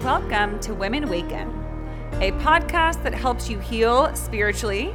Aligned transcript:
Welcome 0.00 0.60
to 0.60 0.74
Women 0.74 1.02
Awaken, 1.02 1.48
a 2.20 2.30
podcast 2.38 3.02
that 3.02 3.12
helps 3.12 3.50
you 3.50 3.58
heal 3.58 4.14
spiritually 4.14 4.94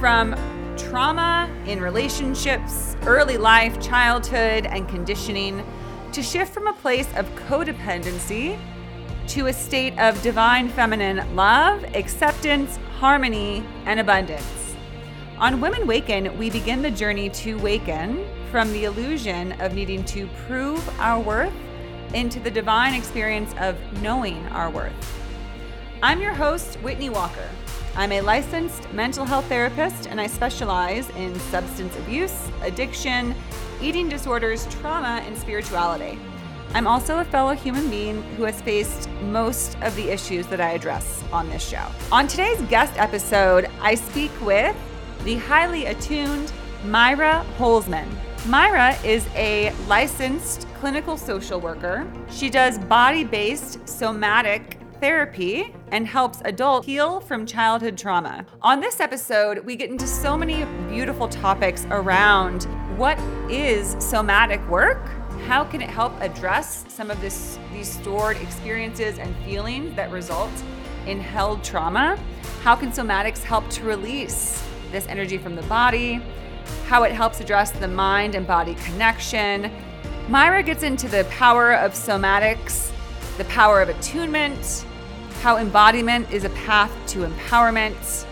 from 0.00 0.34
trauma 0.76 1.48
in 1.66 1.80
relationships, 1.80 2.96
early 3.02 3.36
life, 3.36 3.80
childhood, 3.80 4.66
and 4.66 4.88
conditioning 4.88 5.64
to 6.10 6.20
shift 6.20 6.52
from 6.52 6.66
a 6.66 6.72
place 6.72 7.06
of 7.14 7.26
codependency 7.46 8.58
to 9.28 9.46
a 9.46 9.52
state 9.52 9.96
of 10.00 10.20
divine 10.20 10.68
feminine 10.68 11.36
love, 11.36 11.84
acceptance, 11.94 12.76
harmony, 12.98 13.64
and 13.86 14.00
abundance. 14.00 14.59
On 15.40 15.58
Women 15.58 15.86
Waken, 15.86 16.36
we 16.36 16.50
begin 16.50 16.82
the 16.82 16.90
journey 16.90 17.30
to 17.30 17.54
waken 17.60 18.26
from 18.50 18.70
the 18.74 18.84
illusion 18.84 19.58
of 19.62 19.72
needing 19.72 20.04
to 20.04 20.26
prove 20.46 20.86
our 21.00 21.18
worth 21.18 21.54
into 22.12 22.38
the 22.40 22.50
divine 22.50 22.92
experience 22.92 23.54
of 23.58 23.74
knowing 24.02 24.46
our 24.48 24.68
worth. 24.68 24.92
I'm 26.02 26.20
your 26.20 26.34
host, 26.34 26.74
Whitney 26.82 27.08
Walker. 27.08 27.48
I'm 27.96 28.12
a 28.12 28.20
licensed 28.20 28.92
mental 28.92 29.24
health 29.24 29.46
therapist 29.46 30.08
and 30.08 30.20
I 30.20 30.26
specialize 30.26 31.08
in 31.16 31.34
substance 31.40 31.96
abuse, 31.96 32.50
addiction, 32.60 33.34
eating 33.80 34.10
disorders, 34.10 34.66
trauma, 34.66 35.22
and 35.24 35.34
spirituality. 35.38 36.18
I'm 36.74 36.86
also 36.86 37.20
a 37.20 37.24
fellow 37.24 37.54
human 37.54 37.88
being 37.88 38.22
who 38.36 38.44
has 38.44 38.60
faced 38.60 39.08
most 39.22 39.78
of 39.80 39.96
the 39.96 40.10
issues 40.10 40.46
that 40.48 40.60
I 40.60 40.72
address 40.72 41.24
on 41.32 41.48
this 41.48 41.66
show. 41.66 41.86
On 42.12 42.28
today's 42.28 42.60
guest 42.68 42.92
episode, 42.98 43.70
I 43.80 43.94
speak 43.94 44.30
with 44.42 44.76
the 45.24 45.36
highly 45.36 45.86
attuned 45.86 46.52
Maira 46.84 47.44
Holzmann. 47.56 48.08
Maira 48.44 49.02
is 49.04 49.26
a 49.34 49.70
licensed 49.86 50.66
clinical 50.78 51.18
social 51.18 51.60
worker. 51.60 52.10
She 52.30 52.48
does 52.48 52.78
body 52.78 53.22
based 53.22 53.86
somatic 53.86 54.78
therapy 55.00 55.74
and 55.92 56.06
helps 56.06 56.40
adults 56.44 56.86
heal 56.86 57.20
from 57.20 57.44
childhood 57.44 57.98
trauma. 57.98 58.46
On 58.62 58.80
this 58.80 59.00
episode, 59.00 59.58
we 59.58 59.76
get 59.76 59.90
into 59.90 60.06
so 60.06 60.38
many 60.38 60.64
beautiful 60.88 61.28
topics 61.28 61.86
around 61.90 62.64
what 62.96 63.18
is 63.50 63.96
somatic 63.98 64.66
work? 64.68 65.06
How 65.46 65.64
can 65.64 65.82
it 65.82 65.90
help 65.90 66.18
address 66.20 66.84
some 66.88 67.10
of 67.10 67.20
this 67.20 67.58
these 67.72 67.90
stored 67.90 68.36
experiences 68.38 69.18
and 69.18 69.34
feelings 69.44 69.94
that 69.96 70.10
result 70.10 70.52
in 71.06 71.20
held 71.20 71.62
trauma? 71.62 72.18
How 72.62 72.76
can 72.76 72.90
somatics 72.90 73.42
help 73.42 73.68
to 73.70 73.84
release 73.84 74.62
this 74.90 75.06
energy 75.06 75.38
from 75.38 75.56
the 75.56 75.62
body? 75.62 76.20
How 76.86 77.04
it 77.04 77.12
helps 77.12 77.40
address 77.40 77.70
the 77.70 77.88
mind 77.88 78.34
and 78.34 78.46
body 78.46 78.74
connection? 78.74 79.70
Maira 80.28 80.64
gets 80.64 80.82
into 80.82 81.08
the 81.08 81.24
power 81.30 81.74
of 81.74 81.92
somatics, 81.92 82.92
the 83.38 83.44
power 83.46 83.80
of 83.80 83.88
attunement, 83.88 84.84
how 85.42 85.56
embodiment 85.56 86.30
is 86.30 86.44
a 86.44 86.50
path 86.50 86.92
to 87.08 87.26
empowerment, 87.26 88.26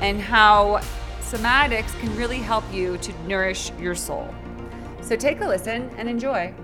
and 0.00 0.20
how 0.20 0.80
somatics 1.20 1.98
can 2.00 2.14
really 2.16 2.38
help 2.38 2.64
you 2.72 2.96
to 2.98 3.12
nourish 3.26 3.72
your 3.78 3.94
soul. 3.94 4.32
So 5.00 5.16
take 5.16 5.40
a 5.40 5.46
listen 5.46 5.90
and 5.96 6.08
enjoy. 6.08 6.54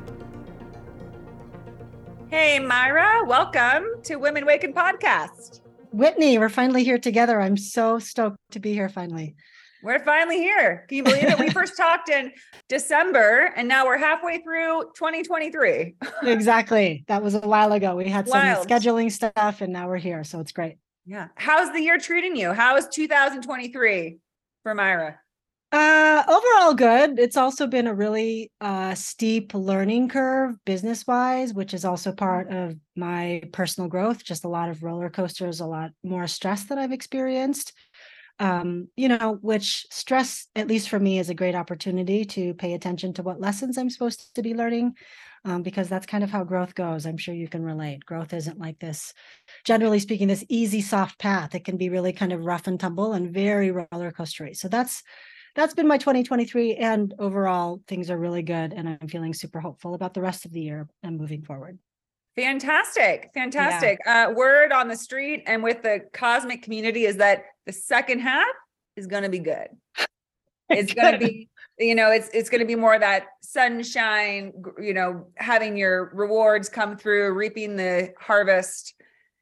Hey, 2.31 2.59
Maira, 2.61 3.27
welcome 3.27 3.87
to 4.03 4.17
Women 4.17 4.45
Waken 4.45 4.75
Podcast. 4.75 5.61
Whitney, 5.93 6.39
we're 6.39 6.49
finally 6.49 6.85
here 6.85 6.99
together. 6.99 7.41
I'm 7.41 7.57
so 7.57 7.99
stoked 7.99 8.39
to 8.53 8.61
be 8.61 8.73
here 8.73 8.89
finally. 8.89 9.35
We're 9.83 10.01
finally 10.01 10.39
here. 10.39 10.85
Can 10.89 10.97
you 10.97 11.03
believe 11.05 11.25
it? 11.25 11.39
We 11.39 11.51
first 11.51 11.77
talked 11.77 12.09
in 12.09 12.33
December 12.69 13.53
and 13.57 13.69
now 13.69 13.87
we're 13.87 13.99
halfway 13.99 14.39
through 14.39 14.91
2023. 14.97 15.95
exactly. 16.25 17.05
That 17.07 17.23
was 17.23 17.35
a 17.35 17.41
while 17.41 17.73
ago. 17.73 17.95
We 17.95 18.09
had 18.09 18.29
some 18.29 18.41
Wild. 18.41 18.67
scheduling 18.67 19.13
stuff 19.13 19.61
and 19.61 19.73
now 19.73 19.89
we're 19.89 19.97
here. 19.99 20.25
So 20.25 20.41
it's 20.41 20.53
great. 20.53 20.79
Yeah. 21.07 21.29
How's 21.37 21.73
the 21.73 21.81
year 21.81 21.99
treating 21.99 22.37
you? 22.37 22.53
How 22.53 22.77
is 22.77 22.89
2023 22.89 24.19
for 24.63 24.75
Maira? 24.75 25.17
Uh 25.71 26.23
overall 26.27 26.73
good. 26.73 27.19
It's 27.19 27.37
also 27.37 27.67
been 27.67 27.87
a 27.87 27.95
really 27.95 28.51
uh 28.63 28.95
steep 28.95 29.53
learning 29.53 30.09
curve 30.09 30.55
business 30.65 31.07
wise, 31.07 31.53
which 31.53 31.75
is 31.75 31.85
also 31.85 32.11
part 32.11 32.51
of 32.51 32.75
my 32.97 33.43
personal 33.53 33.89
growth, 33.91 34.25
just 34.25 34.45
a 34.45 34.49
lot 34.49 34.71
of 34.71 34.83
roller 34.83 35.11
coasters, 35.11 35.61
a 35.61 35.67
lot 35.67 35.91
more 36.03 36.27
stress 36.27 36.65
that 36.65 36.79
I've 36.79 36.93
experienced 36.93 37.73
um, 38.41 38.89
you 38.97 39.09
know, 39.09 39.39
which 39.43 39.87
stress, 39.91 40.49
at 40.57 40.69
least 40.69 40.91
for 40.91 40.99
me, 41.01 41.19
is 41.21 41.31
a 41.31 41.35
great 41.35 41.55
opportunity 41.55 42.25
to 42.25 42.55
pay 42.55 42.75
attention 42.75 43.15
to 43.15 43.23
what 43.23 43.41
lessons 43.41 43.79
I'm 43.79 43.91
supposed 43.91 44.35
to 44.35 44.43
be 44.43 44.55
learning, 44.55 44.95
um, 45.45 45.63
because 45.63 45.89
that's 45.89 46.07
kind 46.07 46.25
of 46.25 46.31
how 46.31 46.45
growth 46.45 46.75
goes. 46.75 47.07
I'm 47.07 47.17
sure 47.19 47.35
you 47.35 47.49
can 47.49 47.63
relate. 47.65 48.05
Growth 48.07 48.35
isn't 48.35 48.59
like 48.59 48.79
this, 48.81 49.15
generally 49.65 50.01
speaking, 50.01 50.29
this 50.29 50.45
easy, 50.49 50.83
soft 50.83 51.19
path. 51.19 51.55
It 51.55 51.65
can 51.65 51.77
be 51.79 51.91
really 51.91 52.13
kind 52.13 52.33
of 52.33 52.45
rough 52.45 52.67
and 52.67 52.81
tumble 52.81 53.13
and 53.15 53.33
very 53.33 53.71
roller 53.71 54.13
coastery. 54.13 54.57
So 54.57 54.69
that's 54.69 55.03
that's 55.55 55.75
been 55.75 55.87
my 55.87 55.99
2023, 55.99 56.77
and 56.77 57.15
overall 57.19 57.81
things 57.87 58.11
are 58.11 58.19
really 58.19 58.43
good, 58.43 58.73
and 58.73 58.89
I'm 58.89 59.09
feeling 59.09 59.35
super 59.35 59.61
hopeful 59.61 59.95
about 59.95 60.15
the 60.15 60.21
rest 60.21 60.45
of 60.45 60.53
the 60.53 60.61
year 60.61 60.89
and 61.03 61.19
moving 61.19 61.43
forward. 61.43 61.79
Fantastic. 62.39 63.31
Fantastic. 63.35 63.99
Yeah. 64.07 64.29
Uh, 64.29 64.33
word 64.33 64.71
on 64.71 64.87
the 64.87 64.97
street 64.97 65.43
and 65.49 65.61
with 65.61 65.83
the 65.83 66.03
cosmic 66.13 66.63
community 66.63 67.05
is 67.05 67.17
that 67.17 67.47
the 67.67 67.73
second 67.73 68.21
half 68.21 68.47
is 68.95 69.09
going 69.09 69.25
to 69.25 69.29
be 69.29 69.41
good. 69.41 69.69
It's 70.71 70.93
going 70.93 71.19
to 71.19 71.19
be, 71.19 71.49
you 71.79 71.95
know, 71.95 72.11
it's 72.11 72.29
it's 72.35 72.51
going 72.51 72.61
to 72.61 72.67
be 72.67 72.75
more 72.75 72.99
that 72.99 73.29
sunshine, 73.41 74.53
you 74.79 74.93
know, 74.93 75.29
having 75.37 75.79
your 75.79 76.11
rewards 76.13 76.69
come 76.69 76.99
through, 76.99 77.33
reaping 77.33 77.77
the 77.77 78.13
harvest. 78.21 78.93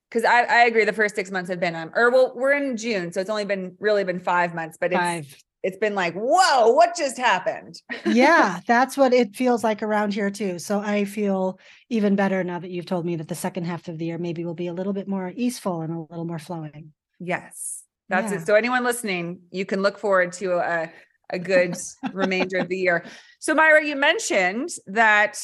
Because 0.09 0.23
I, 0.23 0.43
I 0.43 0.65
agree, 0.67 0.85
the 0.85 0.93
first 0.93 1.17
six 1.17 1.33
months 1.33 1.51
have 1.51 1.59
been 1.59 1.75
um, 1.75 1.91
or 1.97 2.13
well, 2.13 2.33
we're 2.37 2.53
in 2.53 2.77
June, 2.77 3.13
so 3.13 3.21
it's 3.21 3.29
only 3.29 3.45
been 3.45 3.77
really 3.81 4.05
been 4.05 4.21
five 4.21 4.55
months, 4.55 4.79
but 4.81 4.93
it's 4.93 5.01
five 5.01 5.37
it's 5.63 5.79
been 5.79 5.95
like, 5.95 6.15
whoa, 6.15 6.71
what 6.71 6.97
just 6.97 7.17
happened? 7.17 7.81
yeah, 8.05 8.61
that's 8.67 8.97
what 8.97 9.13
it 9.13 9.35
feels 9.35 9.65
like 9.65 9.83
around 9.83 10.15
here 10.15 10.31
too. 10.31 10.59
So 10.59 10.81
I 10.81 11.05
feel 11.05 11.59
even 11.89 12.17
better 12.17 12.45
now 12.45 12.59
that 12.59 12.71
you've 12.71 12.87
told 12.87 13.05
me 13.05 13.17
that 13.17 13.29
the 13.29 13.35
second 13.35 13.65
half 13.65 13.89
of 13.89 13.99
the 13.99 14.07
year 14.07 14.19
maybe 14.19 14.45
will 14.45 14.55
be 14.55 14.69
a 14.69 14.73
little 14.73 14.93
bit 14.93 15.09
more 15.09 15.33
easeful 15.35 15.81
and 15.81 15.93
a 15.93 16.01
little 16.01 16.25
more 16.25 16.39
flowing. 16.39 16.93
Yes, 17.19 17.83
that's 18.09 18.33
yeah. 18.33 18.39
it. 18.39 18.47
So 18.47 18.55
anyone 18.55 18.85
listening, 18.85 19.41
you 19.51 19.65
can 19.65 19.83
look 19.83 19.99
forward 19.99 20.33
to 20.35 20.59
a, 20.59 20.93
a 21.31 21.39
good 21.39 21.77
remainder 22.13 22.59
of 22.59 22.69
the 22.69 22.79
year. 22.79 23.05
So 23.41 23.55
Maira, 23.55 23.85
you 23.85 23.97
mentioned 23.97 24.71
that 24.87 25.39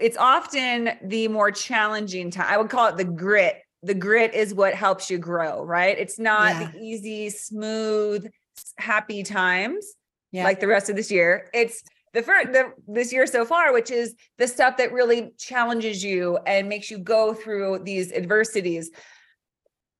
it's 0.00 0.16
often 0.16 0.90
the 1.04 1.28
more 1.28 1.50
challenging 1.50 2.30
time. 2.30 2.46
I 2.48 2.56
would 2.56 2.70
call 2.70 2.88
it 2.88 2.96
the 2.96 3.04
grit. 3.04 3.56
The 3.82 3.94
grit 3.94 4.34
is 4.34 4.54
what 4.54 4.74
helps 4.74 5.10
you 5.10 5.18
grow, 5.18 5.64
right? 5.64 5.98
It's 5.98 6.18
not 6.18 6.52
yeah. 6.52 6.70
the 6.70 6.78
easy, 6.78 7.30
smooth, 7.30 8.30
happy 8.78 9.22
times 9.22 9.94
yeah. 10.32 10.44
like 10.44 10.60
the 10.60 10.66
rest 10.66 10.90
of 10.90 10.96
this 10.96 11.10
year. 11.10 11.48
It's 11.54 11.82
the 12.12 12.22
first 12.22 12.52
the, 12.52 12.72
this 12.88 13.12
year 13.12 13.26
so 13.26 13.44
far, 13.44 13.72
which 13.72 13.90
is 13.90 14.14
the 14.38 14.48
stuff 14.48 14.76
that 14.78 14.92
really 14.92 15.32
challenges 15.38 16.02
you 16.02 16.38
and 16.46 16.68
makes 16.68 16.90
you 16.90 16.98
go 16.98 17.34
through 17.34 17.80
these 17.84 18.12
adversities. 18.12 18.90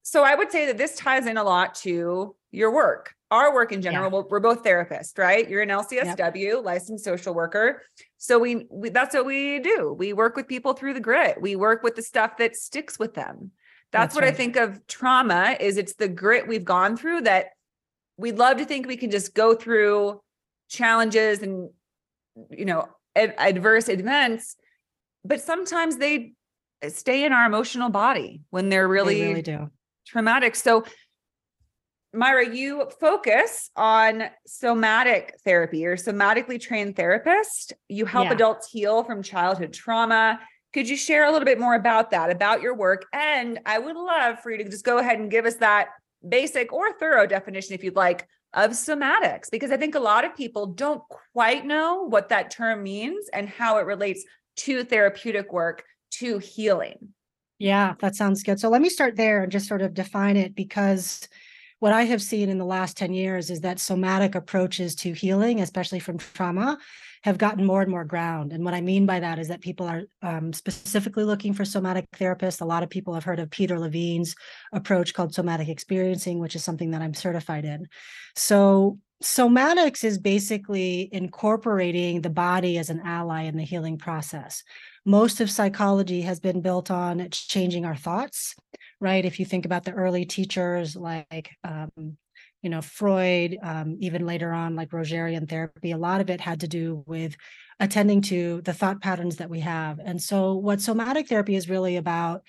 So 0.03 0.25
I 0.25 0.35
would 0.35 0.51
say 0.51 0.67
that 0.67 0.79
this 0.79 0.97
ties 0.97 1.27
in 1.27 1.37
a 1.37 1.45
lot 1.45 1.75
to 1.77 2.35
your 2.51 2.71
work, 2.73 3.15
our 3.31 3.55
work 3.55 3.73
in 3.73 3.81
general. 3.81 4.11
Yeah. 4.11 4.23
We're 4.29 4.41
both 4.41 4.63
therapists, 4.63 5.17
right? 5.17 5.49
You're 5.49 5.63
an 5.63 5.69
LCSW, 5.69 6.35
yep. 6.35 6.65
licensed 6.65 7.05
social 7.05 7.35
worker. 7.35 7.83
So 8.19 8.39
we, 8.39 8.67
we 8.71 8.91
that's 8.91 9.15
what 9.15 9.25
we 9.25 9.61
do. 9.61 9.95
We 9.97 10.13
work 10.13 10.37
with 10.37 10.49
people 10.49 10.75
through 10.75 10.95
the 10.95 11.01
grit. 11.01 11.41
We 11.41 11.57
work 11.57 11.83
with 11.83 11.95
the 11.95 12.03
stuff 12.03 12.37
that 12.39 12.57
sticks 12.57 12.99
with 12.99 13.15
them. 13.15 13.53
That's, 13.91 14.07
that's 14.07 14.15
what 14.15 14.25
right. 14.25 14.33
I 14.33 14.37
think 14.37 14.57
of 14.57 14.87
trauma 14.87 15.57
is 15.61 15.77
it's 15.77 15.95
the 15.95 16.09
grit 16.09 16.49
we've 16.49 16.65
gone 16.65 16.97
through 16.97 17.23
that 17.23 17.51
we'd 18.17 18.39
love 18.39 18.59
to 18.59 18.65
think 18.65 18.87
we 18.87 18.97
can 18.97 19.11
just 19.11 19.35
go 19.35 19.55
through 19.55 20.21
challenges 20.69 21.43
and 21.43 21.71
you 22.51 22.65
know 22.65 22.89
ad- 23.15 23.35
adverse 23.39 23.89
events 23.89 24.57
but 25.25 25.41
sometimes 25.41 25.97
they 25.97 26.33
stay 26.89 27.25
in 27.25 27.33
our 27.33 27.47
emotional 27.47 27.91
body 27.91 28.43
when 28.51 28.69
they're 28.69 28.89
really, 28.89 29.21
they 29.21 29.29
really 29.29 29.43
do. 29.43 29.71
traumatic. 30.07 30.57
So 30.57 30.85
Maira 32.15 32.55
you 32.55 32.89
focus 33.01 33.71
on 33.77 34.25
somatic 34.47 35.35
therapy. 35.45 35.87
Or 35.87 35.97
somatically 35.97 36.61
trained 36.61 36.97
therapist. 36.97 37.73
You 37.89 38.05
help 38.05 38.27
yeah. 38.27 38.35
adults 38.35 38.71
heal 38.71 39.05
from 39.05 39.23
childhood 39.23 39.73
trauma. 39.73 40.41
Could 40.73 40.89
you 40.89 40.97
share 40.97 41.25
a 41.25 41.31
little 41.31 41.47
bit 41.47 41.61
more 41.61 41.75
about 41.75 42.11
that 42.11 42.31
about 42.31 42.63
your 42.63 42.75
work? 42.75 43.07
And 43.13 43.61
i 43.67 43.79
would 43.79 43.97
love 43.97 44.41
for 44.41 44.51
you 44.51 44.59
to 44.59 44.65
just 44.65 44.85
go 44.85 44.99
ahead 44.99 45.19
and 45.19 45.31
give 45.31 45.47
us 45.47 45.57
that 45.57 45.89
basic 46.29 46.73
or 46.73 46.93
thorough 46.93 47.27
definition, 47.27 47.75
if 47.75 47.85
you'd 47.85 47.97
like, 47.97 48.27
of 48.55 48.73
somatics, 48.73 49.51
because 49.51 49.71
I 49.71 49.77
think 49.77 49.95
a 49.95 50.01
lot 50.01 50.25
of 50.25 50.37
people 50.37 50.67
don't 50.67 51.03
quite 51.33 51.65
know 51.65 52.03
what 52.03 52.29
that 52.29 52.51
term 52.51 52.83
means 52.83 53.29
and 53.33 53.49
how 53.49 53.79
it 53.79 53.87
relates 53.87 54.25
to 54.57 54.85
therapeutic 54.85 55.53
work, 55.53 55.85
to 56.13 56.39
healing. 56.39 57.09
Yeah, 57.59 57.95
that 58.01 58.15
sounds 58.15 58.43
good. 58.43 58.61
So 58.61 58.69
let 58.69 58.83
me 58.83 58.91
start 58.91 59.17
there 59.17 59.43
and 59.43 59.53
just 59.53 59.69
sort 59.69 59.83
of 59.83 59.95
define 59.95 60.37
it 60.37 60.55
because 60.55 61.27
what 61.79 61.93
I 61.93 62.05
have 62.05 62.21
seen 62.21 62.49
in 62.49 62.59
the 62.59 62.65
last 62.65 62.97
10 62.97 63.15
years 63.15 63.51
is 63.51 63.61
that 63.63 63.81
somatic 63.81 64.35
approaches 64.35 64.95
to 64.97 65.13
healing, 65.13 65.61
especially 65.61 65.99
from 65.99 66.19
trauma, 66.19 66.79
have 67.23 67.39
gotten 67.39 67.65
more 67.65 67.83
and 67.83 67.91
more 67.91 68.05
ground. 68.05 68.53
And 68.53 68.65
what 68.65 68.75
I 68.75 68.81
mean 68.81 69.07
by 69.07 69.21
that 69.21 69.39
is 69.39 69.49
that 69.49 69.61
people 69.61 69.87
are 69.87 70.03
um, 70.23 70.53
specifically 70.53 71.25
looking 71.25 71.55
for 71.55 71.65
somatic 71.65 72.11
therapists. 72.11 72.61
A 72.61 72.65
lot 72.67 72.83
of 72.83 72.91
people 72.91 73.15
have 73.15 73.25
heard 73.25 73.39
of 73.39 73.51
Peter 73.51 73.79
Levine's 73.79 74.35
approach 74.73 75.15
called 75.15 75.33
somatic 75.33 75.69
experiencing, 75.69 76.41
which 76.41 76.57
is 76.57 76.65
something 76.65 76.91
that 76.91 77.03
I'm 77.03 77.15
certified 77.15 77.65
in. 77.65 77.87
So 78.35 78.99
somatics 79.23 80.03
is 80.03 80.19
basically 80.19 81.09
incorporating 81.13 82.21
the 82.21 82.31
body 82.31 82.77
as 82.79 82.91
an 82.91 83.01
ally 83.05 83.43
in 83.43 83.57
the 83.57 83.63
healing 83.63 83.99
process. 83.99 84.65
Most 85.05 85.41
of 85.41 85.51
psychology 85.51 86.23
has 86.23 86.41
been 86.41 86.61
built 86.61 86.91
on 86.91 87.29
changing 87.31 87.85
our 87.85 87.97
thoughts, 87.97 88.57
right? 89.01 89.25
If 89.25 89.39
you 89.39 89.47
think 89.47 89.65
about 89.65 89.85
the 89.85 89.93
early 89.93 90.25
teachers 90.25 90.97
like, 90.97 91.51
um, 91.63 92.17
you 92.63 92.71
know, 92.71 92.81
Freud, 92.81 93.59
um, 93.63 93.97
even 94.01 94.25
later 94.25 94.53
on, 94.53 94.77
like 94.77 94.91
Rogerian 94.91 95.49
therapy, 95.49 95.91
a 95.91 95.99
lot 95.99 96.21
of 96.21 96.31
it 96.31 96.41
had 96.41 96.61
to 96.61 96.69
do 96.69 97.05
with 97.07 97.37
attending 97.81 98.23
to 98.23 98.63
the 98.63 98.73
thought 98.73 99.01
patterns 99.01 99.37
that 99.37 99.51
we 99.51 99.61
have. 99.61 99.99
And 99.99 100.23
so, 100.23 100.55
what 100.55 100.81
somatic 100.81 101.29
therapy 101.29 101.57
is 101.57 101.69
really 101.69 101.97
about 101.97 102.43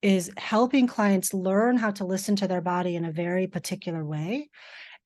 is 0.00 0.30
helping 0.36 0.86
clients 0.86 1.34
learn 1.34 1.76
how 1.76 1.90
to 1.90 2.04
listen 2.04 2.36
to 2.36 2.48
their 2.48 2.60
body 2.60 2.96
in 2.96 3.04
a 3.04 3.12
very 3.12 3.46
particular 3.46 4.04
way 4.04 4.48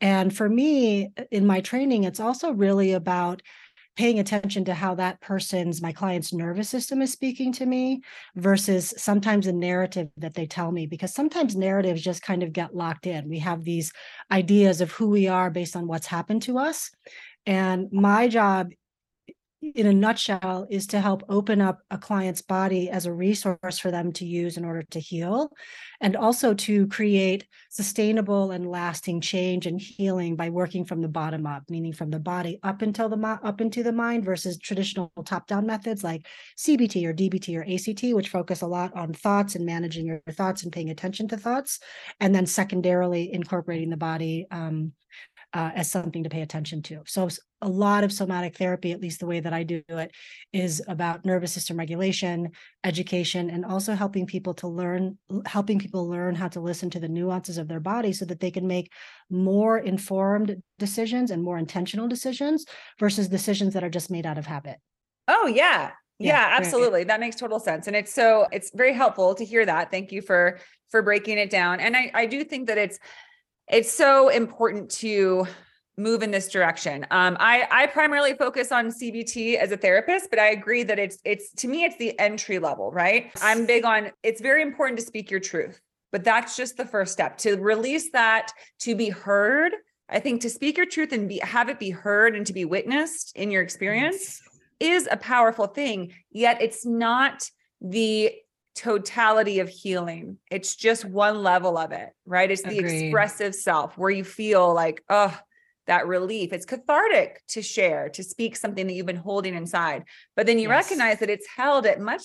and 0.02 0.36
for 0.36 0.48
me, 0.48 1.12
in 1.30 1.46
my 1.46 1.60
training, 1.60 2.02
it's 2.02 2.18
also 2.18 2.50
really 2.50 2.92
about 2.92 3.40
paying 3.96 4.18
attention 4.18 4.64
to 4.64 4.74
how 4.74 4.94
that 4.94 5.20
person's, 5.20 5.82
my 5.82 5.92
client's 5.92 6.32
nervous 6.32 6.68
system 6.68 7.02
is 7.02 7.12
speaking 7.12 7.52
to 7.52 7.66
me 7.66 8.00
versus 8.34 8.94
sometimes 8.96 9.46
a 9.46 9.52
narrative 9.52 10.08
that 10.16 10.34
they 10.34 10.46
tell 10.46 10.72
me, 10.72 10.86
because 10.86 11.14
sometimes 11.14 11.54
narratives 11.54 12.02
just 12.02 12.22
kind 12.22 12.42
of 12.42 12.52
get 12.52 12.74
locked 12.74 13.06
in. 13.06 13.28
We 13.28 13.40
have 13.40 13.64
these 13.64 13.92
ideas 14.30 14.80
of 14.80 14.92
who 14.92 15.10
we 15.10 15.28
are 15.28 15.50
based 15.50 15.76
on 15.76 15.86
what's 15.86 16.06
happened 16.06 16.42
to 16.42 16.58
us. 16.58 16.90
And 17.44 17.92
my 17.92 18.28
job 18.28 18.72
in 19.62 19.86
a 19.86 19.92
nutshell 19.92 20.66
is 20.70 20.88
to 20.88 21.00
help 21.00 21.22
open 21.28 21.60
up 21.60 21.82
a 21.90 21.96
client's 21.96 22.42
body 22.42 22.90
as 22.90 23.06
a 23.06 23.12
resource 23.12 23.78
for 23.78 23.92
them 23.92 24.12
to 24.12 24.26
use 24.26 24.56
in 24.56 24.64
order 24.64 24.82
to 24.82 24.98
heal 24.98 25.52
and 26.00 26.16
also 26.16 26.52
to 26.52 26.88
create 26.88 27.46
sustainable 27.70 28.50
and 28.50 28.68
lasting 28.68 29.20
change 29.20 29.66
and 29.66 29.80
healing 29.80 30.34
by 30.34 30.50
working 30.50 30.84
from 30.84 31.00
the 31.00 31.08
bottom 31.08 31.46
up 31.46 31.62
meaning 31.70 31.92
from 31.92 32.10
the 32.10 32.18
body 32.18 32.58
up 32.64 32.82
until 32.82 33.08
the 33.08 33.22
up 33.44 33.60
into 33.60 33.84
the 33.84 33.92
mind 33.92 34.24
versus 34.24 34.58
traditional 34.58 35.12
top 35.24 35.46
down 35.46 35.64
methods 35.64 36.02
like 36.02 36.26
CBT 36.58 37.06
or 37.06 37.14
DBT 37.14 37.56
or 37.56 37.62
ACT 37.62 38.14
which 38.16 38.30
focus 38.30 38.62
a 38.62 38.66
lot 38.66 38.92
on 38.96 39.12
thoughts 39.12 39.54
and 39.54 39.64
managing 39.64 40.04
your 40.04 40.20
thoughts 40.32 40.64
and 40.64 40.72
paying 40.72 40.90
attention 40.90 41.28
to 41.28 41.36
thoughts 41.36 41.78
and 42.18 42.34
then 42.34 42.46
secondarily 42.46 43.32
incorporating 43.32 43.90
the 43.90 43.96
body 43.96 44.46
um, 44.50 44.92
uh, 45.54 45.70
as 45.74 45.90
something 45.90 46.22
to 46.22 46.30
pay 46.30 46.42
attention 46.42 46.82
to. 46.82 47.02
So 47.06 47.28
a 47.60 47.68
lot 47.68 48.04
of 48.04 48.12
somatic 48.12 48.56
therapy, 48.56 48.92
at 48.92 49.00
least 49.00 49.20
the 49.20 49.26
way 49.26 49.40
that 49.40 49.52
I 49.52 49.62
do 49.62 49.82
it, 49.88 50.10
is 50.52 50.82
about 50.88 51.24
nervous 51.24 51.52
system 51.52 51.78
regulation, 51.78 52.50
education, 52.84 53.50
and 53.50 53.64
also 53.64 53.94
helping 53.94 54.26
people 54.26 54.54
to 54.54 54.68
learn, 54.68 55.18
helping 55.46 55.78
people 55.78 56.08
learn 56.08 56.34
how 56.34 56.48
to 56.48 56.60
listen 56.60 56.90
to 56.90 57.00
the 57.00 57.08
nuances 57.08 57.58
of 57.58 57.68
their 57.68 57.80
body 57.80 58.12
so 58.12 58.24
that 58.24 58.40
they 58.40 58.50
can 58.50 58.66
make 58.66 58.90
more 59.30 59.78
informed 59.78 60.62
decisions 60.78 61.30
and 61.30 61.42
more 61.42 61.58
intentional 61.58 62.08
decisions 62.08 62.64
versus 62.98 63.28
decisions 63.28 63.74
that 63.74 63.84
are 63.84 63.90
just 63.90 64.10
made 64.10 64.26
out 64.26 64.38
of 64.38 64.46
habit. 64.46 64.78
Oh 65.28 65.46
yeah. 65.46 65.92
Yeah, 66.18 66.32
yeah 66.34 66.56
absolutely. 66.56 67.04
That 67.04 67.20
makes 67.20 67.36
total 67.36 67.58
sense. 67.58 67.86
And 67.86 67.96
it's 67.96 68.12
so 68.12 68.46
it's 68.52 68.70
very 68.74 68.92
helpful 68.92 69.34
to 69.34 69.44
hear 69.44 69.66
that. 69.66 69.90
Thank 69.90 70.12
you 70.12 70.22
for 70.22 70.60
for 70.90 71.02
breaking 71.02 71.38
it 71.38 71.50
down. 71.50 71.80
And 71.80 71.96
I 71.96 72.10
I 72.14 72.26
do 72.26 72.44
think 72.44 72.68
that 72.68 72.78
it's 72.78 72.98
it's 73.72 73.90
so 73.90 74.28
important 74.28 74.90
to 74.90 75.46
move 75.96 76.22
in 76.22 76.30
this 76.30 76.48
direction. 76.48 77.06
Um, 77.10 77.36
I 77.40 77.66
I 77.70 77.86
primarily 77.86 78.34
focus 78.34 78.70
on 78.70 78.88
CBT 78.88 79.56
as 79.56 79.72
a 79.72 79.76
therapist, 79.76 80.30
but 80.30 80.38
I 80.38 80.50
agree 80.50 80.82
that 80.84 80.98
it's 80.98 81.18
it's 81.24 81.52
to 81.54 81.68
me 81.68 81.84
it's 81.84 81.96
the 81.96 82.18
entry 82.18 82.58
level, 82.58 82.90
right? 82.92 83.32
I'm 83.42 83.66
big 83.66 83.84
on 83.84 84.10
it's 84.22 84.40
very 84.40 84.62
important 84.62 84.98
to 85.00 85.04
speak 85.04 85.30
your 85.30 85.40
truth, 85.40 85.80
but 86.10 86.22
that's 86.24 86.56
just 86.56 86.76
the 86.76 86.84
first 86.84 87.12
step 87.12 87.38
to 87.38 87.56
release 87.56 88.10
that 88.12 88.52
to 88.80 88.94
be 88.94 89.08
heard. 89.08 89.72
I 90.08 90.20
think 90.20 90.42
to 90.42 90.50
speak 90.50 90.76
your 90.76 90.86
truth 90.86 91.12
and 91.12 91.28
be 91.28 91.38
have 91.38 91.68
it 91.68 91.78
be 91.78 91.90
heard 91.90 92.36
and 92.36 92.46
to 92.46 92.52
be 92.52 92.64
witnessed 92.64 93.32
in 93.34 93.50
your 93.50 93.62
experience 93.62 94.40
yes. 94.80 95.02
is 95.02 95.08
a 95.10 95.16
powerful 95.16 95.66
thing. 95.66 96.12
Yet 96.30 96.60
it's 96.60 96.84
not 96.84 97.48
the 97.80 98.32
totality 98.74 99.60
of 99.60 99.68
healing. 99.68 100.38
It's 100.50 100.76
just 100.76 101.04
one 101.04 101.42
level 101.42 101.76
of 101.76 101.92
it, 101.92 102.10
right? 102.26 102.50
It's 102.50 102.62
the 102.62 102.78
Agreed. 102.78 103.06
expressive 103.06 103.54
self 103.54 103.98
where 103.98 104.10
you 104.10 104.24
feel 104.24 104.72
like, 104.72 105.02
oh, 105.08 105.36
that 105.86 106.06
relief. 106.06 106.52
It's 106.52 106.64
cathartic 106.64 107.42
to 107.48 107.62
share, 107.62 108.08
to 108.10 108.22
speak 108.22 108.56
something 108.56 108.86
that 108.86 108.92
you've 108.92 109.06
been 109.06 109.16
holding 109.16 109.54
inside. 109.54 110.04
But 110.36 110.46
then 110.46 110.58
you 110.58 110.68
yes. 110.68 110.84
recognize 110.86 111.18
that 111.18 111.30
it's 111.30 111.46
held 111.56 111.86
at 111.86 112.00
much, 112.00 112.22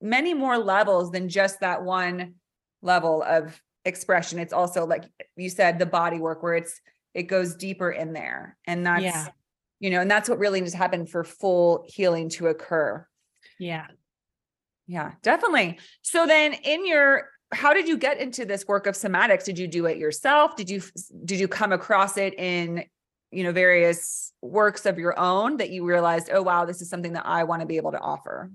many 0.00 0.34
more 0.34 0.58
levels 0.58 1.10
than 1.10 1.28
just 1.28 1.60
that 1.60 1.82
one 1.82 2.34
level 2.82 3.22
of 3.22 3.60
expression. 3.84 4.38
It's 4.38 4.52
also 4.52 4.86
like 4.86 5.04
you 5.36 5.50
said, 5.50 5.78
the 5.78 5.86
body 5.86 6.18
work 6.18 6.42
where 6.42 6.54
it's, 6.54 6.80
it 7.14 7.24
goes 7.24 7.54
deeper 7.54 7.90
in 7.90 8.12
there. 8.12 8.56
And 8.66 8.86
that's, 8.86 9.02
yeah. 9.02 9.28
you 9.78 9.90
know, 9.90 10.00
and 10.00 10.10
that's 10.10 10.28
what 10.28 10.38
really 10.38 10.60
needs 10.60 10.72
to 10.72 10.78
happen 10.78 11.06
for 11.06 11.22
full 11.22 11.84
healing 11.86 12.28
to 12.30 12.48
occur. 12.48 13.06
Yeah. 13.58 13.86
Yeah, 14.86 15.12
definitely. 15.22 15.78
So 16.02 16.26
then 16.26 16.54
in 16.54 16.86
your 16.86 17.28
how 17.52 17.72
did 17.72 17.86
you 17.86 17.96
get 17.96 18.18
into 18.18 18.44
this 18.44 18.66
work 18.66 18.86
of 18.86 18.94
somatics? 18.94 19.44
Did 19.44 19.58
you 19.58 19.68
do 19.68 19.86
it 19.86 19.98
yourself? 19.98 20.56
Did 20.56 20.68
you 20.68 20.82
did 21.24 21.38
you 21.38 21.48
come 21.48 21.72
across 21.72 22.16
it 22.16 22.34
in 22.38 22.84
you 23.30 23.44
know 23.44 23.52
various 23.52 24.32
works 24.42 24.86
of 24.86 24.98
your 24.98 25.18
own 25.18 25.56
that 25.58 25.70
you 25.70 25.84
realized, 25.84 26.30
"Oh 26.32 26.42
wow, 26.42 26.64
this 26.64 26.80
is 26.80 26.88
something 26.88 27.12
that 27.12 27.26
I 27.26 27.44
want 27.44 27.60
to 27.60 27.66
be 27.66 27.76
able 27.76 27.92
to 27.92 28.00
offer?" 28.00 28.50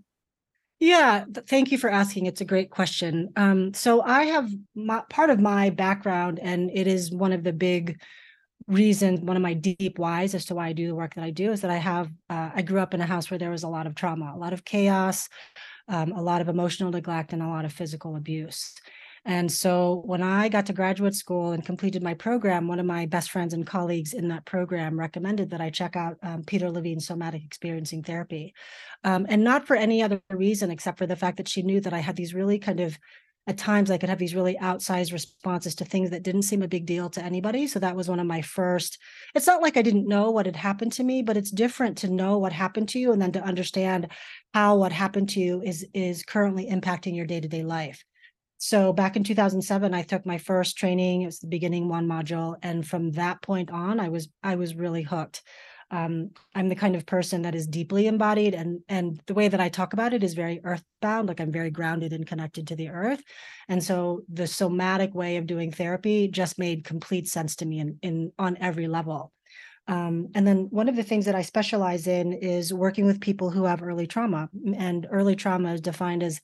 Yeah, 0.80 1.26
thank 1.48 1.72
you 1.72 1.78
for 1.78 1.92
asking. 1.92 2.26
It's 2.26 2.42
a 2.42 2.46
great 2.46 2.72
question. 2.72 3.30
Um, 3.36 3.72
so 3.74 4.02
I 4.02 4.24
have 4.24 4.50
my, 4.74 5.04
part 5.12 5.30
of 5.30 5.40
my 5.40 5.70
background, 5.70 6.40
and 6.40 6.72
it 6.74 6.88
is 6.88 7.12
one 7.12 7.34
of 7.34 7.44
the 7.44 7.54
big 7.54 8.02
reasons, 8.68 9.22
one 9.22 9.38
of 9.38 9.44
my 9.44 9.54
deep 9.54 10.00
whys 10.00 10.34
as 10.34 10.46
to 10.46 10.56
why 10.56 10.70
I 10.70 10.74
do 10.74 10.88
the 10.88 10.96
work 10.96 11.14
that 11.16 11.24
I 11.24 11.30
do, 11.30 11.52
is 11.52 11.62
that 11.62 11.70
I 11.72 11.78
have 11.78 12.10
uh, 12.30 12.50
I 12.56 12.62
grew 12.64 12.80
up 12.80 12.94
in 12.94 13.02
a 13.02 13.06
house 13.06 13.30
where 13.30 13.38
there 13.38 13.52
was 13.52 13.64
a 13.64 13.68
lot 13.68 13.86
of 13.86 13.96
trauma, 13.96 14.34
a 14.36 14.40
lot 14.40 14.54
of 14.54 14.66
chaos, 14.66 15.30
um, 15.88 16.12
a 16.12 16.22
lot 16.22 16.42
of 16.42 16.50
emotional 16.50 16.92
neglect, 16.92 17.34
and 17.34 17.42
a 17.42 17.48
lot 17.48 17.66
of 17.66 17.74
physical 17.74 18.16
abuse. 18.16 18.74
And 19.24 19.52
so 19.52 20.02
when 20.06 20.24
I 20.24 20.50
got 20.50 20.66
to 20.66 20.74
graduate 20.74 21.14
school 21.14 21.52
and 21.52 21.64
completed 21.64 22.02
my 22.02 22.16
program, 22.16 22.68
one 22.68 22.80
of 22.80 22.88
my 22.88 23.06
best 23.06 23.30
friends 23.30 23.54
and 23.54 23.68
colleagues 23.68 24.14
in 24.14 24.30
that 24.30 24.46
program 24.46 25.00
recommended 25.00 25.52
that 25.52 25.62
I 25.62 25.70
check 25.70 25.96
out 25.96 26.18
um, 26.24 26.44
Peter 26.44 26.72
Levine's 26.72 27.06
somatic 27.06 27.44
experiencing 27.44 28.02
therapy. 28.02 28.56
Um, 29.04 29.28
and 29.30 29.44
not 29.44 29.68
for 29.68 29.76
any 29.76 30.02
other 30.02 30.22
reason 30.32 30.72
except 30.72 30.98
for 30.98 31.06
the 31.06 31.16
fact 31.16 31.38
that 31.38 31.48
she 31.48 31.62
knew 31.62 31.80
that 31.82 31.94
I 31.94 32.00
had 32.00 32.16
these 32.16 32.34
really 32.34 32.58
kind 32.58 32.80
of 32.80 32.98
at 33.48 33.58
times 33.58 33.90
I 33.90 33.98
could 33.98 34.10
have 34.10 34.20
these 34.20 34.36
really 34.36 34.56
outsized 34.62 35.12
responses 35.12 35.74
to 35.76 35.86
things 35.86 36.12
that 36.12 36.24
didn't 36.24 36.44
seem 36.44 36.62
a 36.62 36.68
big 36.68 36.86
deal 36.86 37.10
to 37.10 37.24
anybody. 37.24 37.66
So 37.68 37.80
that 37.80 37.96
was 37.96 38.08
one 38.08 38.20
of 38.20 38.28
my 38.28 38.42
first. 38.42 39.00
It's 39.34 39.48
not 39.48 39.62
like 39.62 39.78
I 39.78 39.82
didn't 39.82 40.08
know 40.08 40.30
what 40.30 40.46
had 40.46 40.56
happened 40.56 40.94
to 40.94 41.04
me, 41.04 41.24
but 41.24 41.38
it's 41.38 41.50
different 41.50 41.98
to 42.00 42.08
know 42.08 42.38
what 42.38 42.54
happened 42.54 42.90
to 42.90 43.00
you 43.00 43.12
and 43.12 43.22
then 43.22 43.32
to 43.32 43.44
understand 43.44 44.10
how 44.54 44.78
what 44.78 44.92
happened 44.92 45.30
to 45.30 45.40
you 45.40 45.62
is 45.64 45.86
is 45.94 46.24
currently 46.24 46.68
impacting 46.70 47.16
your 47.16 47.26
day-to-day 47.26 47.64
life. 47.64 48.04
So 48.60 48.94
back 48.94 49.16
in 49.16 49.24
2007 49.24 49.92
I 49.92 50.04
took 50.04 50.24
my 50.24 50.38
first 50.38 50.78
training, 50.78 51.24
it 51.24 51.26
was 51.26 51.40
the 51.40 51.48
beginning 51.48 51.90
one 51.90 52.08
module 52.08 52.58
and 52.62 52.88
from 52.88 53.12
that 53.14 53.42
point 53.42 53.72
on 53.72 54.00
I 54.00 54.10
was 54.10 54.30
I 54.44 54.56
was 54.56 54.76
really 54.76 55.02
hooked 55.02 55.42
um, 55.92 56.32
I'm 56.56 56.70
the 56.70 56.76
kind 56.76 56.96
of 56.96 57.06
person 57.06 57.42
that 57.44 57.54
is 57.56 57.68
deeply 57.68 58.08
embodied 58.08 58.54
and 58.54 58.80
and 58.90 59.22
the 59.28 59.34
way 59.34 59.48
that 59.48 59.60
I 59.60 59.70
talk 59.70 59.94
about 59.94 60.14
it 60.14 60.24
is 60.24 60.34
very 60.34 60.62
earthbound 60.64 61.28
like 61.28 61.40
I'm 61.40 61.52
very 61.52 61.70
grounded 61.70 62.14
and 62.14 62.26
connected 62.26 62.68
to 62.68 62.76
the 62.76 62.90
earth 62.90 63.22
and 63.68 63.84
so 63.84 64.22
the 64.30 64.48
somatic 64.48 65.14
way 65.14 65.38
of 65.38 65.48
doing 65.48 65.72
therapy 65.72 66.28
just 66.28 66.58
made 66.58 66.86
complete 66.86 67.28
sense 67.28 67.56
to 67.58 67.66
me 67.66 67.80
in 67.80 68.00
in 68.02 68.32
on 68.40 68.58
every 68.58 68.88
level 68.88 69.32
um, 69.88 70.30
and 70.36 70.48
then 70.48 70.68
one 70.70 70.88
of 70.88 70.96
the 70.96 71.04
things 71.04 71.26
that 71.26 71.36
I 71.36 71.42
specialize 71.42 72.08
in 72.08 72.34
is 72.34 72.74
working 72.74 73.06
with 73.06 73.20
people 73.20 73.50
who 73.50 73.66
have 73.66 73.82
early 73.82 74.08
trauma. 74.08 74.48
And 74.76 75.08
early 75.12 75.36
trauma 75.36 75.74
is 75.74 75.82
defined 75.82 76.24
as 76.24 76.40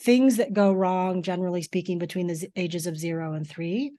things 0.00 0.36
that 0.36 0.52
go 0.52 0.72
wrong, 0.72 1.22
generally 1.22 1.62
speaking, 1.62 1.98
between 1.98 2.26
the 2.26 2.48
ages 2.54 2.86
of 2.86 2.98
zero 2.98 3.32
and 3.32 3.48
three. 3.48 3.94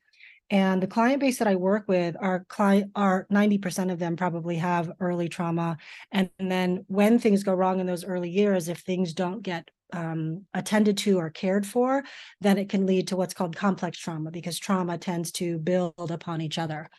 And 0.50 0.84
the 0.84 0.88
client 0.88 1.20
base 1.20 1.40
that 1.40 1.48
I 1.48 1.56
work 1.56 1.86
with, 1.88 2.16
our 2.20 2.46
client 2.50 2.92
are 2.96 3.26
90% 3.32 3.92
of 3.92 4.00
them 4.00 4.16
probably 4.16 4.58
have 4.58 4.92
early 5.00 5.30
trauma. 5.30 5.78
And 6.12 6.30
then 6.40 6.86
when 6.88 7.18
things 7.18 7.44
go 7.44 7.54
wrong 7.54 7.80
in 7.80 7.88
those 7.88 8.06
early 8.06 8.30
years, 8.30 8.68
if 8.68 8.80
things 8.80 9.14
don't 9.14 9.42
get 9.42 9.70
um, 9.94 10.46
attended 10.54 10.98
to 11.00 11.20
or 11.20 11.30
cared 11.30 11.66
for, 11.66 12.04
then 12.42 12.58
it 12.58 12.70
can 12.70 12.86
lead 12.86 13.08
to 13.08 13.16
what's 13.16 13.34
called 13.34 13.56
complex 13.56 13.98
trauma 13.98 14.32
because 14.32 14.60
trauma 14.60 14.98
tends 14.98 15.32
to 15.34 15.58
build 15.60 16.12
upon 16.12 16.42
each 16.42 16.58
other. 16.58 16.90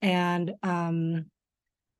And 0.00 0.52
um, 0.62 1.26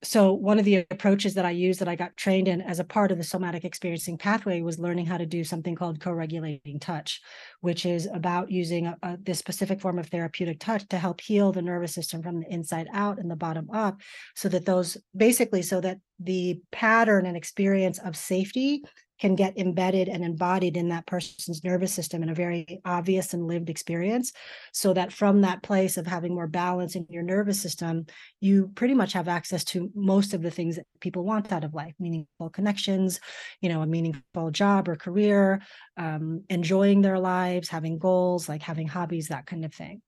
so 0.03 0.33
one 0.33 0.59
of 0.59 0.65
the 0.65 0.87
approaches 0.91 1.35
that 1.35 1.45
I 1.45 1.51
use 1.51 1.79
that 1.79 1.89
I 1.89 1.97
got 1.97 2.17
trained 2.17 2.47
in 2.47 2.61
as 2.61 2.79
a 2.79 2.85
part 2.85 3.11
of 3.11 3.19
the 3.19 3.25
somatic 3.25 3.65
experiencing 3.65 4.17
pathway 4.17 4.61
was 4.61 4.79
learning 4.79 5.07
how 5.07 5.19
to 5.19 5.27
do 5.27 5.43
something 5.43 5.75
called 5.75 6.01
co-regulating 6.01 6.79
touch, 6.79 7.21
which 7.61 7.85
is 7.85 8.07
about 8.13 8.51
using 8.51 8.87
a, 8.87 8.97
a, 9.03 9.17
this 9.21 9.41
specific 9.41 9.81
form 9.81 9.99
of 9.99 10.07
therapeutic 10.07 10.61
touch 10.61 10.87
to 10.89 10.99
help 10.99 11.21
heal 11.21 11.51
the 11.51 11.63
nervous 11.63 11.95
system 11.95 12.23
from 12.23 12.41
the 12.41 12.53
inside 12.53 12.87
out 12.93 13.19
and 13.19 13.29
the 13.29 13.37
bottom 13.37 13.69
up, 13.71 14.01
so 14.37 14.49
that 14.49 14.65
those 14.65 14.97
basically 15.17 15.63
so 15.63 15.81
that 15.81 15.99
the 16.21 16.61
pattern 16.71 17.27
and 17.27 17.37
experience 17.37 17.99
of 17.99 18.17
safety 18.17 18.83
can 19.19 19.35
get 19.35 19.59
embedded 19.59 20.09
and 20.09 20.25
embodied 20.25 20.77
in 20.77 20.89
that 20.89 21.07
person's 21.07 21.65
nervous 21.65 21.93
system 21.93 22.23
in 22.23 22.29
a 22.29 22.35
very 22.35 22.81
obvious 22.85 23.35
and 23.35 23.47
lived 23.47 23.71
experience 23.71 24.33
so 24.73 24.93
that 24.93 25.13
from 25.13 25.41
that 25.41 25.63
place 25.63 25.97
of 25.97 26.07
having 26.07 26.35
more 26.35 26.47
balance 26.47 26.95
in 26.95 27.07
your 27.09 27.23
nervous 27.23 27.61
system 27.61 28.07
you 28.41 28.71
pretty 28.75 28.95
much 28.95 29.13
have 29.13 29.29
access 29.29 29.65
to 29.65 29.91
most 29.95 30.35
of 30.35 30.43
the 30.43 30.51
things 30.51 30.77
that 30.77 30.87
people 31.01 31.25
want 31.25 31.53
out 31.53 31.65
of 31.65 31.75
life 31.75 31.95
meaningful 31.99 32.51
connections 32.51 33.21
you 33.61 33.69
know 33.69 33.83
a 33.83 33.87
meaningful 33.87 34.51
job 34.51 34.89
or 34.89 34.97
career 34.97 35.61
um, 35.97 36.43
enjoying 36.49 37.03
their 37.03 37.19
lives 37.19 37.69
having 37.69 37.99
goals 37.99 38.49
like 38.49 38.63
having 38.63 38.87
hobbies 38.87 39.29
that 39.29 39.47
kind 39.47 39.65
of 39.65 39.75
thing. 39.75 40.01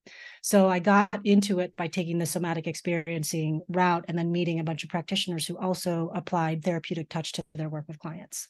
So 0.42 0.68
i 0.68 0.78
got 0.78 1.08
into 1.24 1.60
it 1.60 1.76
by 1.76 1.88
taking 1.88 2.18
the 2.18 2.26
somatic 2.26 2.66
experiencing 2.66 3.60
route 3.68 4.04
and 4.08 4.16
then 4.16 4.32
meeting 4.32 4.60
a 4.60 4.64
bunch 4.64 4.84
of 4.84 4.90
practitioners 4.90 5.46
who 5.46 5.58
also 5.58 6.10
applied 6.14 6.62
therapeutic 6.62 7.08
touch 7.08 7.32
to 7.32 7.44
their 7.54 7.68
work 7.68 7.84
with 7.88 7.98
clients 7.98 8.48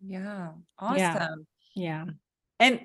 yeah. 0.00 0.50
Awesome. 0.78 1.46
Yeah. 1.74 2.04
yeah. 2.04 2.12
And 2.58 2.80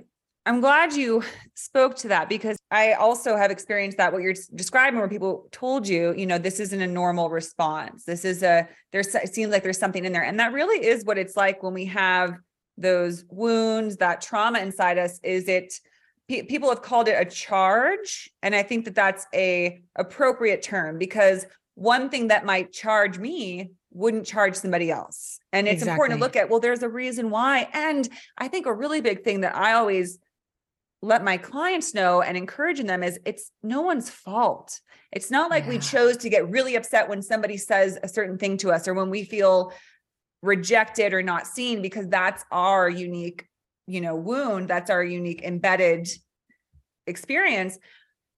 I'm 0.46 0.60
glad 0.60 0.94
you 0.94 1.24
spoke 1.56 1.96
to 1.98 2.08
that 2.08 2.28
because 2.28 2.58
I 2.72 2.94
also 2.94 3.38
have 3.38 3.52
experienced 3.52 3.98
that 3.98 4.12
what 4.12 4.24
you're 4.24 4.34
describing 4.56 5.00
where 5.00 5.08
people 5.08 5.48
told 5.52 5.88
you, 5.88 6.16
you 6.18 6.26
know, 6.26 6.40
this 6.40 6.60
isn't 6.60 6.82
a 6.82 6.88
normal 6.88 7.30
response. 7.30 8.06
This 8.06 8.26
is 8.26 8.42
a 8.42 8.68
there's 8.92 9.14
it 9.14 9.34
seems 9.34 9.52
like 9.52 9.64
there's 9.64 9.78
something 9.78 10.04
in 10.04 10.14
there. 10.14 10.24
And 10.24 10.40
that 10.40 10.54
really 10.54 10.84
is 10.84 11.06
what 11.06 11.18
it's 11.18 11.38
like 11.38 11.62
when 11.62 11.74
we 11.74 11.86
have 11.86 12.38
those 12.78 13.24
wounds, 13.30 13.98
that 13.98 14.22
trauma 14.22 14.60
inside 14.60 14.98
us 14.98 15.20
is 15.24 15.48
it 15.48 15.74
people 16.28 16.70
have 16.70 16.82
called 16.82 17.10
it 17.10 17.20
a 17.20 17.30
charge 17.30 18.30
and 18.42 18.56
I 18.56 18.64
think 18.64 18.86
that 18.86 18.96
that's 18.96 19.26
a 19.34 19.82
appropriate 19.98 20.62
term 20.62 20.98
because 20.98 21.46
one 21.76 22.10
thing 22.10 22.30
that 22.30 22.46
might 22.46 22.72
charge 22.72 23.20
me 23.20 23.72
wouldn't 23.92 24.26
charge 24.26 24.56
somebody 24.56 24.90
else. 24.90 25.40
And 25.52 25.68
it's 25.68 25.82
exactly. 25.82 25.94
important 25.94 26.20
to 26.20 26.26
look 26.26 26.36
at, 26.36 26.50
well, 26.50 26.60
there's 26.60 26.84
a 26.84 26.90
reason 26.90 27.30
why. 27.30 27.68
And 27.74 28.08
I 28.38 28.48
think 28.48 28.66
a 28.66 28.74
really 28.74 29.02
big 29.02 29.24
thing 29.24 29.42
that 29.42 29.56
I 29.56 29.74
always 29.74 30.18
let 31.02 31.24
my 31.24 31.38
clients 31.38 31.94
know 31.94 32.22
and 32.22 32.38
encouraging 32.38 32.86
them 32.86 33.04
is 33.04 33.20
it's 33.26 33.52
no 33.64 33.82
one's 33.82 34.10
fault. 34.10 34.80
It's 35.12 35.32
not 35.32 35.50
like 35.50 35.64
yeah. 35.64 35.72
we 35.72 35.80
chose 35.80 36.18
to 36.18 36.30
get 36.30 36.50
really 36.50 36.76
upset 36.76 37.10
when 37.10 37.22
somebody 37.22 37.58
says 37.58 37.98
a 38.02 38.08
certain 38.08 38.38
thing 38.38 38.58
to 38.58 38.72
us 38.72 38.88
or 38.88 38.94
when 38.94 39.10
we 39.10 39.24
feel 39.24 39.74
rejected 40.42 41.14
or 41.14 41.22
not 41.22 41.48
seen 41.48 41.82
because 41.82 42.08
that's 42.08 42.46
our 42.52 42.88
unique, 42.90 43.46
you 43.88 44.00
know, 44.00 44.16
wound, 44.16 44.68
that's 44.68 44.90
our 44.90 45.04
unique 45.04 45.44
embedded 45.44 46.08
experience. 47.08 47.78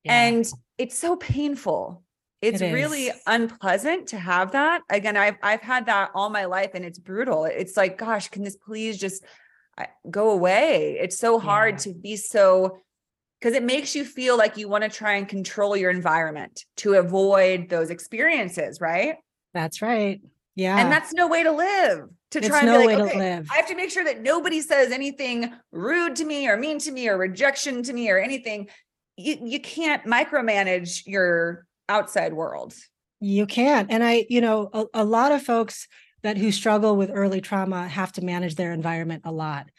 Yeah. 0.04 0.22
And 0.22 0.46
it's 0.78 0.98
so 0.98 1.16
painful 1.16 2.04
it's 2.44 2.62
it 2.62 2.74
really 2.74 3.12
unpleasant 3.26 4.08
to 4.08 4.18
have 4.18 4.52
that. 4.52 4.82
Again, 4.90 5.16
I've 5.16 5.38
I've 5.42 5.62
had 5.62 5.86
that 5.86 6.12
all 6.14 6.30
my 6.30 6.46
life 6.46 6.72
and 6.74 6.84
it's 6.84 7.00
brutal. 7.00 7.46
It's 7.46 7.78
like, 7.78 7.98
gosh, 7.98 8.28
can 8.30 8.44
this 8.44 8.58
please 8.58 8.98
just 8.98 9.24
go 10.10 10.32
away? 10.32 10.98
It's 11.00 11.18
so 11.18 11.40
hard 11.40 11.76
yeah. 11.76 11.80
to 11.80 11.94
be 11.94 12.16
so 12.18 12.80
because 13.40 13.56
it 13.56 13.64
makes 13.64 13.96
you 13.96 14.06
feel 14.06 14.38
like 14.38 14.58
you 14.58 14.70
want 14.70 14.84
to 14.84 14.90
try 14.90 15.14
and 15.14 15.28
control 15.28 15.76
your 15.76 15.90
environment 15.90 16.66
to 16.78 16.94
avoid 16.94 17.70
those 17.70 17.90
experiences, 17.90 18.80
right? 18.80 19.16
That's 19.54 19.82
right. 19.82 20.22
Yeah. 20.56 20.80
And 20.80 20.92
that's 20.92 21.14
no 21.14 21.28
way 21.28 21.44
to 21.44 21.52
live. 21.52 22.10
To 22.32 22.40
it's 22.40 22.48
try 22.48 22.60
and 22.60 22.68
no 22.68 22.80
be 22.80 22.96
like, 22.96 23.12
okay. 23.12 23.42
I 23.52 23.56
have 23.56 23.68
to 23.68 23.76
make 23.76 23.92
sure 23.92 24.04
that 24.06 24.22
nobody 24.22 24.62
says 24.62 24.92
anything 24.92 25.54
rude 25.72 26.16
to 26.18 26.26
me 26.26 26.48
or 26.48 26.58
mean 26.58 26.80
to 26.80 26.92
me 26.92 27.08
or 27.08 27.18
rejection 27.18 27.84
to 27.84 27.94
me 27.94 28.10
or 28.10 28.18
anything. 28.18 28.70
You 29.18 29.38
you 29.44 29.60
can't 29.60 30.06
micromanage 30.06 31.04
your 31.06 31.66
outside 31.94 32.34
world. 32.34 32.74
You 33.20 33.46
can't. 33.46 33.90
And 33.92 34.04
I, 34.04 34.26
you 34.30 34.42
know, 34.42 34.70
a, 34.74 34.86
a 34.96 35.06
lot 35.06 35.32
of 35.32 35.44
folks 35.44 35.88
that 36.24 36.38
who 36.38 36.52
struggle 36.52 36.96
with 36.96 37.12
early 37.14 37.42
trauma 37.42 37.88
have 37.88 38.12
to 38.14 38.24
manage 38.24 38.56
their 38.56 38.72
environment 38.72 39.24
a 39.26 39.32
lot. 39.32 39.70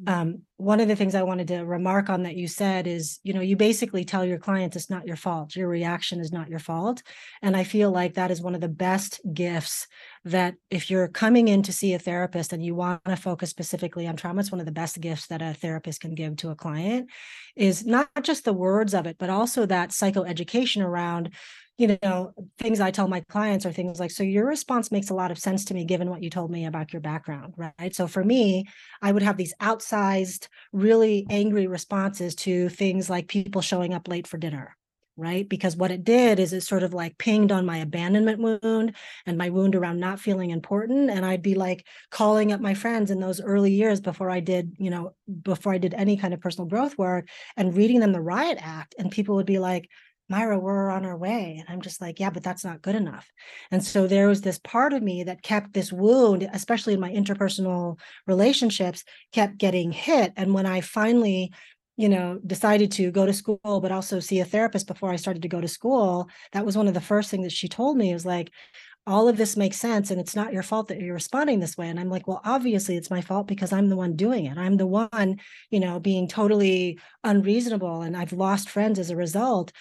Mm-hmm. 0.00 0.14
Um, 0.14 0.42
one 0.56 0.80
of 0.80 0.88
the 0.88 0.96
things 0.96 1.14
I 1.14 1.22
wanted 1.22 1.48
to 1.48 1.64
remark 1.64 2.10
on 2.10 2.24
that 2.24 2.36
you 2.36 2.46
said 2.46 2.86
is, 2.86 3.20
you 3.22 3.32
know, 3.32 3.40
you 3.40 3.56
basically 3.56 4.04
tell 4.04 4.24
your 4.24 4.38
clients 4.38 4.76
it's 4.76 4.90
not 4.90 5.06
your 5.06 5.16
fault. 5.16 5.56
Your 5.56 5.68
reaction 5.68 6.20
is 6.20 6.32
not 6.32 6.48
your 6.48 6.58
fault. 6.58 7.02
And 7.42 7.56
I 7.56 7.64
feel 7.64 7.90
like 7.90 8.14
that 8.14 8.30
is 8.30 8.42
one 8.42 8.54
of 8.54 8.60
the 8.60 8.68
best 8.68 9.20
gifts 9.32 9.86
that 10.24 10.54
if 10.70 10.90
you're 10.90 11.08
coming 11.08 11.48
in 11.48 11.62
to 11.62 11.72
see 11.72 11.94
a 11.94 11.98
therapist 11.98 12.52
and 12.52 12.64
you 12.64 12.74
want 12.74 13.04
to 13.04 13.16
focus 13.16 13.50
specifically 13.50 14.06
on 14.06 14.16
trauma, 14.16 14.40
it's 14.40 14.52
one 14.52 14.60
of 14.60 14.66
the 14.66 14.72
best 14.72 15.00
gifts 15.00 15.26
that 15.28 15.42
a 15.42 15.54
therapist 15.54 16.00
can 16.00 16.14
give 16.14 16.36
to 16.36 16.50
a 16.50 16.56
client 16.56 17.08
is 17.56 17.86
not 17.86 18.08
just 18.22 18.44
the 18.44 18.52
words 18.52 18.94
of 18.94 19.06
it, 19.06 19.16
but 19.18 19.30
also 19.30 19.64
that 19.66 19.90
psychoeducation 19.90 20.82
around 20.82 21.30
you 21.76 21.98
know 22.02 22.32
things 22.58 22.80
i 22.80 22.90
tell 22.90 23.08
my 23.08 23.20
clients 23.28 23.66
are 23.66 23.72
things 23.72 23.98
like 23.98 24.10
so 24.10 24.22
your 24.22 24.46
response 24.46 24.92
makes 24.92 25.10
a 25.10 25.14
lot 25.14 25.30
of 25.30 25.38
sense 25.38 25.64
to 25.64 25.74
me 25.74 25.84
given 25.84 26.08
what 26.08 26.22
you 26.22 26.30
told 26.30 26.50
me 26.50 26.66
about 26.66 26.92
your 26.92 27.00
background 27.00 27.54
right? 27.56 27.94
So 27.94 28.06
for 28.06 28.22
me 28.22 28.64
i 29.02 29.10
would 29.10 29.22
have 29.22 29.36
these 29.36 29.54
outsized 29.60 30.48
really 30.72 31.26
angry 31.30 31.66
responses 31.66 32.34
to 32.36 32.68
things 32.68 33.10
like 33.10 33.28
people 33.28 33.60
showing 33.60 33.94
up 33.94 34.08
late 34.08 34.26
for 34.26 34.38
dinner 34.38 34.76
right? 35.16 35.48
Because 35.48 35.76
what 35.76 35.92
it 35.92 36.02
did 36.02 36.40
is 36.40 36.52
it 36.52 36.62
sort 36.62 36.82
of 36.82 36.92
like 36.92 37.16
pinged 37.18 37.52
on 37.52 37.64
my 37.64 37.78
abandonment 37.78 38.40
wound 38.40 38.96
and 39.26 39.38
my 39.38 39.48
wound 39.48 39.76
around 39.76 40.00
not 40.00 40.18
feeling 40.18 40.50
important 40.50 41.10
and 41.10 41.24
i'd 41.24 41.42
be 41.42 41.54
like 41.54 41.86
calling 42.10 42.52
up 42.52 42.60
my 42.60 42.74
friends 42.74 43.10
in 43.10 43.20
those 43.20 43.40
early 43.40 43.72
years 43.72 44.00
before 44.00 44.28
i 44.30 44.40
did 44.40 44.74
you 44.78 44.90
know 44.90 45.12
before 45.42 45.72
i 45.72 45.78
did 45.78 45.94
any 45.94 46.16
kind 46.16 46.34
of 46.34 46.40
personal 46.40 46.68
growth 46.68 46.98
work 46.98 47.28
and 47.56 47.76
reading 47.76 48.00
them 48.00 48.12
the 48.12 48.20
riot 48.20 48.58
act 48.60 48.94
and 48.98 49.10
people 49.10 49.36
would 49.36 49.46
be 49.46 49.58
like 49.58 49.88
Maira, 50.30 50.58
we're 50.58 50.90
on 50.90 51.04
our 51.04 51.16
way. 51.16 51.56
And 51.58 51.68
I'm 51.68 51.82
just 51.82 52.00
like, 52.00 52.18
yeah, 52.18 52.30
but 52.30 52.42
that's 52.42 52.64
not 52.64 52.82
good 52.82 52.94
enough. 52.94 53.30
And 53.70 53.84
so 53.84 54.06
there 54.06 54.28
was 54.28 54.40
this 54.40 54.58
part 54.58 54.92
of 54.92 55.02
me 55.02 55.24
that 55.24 55.42
kept 55.42 55.72
this 55.72 55.92
wound, 55.92 56.48
especially 56.52 56.94
in 56.94 57.00
my 57.00 57.10
interpersonal 57.10 57.98
relationships, 58.26 59.04
kept 59.32 59.58
getting 59.58 59.92
hit. 59.92 60.32
And 60.36 60.54
when 60.54 60.66
I 60.66 60.80
finally, 60.80 61.52
you 61.96 62.08
know, 62.08 62.40
decided 62.46 62.90
to 62.92 63.10
go 63.10 63.26
to 63.26 63.32
school, 63.32 63.80
but 63.82 63.92
also 63.92 64.18
see 64.18 64.40
a 64.40 64.44
therapist 64.44 64.86
before 64.86 65.10
I 65.10 65.16
started 65.16 65.42
to 65.42 65.48
go 65.48 65.60
to 65.60 65.68
school, 65.68 66.28
that 66.52 66.64
was 66.64 66.76
one 66.76 66.88
of 66.88 66.94
the 66.94 67.00
first 67.00 67.30
things 67.30 67.44
that 67.44 67.52
she 67.52 67.68
told 67.68 67.96
me 67.96 68.12
was 68.12 68.26
like, 68.26 68.50
all 69.06 69.28
of 69.28 69.36
this 69.36 69.56
makes 69.56 69.76
sense 69.76 70.10
and 70.10 70.18
it's 70.18 70.34
not 70.34 70.52
your 70.52 70.62
fault 70.62 70.88
that 70.88 70.98
you're 70.98 71.14
responding 71.14 71.60
this 71.60 71.76
way 71.76 71.88
and 71.88 72.00
i'm 72.00 72.08
like 72.08 72.26
well 72.26 72.40
obviously 72.44 72.96
it's 72.96 73.10
my 73.10 73.20
fault 73.20 73.46
because 73.46 73.72
i'm 73.72 73.88
the 73.88 73.96
one 73.96 74.16
doing 74.16 74.46
it 74.46 74.56
i'm 74.56 74.76
the 74.76 74.86
one 74.86 75.38
you 75.70 75.78
know 75.78 76.00
being 76.00 76.26
totally 76.26 76.98
unreasonable 77.22 78.00
and 78.00 78.16
i've 78.16 78.32
lost 78.32 78.70
friends 78.70 78.98
as 78.98 79.10
a 79.10 79.16
result 79.16 79.72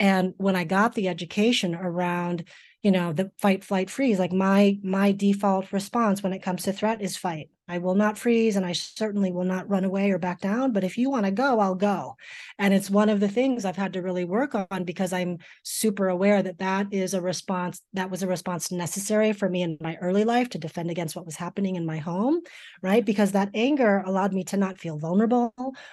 and 0.00 0.34
when 0.36 0.56
i 0.56 0.64
got 0.64 0.94
the 0.94 1.08
education 1.08 1.74
around 1.74 2.44
you 2.82 2.90
know 2.90 3.12
the 3.12 3.30
fight 3.38 3.64
flight 3.64 3.90
freeze 3.90 4.18
like 4.18 4.32
my 4.32 4.78
my 4.82 5.12
default 5.12 5.72
response 5.72 6.22
when 6.22 6.32
it 6.32 6.42
comes 6.42 6.62
to 6.62 6.72
threat 6.72 7.00
is 7.02 7.16
fight 7.16 7.48
i 7.68 7.78
will 7.78 7.94
not 7.94 8.18
freeze 8.18 8.56
and 8.56 8.64
i 8.64 8.72
certainly 8.72 9.30
will 9.30 9.44
not 9.44 9.68
run 9.68 9.84
away 9.84 10.10
or 10.10 10.18
back 10.18 10.40
down 10.40 10.72
but 10.72 10.84
if 10.84 10.98
you 10.98 11.10
want 11.10 11.24
to 11.24 11.30
go 11.30 11.60
i'll 11.60 11.74
go 11.74 12.16
and 12.58 12.72
it's 12.74 12.90
one 12.90 13.08
of 13.08 13.20
the 13.20 13.28
things 13.28 13.64
i've 13.64 13.76
had 13.76 13.92
to 13.92 14.02
really 14.02 14.24
work 14.24 14.54
on 14.54 14.84
because 14.84 15.12
i'm 15.12 15.38
super 15.62 16.08
aware 16.08 16.42
that 16.42 16.58
that 16.58 16.86
is 16.92 17.14
a 17.14 17.20
response 17.20 17.80
that 17.92 18.10
was 18.10 18.22
a 18.22 18.26
response 18.26 18.72
necessary 18.72 19.32
for 19.32 19.48
me 19.48 19.62
in 19.62 19.76
my 19.80 19.96
early 20.00 20.24
life 20.24 20.48
to 20.48 20.58
defend 20.58 20.90
against 20.90 21.16
what 21.16 21.26
was 21.26 21.36
happening 21.36 21.76
in 21.76 21.86
my 21.86 21.98
home 21.98 22.40
right 22.82 23.04
because 23.04 23.32
that 23.32 23.50
anger 23.54 24.02
allowed 24.06 24.32
me 24.32 24.44
to 24.44 24.56
not 24.56 24.78
feel 24.78 24.98
vulnerable 24.98 25.52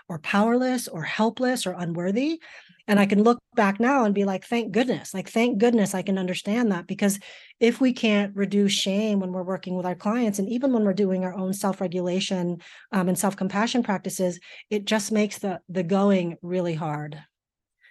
or 0.09 0.19
powerless 0.19 0.87
or 0.87 1.03
helpless 1.03 1.65
or 1.65 1.75
unworthy 1.77 2.39
and 2.87 2.99
I 2.99 3.05
can 3.07 3.23
look 3.23 3.39
back 3.55 3.79
now 3.79 4.05
and 4.05 4.13
be 4.13 4.25
like, 4.25 4.45
thank 4.45 4.71
goodness, 4.71 5.13
like, 5.13 5.29
thank 5.29 5.57
goodness 5.57 5.95
I 5.95 6.03
can 6.03 6.19
understand 6.19 6.71
that. 6.71 6.85
Because 6.85 7.19
if 7.59 7.81
we 7.81 7.93
can't 7.93 8.35
reduce 8.35 8.73
shame 8.73 9.19
when 9.19 9.31
we're 9.31 9.43
working 9.43 9.75
with 9.75 9.87
our 9.87 9.95
clients, 9.95 10.37
and 10.37 10.47
even 10.49 10.71
when 10.71 10.83
we're 10.83 10.93
doing 10.93 11.23
our 11.23 11.33
own 11.33 11.53
self 11.65 11.81
regulation 11.81 12.61
um, 12.91 13.09
and 13.09 13.17
self 13.17 13.35
compassion 13.35 13.81
practices, 13.81 14.39
it 14.69 14.85
just 14.85 15.11
makes 15.11 15.39
the, 15.39 15.59
the 15.67 15.83
going 15.83 16.37
really 16.41 16.75
hard. 16.75 17.19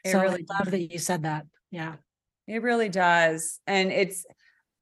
It 0.04 0.12
so 0.12 0.20
really 0.20 0.46
I 0.48 0.54
love 0.54 0.64
does. 0.64 0.70
that 0.70 0.92
you 0.92 0.98
said 0.98 1.24
that. 1.24 1.46
Yeah. 1.70 1.94
It 2.46 2.62
really 2.62 2.88
does. 2.88 3.58
And 3.66 3.90
it's, 3.90 4.24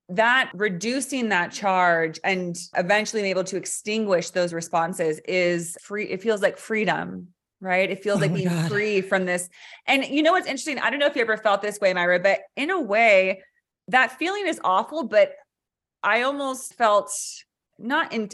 that 0.08 0.50
reducing 0.52 1.30
that 1.30 1.52
charge 1.52 2.20
and 2.22 2.58
eventually 2.76 3.22
being 3.22 3.30
able 3.30 3.44
to 3.44 3.56
extinguish 3.56 4.30
those 4.30 4.52
responses 4.52 5.20
is 5.26 5.78
free 5.80 6.04
it 6.06 6.20
feels 6.20 6.42
like 6.42 6.58
freedom 6.58 7.28
right? 7.62 7.90
It 7.90 8.02
feels 8.02 8.18
oh 8.18 8.22
like 8.22 8.34
being 8.34 8.49
God. 8.49 8.68
free 8.68 9.00
from 9.00 9.25
this. 9.25 9.49
And 9.87 10.04
you 10.04 10.22
know 10.22 10.32
what's 10.32 10.49
interesting? 10.49 10.80
I 10.80 10.90
don't 10.90 10.99
know 10.99 11.06
if 11.06 11.14
you 11.14 11.22
ever 11.22 11.37
felt 11.37 11.62
this 11.62 11.78
way, 11.78 11.94
Maira, 11.94 12.20
but 12.20 12.40
in 12.56 12.70
a 12.70 12.80
way, 12.80 13.42
that 13.88 14.18
feeling 14.18 14.49
is 14.49 14.61
awful, 14.64 15.04
but 15.04 15.32
I 16.02 16.22
almost 16.22 16.75
felt 16.75 17.12
not 17.78 18.12
in 18.12 18.30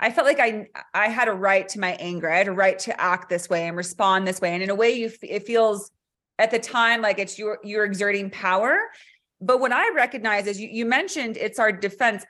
I 0.00 0.10
felt 0.10 0.26
like 0.26 0.40
I 0.40 0.66
I 0.92 1.08
had 1.08 1.28
a 1.28 1.32
right 1.32 1.68
to 1.68 1.78
my 1.78 1.92
anger. 2.00 2.28
I 2.28 2.38
had 2.38 2.48
a 2.48 2.52
right 2.52 2.78
to 2.80 3.00
act 3.00 3.28
this 3.28 3.48
way 3.48 3.68
and 3.68 3.76
respond 3.76 4.26
this 4.26 4.40
way. 4.40 4.54
And 4.54 4.62
in 4.62 4.70
a 4.70 4.74
way 4.74 4.90
you 4.92 5.12
it 5.22 5.46
feels 5.46 5.90
at 6.38 6.50
the 6.50 6.58
time 6.58 7.02
like 7.02 7.18
it's 7.18 7.38
you're 7.38 7.58
you're 7.62 7.84
exerting 7.84 8.30
power 8.30 8.78
but 9.40 9.60
what 9.60 9.72
I 9.72 9.92
recognize 9.94 10.46
is 10.46 10.60
you, 10.60 10.68
you 10.70 10.84
mentioned 10.84 11.36
it's 11.36 11.58
our 11.58 11.72
defense. 11.72 12.24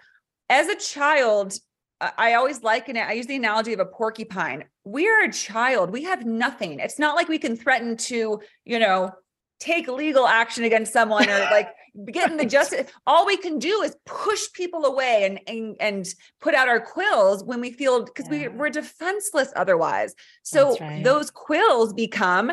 As 0.48 0.68
a 0.68 0.76
child, 0.76 1.54
I 2.00 2.34
always 2.34 2.62
liken 2.62 2.96
it. 2.96 3.06
I 3.06 3.12
use 3.12 3.26
the 3.26 3.36
analogy 3.36 3.72
of 3.72 3.80
a 3.80 3.84
porcupine. 3.84 4.64
We 4.84 5.08
are 5.08 5.24
a 5.24 5.32
child. 5.32 5.90
We 5.90 6.04
have 6.04 6.24
nothing. 6.24 6.78
It's 6.78 6.98
not 6.98 7.16
like 7.16 7.28
we 7.28 7.38
can 7.38 7.56
threaten 7.56 7.96
to, 7.96 8.40
you 8.64 8.78
know, 8.78 9.10
take 9.58 9.88
legal 9.88 10.26
action 10.26 10.64
against 10.64 10.92
someone 10.92 11.28
or 11.28 11.38
like 11.50 11.68
get 12.12 12.30
in 12.30 12.36
the 12.36 12.46
justice. 12.46 12.90
All 13.06 13.26
we 13.26 13.36
can 13.36 13.58
do 13.58 13.82
is 13.82 13.96
push 14.06 14.40
people 14.52 14.84
away 14.84 15.24
and 15.24 15.40
and, 15.46 15.76
and 15.80 16.14
put 16.40 16.54
out 16.54 16.68
our 16.68 16.80
quills 16.80 17.44
when 17.44 17.60
we 17.60 17.72
feel 17.72 18.04
because 18.04 18.26
yeah. 18.30 18.48
we, 18.48 18.56
we're 18.56 18.70
defenseless 18.70 19.52
otherwise. 19.56 20.14
So 20.42 20.76
right. 20.78 21.02
those 21.04 21.30
quills 21.30 21.92
become 21.92 22.52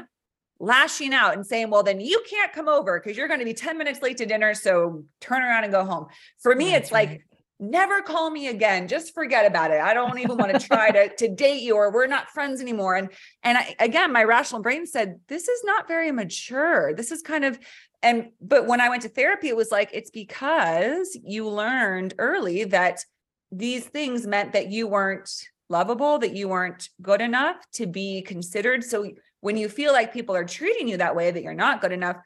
lashing 0.60 1.14
out 1.14 1.36
and 1.36 1.46
saying, 1.46 1.70
well, 1.70 1.84
then 1.84 2.00
you 2.00 2.24
can't 2.30 2.52
come 2.52 2.68
over 2.68 3.00
because 3.00 3.18
you're 3.18 3.28
going 3.28 3.40
to 3.40 3.46
be 3.46 3.54
10 3.54 3.78
minutes 3.78 4.02
late 4.02 4.18
to 4.18 4.26
dinner. 4.26 4.54
So 4.54 5.04
turn 5.22 5.42
around 5.44 5.64
and 5.64 5.74
go 5.74 5.86
home. 5.86 6.08
For 6.40 6.56
me, 6.56 6.72
That's 6.72 6.86
it's 6.86 6.92
right. 6.92 7.10
like, 7.10 7.28
never 7.60 8.02
call 8.02 8.30
me 8.30 8.48
again. 8.48 8.88
Just 8.88 9.14
forget 9.14 9.46
about 9.46 9.72
it. 9.72 9.82
I 9.82 9.94
don't 9.94 10.20
even 10.20 10.38
want 10.38 10.54
to 10.54 10.68
try 10.68 10.92
to, 10.92 11.16
to 11.16 11.28
date 11.28 11.62
you 11.62 11.76
or 11.76 11.92
we're 11.92 12.08
not 12.08 12.30
friends 12.30 12.62
anymore. 12.62 12.96
And, 12.96 13.10
and 13.44 13.58
I, 13.58 13.76
again, 13.80 14.12
my 14.12 14.24
rational 14.24 14.62
brain 14.62 14.86
said, 14.86 15.20
this 15.28 15.48
is 15.48 15.64
not 15.64 15.88
very 15.88 16.12
mature. 16.12 16.94
This 16.94 17.12
is 17.12 17.22
kind 17.22 17.44
of, 17.44 17.58
and, 18.04 18.30
but 18.40 18.68
when 18.68 18.80
I 18.80 18.90
went 18.90 19.02
to 19.04 19.10
therapy, 19.10 19.48
it 19.48 19.56
was 19.56 19.72
like, 19.72 19.90
it's 19.92 20.12
because 20.12 21.18
you 21.24 21.50
learned 21.50 22.14
early 22.20 22.66
that 22.66 23.04
these 23.52 23.86
things 23.86 24.28
meant 24.28 24.54
that 24.54 24.70
you 24.70 24.88
weren't 24.88 25.30
lovable, 25.70 26.20
that 26.20 26.36
you 26.36 26.50
weren't 26.50 26.90
good 27.02 27.22
enough 27.22 27.56
to 27.74 27.88
be 27.88 28.22
considered. 28.22 28.84
So 28.84 29.12
when 29.42 29.58
you 29.58 29.68
feel 29.68 29.94
like 29.94 30.14
people 30.14 30.36
are 30.36 30.46
treating 30.46 30.88
you 30.88 30.98
that 30.98 31.16
way, 31.16 31.32
that 31.32 31.42
you're 31.42 31.54
not 31.54 31.82
good 31.82 31.92
enough, 31.92 32.18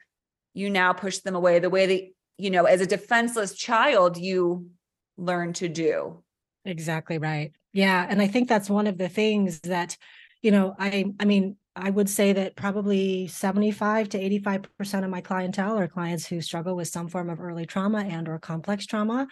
you 0.52 0.68
now 0.68 0.92
push 0.92 1.18
them 1.18 1.34
away 1.34 1.58
the 1.58 1.70
way 1.70 1.86
that, 1.86 2.02
you 2.36 2.50
know, 2.50 2.64
as 2.64 2.82
a 2.82 2.86
defenseless 2.86 3.54
child, 3.54 4.18
you 4.18 4.68
learn 5.16 5.52
to 5.54 5.68
do. 5.68 6.22
Exactly 6.64 7.18
right. 7.18 7.52
Yeah. 7.72 8.06
And 8.08 8.20
I 8.20 8.26
think 8.26 8.48
that's 8.48 8.70
one 8.70 8.86
of 8.86 8.98
the 8.98 9.08
things 9.08 9.60
that, 9.60 9.96
you 10.42 10.50
know, 10.50 10.74
I, 10.78 11.06
I 11.18 11.24
mean, 11.24 11.56
I 11.74 11.88
would 11.88 12.08
say 12.08 12.34
that 12.34 12.54
probably 12.54 13.26
75 13.28 14.10
to 14.10 14.18
85% 14.18 15.04
of 15.04 15.10
my 15.10 15.22
clientele 15.22 15.78
are 15.78 15.88
clients 15.88 16.26
who 16.26 16.42
struggle 16.42 16.76
with 16.76 16.88
some 16.88 17.08
form 17.08 17.30
of 17.30 17.40
early 17.40 17.64
trauma 17.64 18.00
and 18.00 18.28
or 18.28 18.38
complex 18.38 18.84
trauma. 18.84 19.26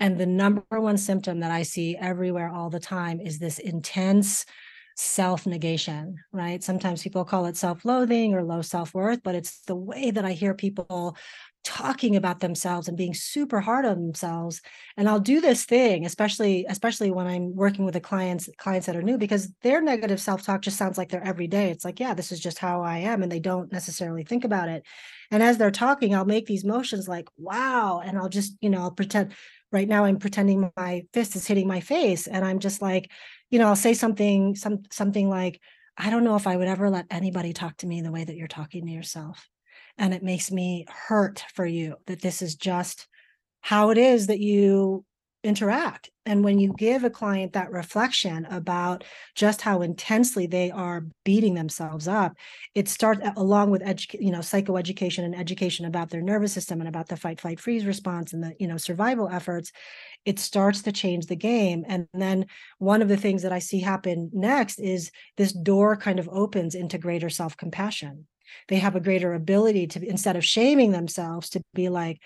And 0.00 0.18
the 0.18 0.26
number 0.26 0.64
one 0.70 0.98
symptom 0.98 1.40
that 1.40 1.52
I 1.52 1.62
see 1.62 1.96
everywhere 1.96 2.50
all 2.52 2.70
the 2.70 2.80
time 2.80 3.20
is 3.20 3.38
this 3.38 3.60
intense 3.60 4.44
self 4.96 5.46
negation, 5.46 6.16
right? 6.32 6.62
Sometimes 6.62 7.02
people 7.02 7.24
call 7.24 7.46
it 7.46 7.56
self 7.56 7.84
loathing 7.84 8.34
or 8.34 8.42
low 8.42 8.62
self 8.62 8.92
worth, 8.92 9.22
but 9.22 9.34
it's 9.34 9.60
the 9.62 9.76
way 9.76 10.10
that 10.10 10.24
I 10.24 10.32
hear 10.32 10.54
people 10.54 11.16
talking 11.66 12.14
about 12.14 12.38
themselves 12.38 12.86
and 12.86 12.96
being 12.96 13.12
super 13.12 13.60
hard 13.60 13.84
on 13.84 14.00
themselves 14.00 14.62
and 14.96 15.08
i'll 15.08 15.18
do 15.18 15.40
this 15.40 15.64
thing 15.64 16.06
especially 16.06 16.64
especially 16.68 17.10
when 17.10 17.26
i'm 17.26 17.56
working 17.56 17.84
with 17.84 17.94
the 17.94 18.00
clients 18.00 18.48
clients 18.56 18.86
that 18.86 18.94
are 18.94 19.02
new 19.02 19.18
because 19.18 19.52
their 19.62 19.80
negative 19.80 20.20
self-talk 20.20 20.62
just 20.62 20.78
sounds 20.78 20.96
like 20.96 21.08
their 21.08 21.24
everyday 21.24 21.68
it's 21.68 21.84
like 21.84 21.98
yeah 21.98 22.14
this 22.14 22.30
is 22.30 22.38
just 22.38 22.58
how 22.58 22.82
i 22.82 22.98
am 22.98 23.20
and 23.20 23.32
they 23.32 23.40
don't 23.40 23.72
necessarily 23.72 24.22
think 24.22 24.44
about 24.44 24.68
it. 24.68 24.84
And 25.32 25.42
as 25.42 25.58
they're 25.58 25.72
talking 25.72 26.14
i'll 26.14 26.24
make 26.24 26.46
these 26.46 26.64
motions 26.64 27.08
like 27.08 27.28
wow 27.36 28.00
and 28.04 28.16
i'll 28.16 28.28
just 28.28 28.56
you 28.60 28.70
know 28.70 28.82
i'll 28.82 28.92
pretend 28.92 29.32
right 29.72 29.88
now 29.88 30.04
i'm 30.04 30.20
pretending 30.20 30.70
my 30.76 31.04
fist 31.12 31.34
is 31.34 31.48
hitting 31.48 31.66
my 31.66 31.80
face 31.80 32.28
and 32.28 32.44
i'm 32.44 32.60
just 32.60 32.80
like 32.80 33.10
you 33.50 33.58
know 33.58 33.66
i'll 33.66 33.74
say 33.74 33.92
something 33.92 34.54
some 34.54 34.84
something 34.92 35.28
like 35.28 35.60
i 35.98 36.10
don't 36.10 36.22
know 36.22 36.36
if 36.36 36.46
i 36.46 36.56
would 36.56 36.68
ever 36.68 36.90
let 36.90 37.06
anybody 37.10 37.52
talk 37.52 37.76
to 37.78 37.88
me 37.88 38.02
the 38.02 38.12
way 38.12 38.22
that 38.22 38.36
you're 38.36 38.46
talking 38.46 38.86
to 38.86 38.92
yourself 38.92 39.48
and 39.98 40.14
it 40.14 40.22
makes 40.22 40.50
me 40.50 40.86
hurt 40.88 41.44
for 41.54 41.66
you 41.66 41.96
that 42.06 42.20
this 42.20 42.42
is 42.42 42.54
just 42.54 43.06
how 43.60 43.90
it 43.90 43.98
is 43.98 44.28
that 44.28 44.40
you 44.40 45.04
interact. 45.42 46.10
And 46.24 46.42
when 46.42 46.58
you 46.58 46.72
give 46.76 47.04
a 47.04 47.10
client 47.10 47.52
that 47.52 47.70
reflection 47.70 48.46
about 48.46 49.04
just 49.36 49.60
how 49.60 49.80
intensely 49.82 50.46
they 50.46 50.72
are 50.72 51.04
beating 51.24 51.54
themselves 51.54 52.08
up 52.08 52.36
it 52.74 52.88
starts 52.88 53.20
along 53.36 53.70
with 53.70 53.80
edu- 53.82 54.20
you 54.20 54.32
know 54.32 54.40
psychoeducation 54.40 55.24
and 55.24 55.36
education 55.36 55.86
about 55.86 56.10
their 56.10 56.20
nervous 56.22 56.52
system 56.52 56.80
and 56.80 56.88
about 56.88 57.08
the 57.08 57.16
fight 57.16 57.40
flight 57.40 57.60
freeze 57.60 57.86
response 57.86 58.32
and 58.32 58.42
the 58.42 58.54
you 58.58 58.66
know 58.66 58.76
survival 58.76 59.28
efforts 59.28 59.70
it 60.24 60.38
starts 60.38 60.82
to 60.82 60.92
change 60.92 61.26
the 61.26 61.36
game. 61.36 61.84
And 61.86 62.08
then 62.12 62.46
one 62.78 63.02
of 63.02 63.08
the 63.08 63.16
things 63.16 63.42
that 63.42 63.52
i 63.52 63.60
see 63.60 63.80
happen 63.80 64.30
next 64.32 64.80
is 64.80 65.10
this 65.36 65.52
door 65.52 65.96
kind 65.96 66.18
of 66.18 66.28
opens 66.30 66.74
into 66.74 66.98
greater 66.98 67.30
self-compassion 67.30 68.26
they 68.68 68.76
have 68.76 68.96
a 68.96 69.00
greater 69.00 69.34
ability 69.34 69.86
to 69.86 70.06
instead 70.06 70.36
of 70.36 70.44
shaming 70.44 70.92
themselves 70.92 71.50
to 71.50 71.62
be 71.74 71.88
like 71.88 72.20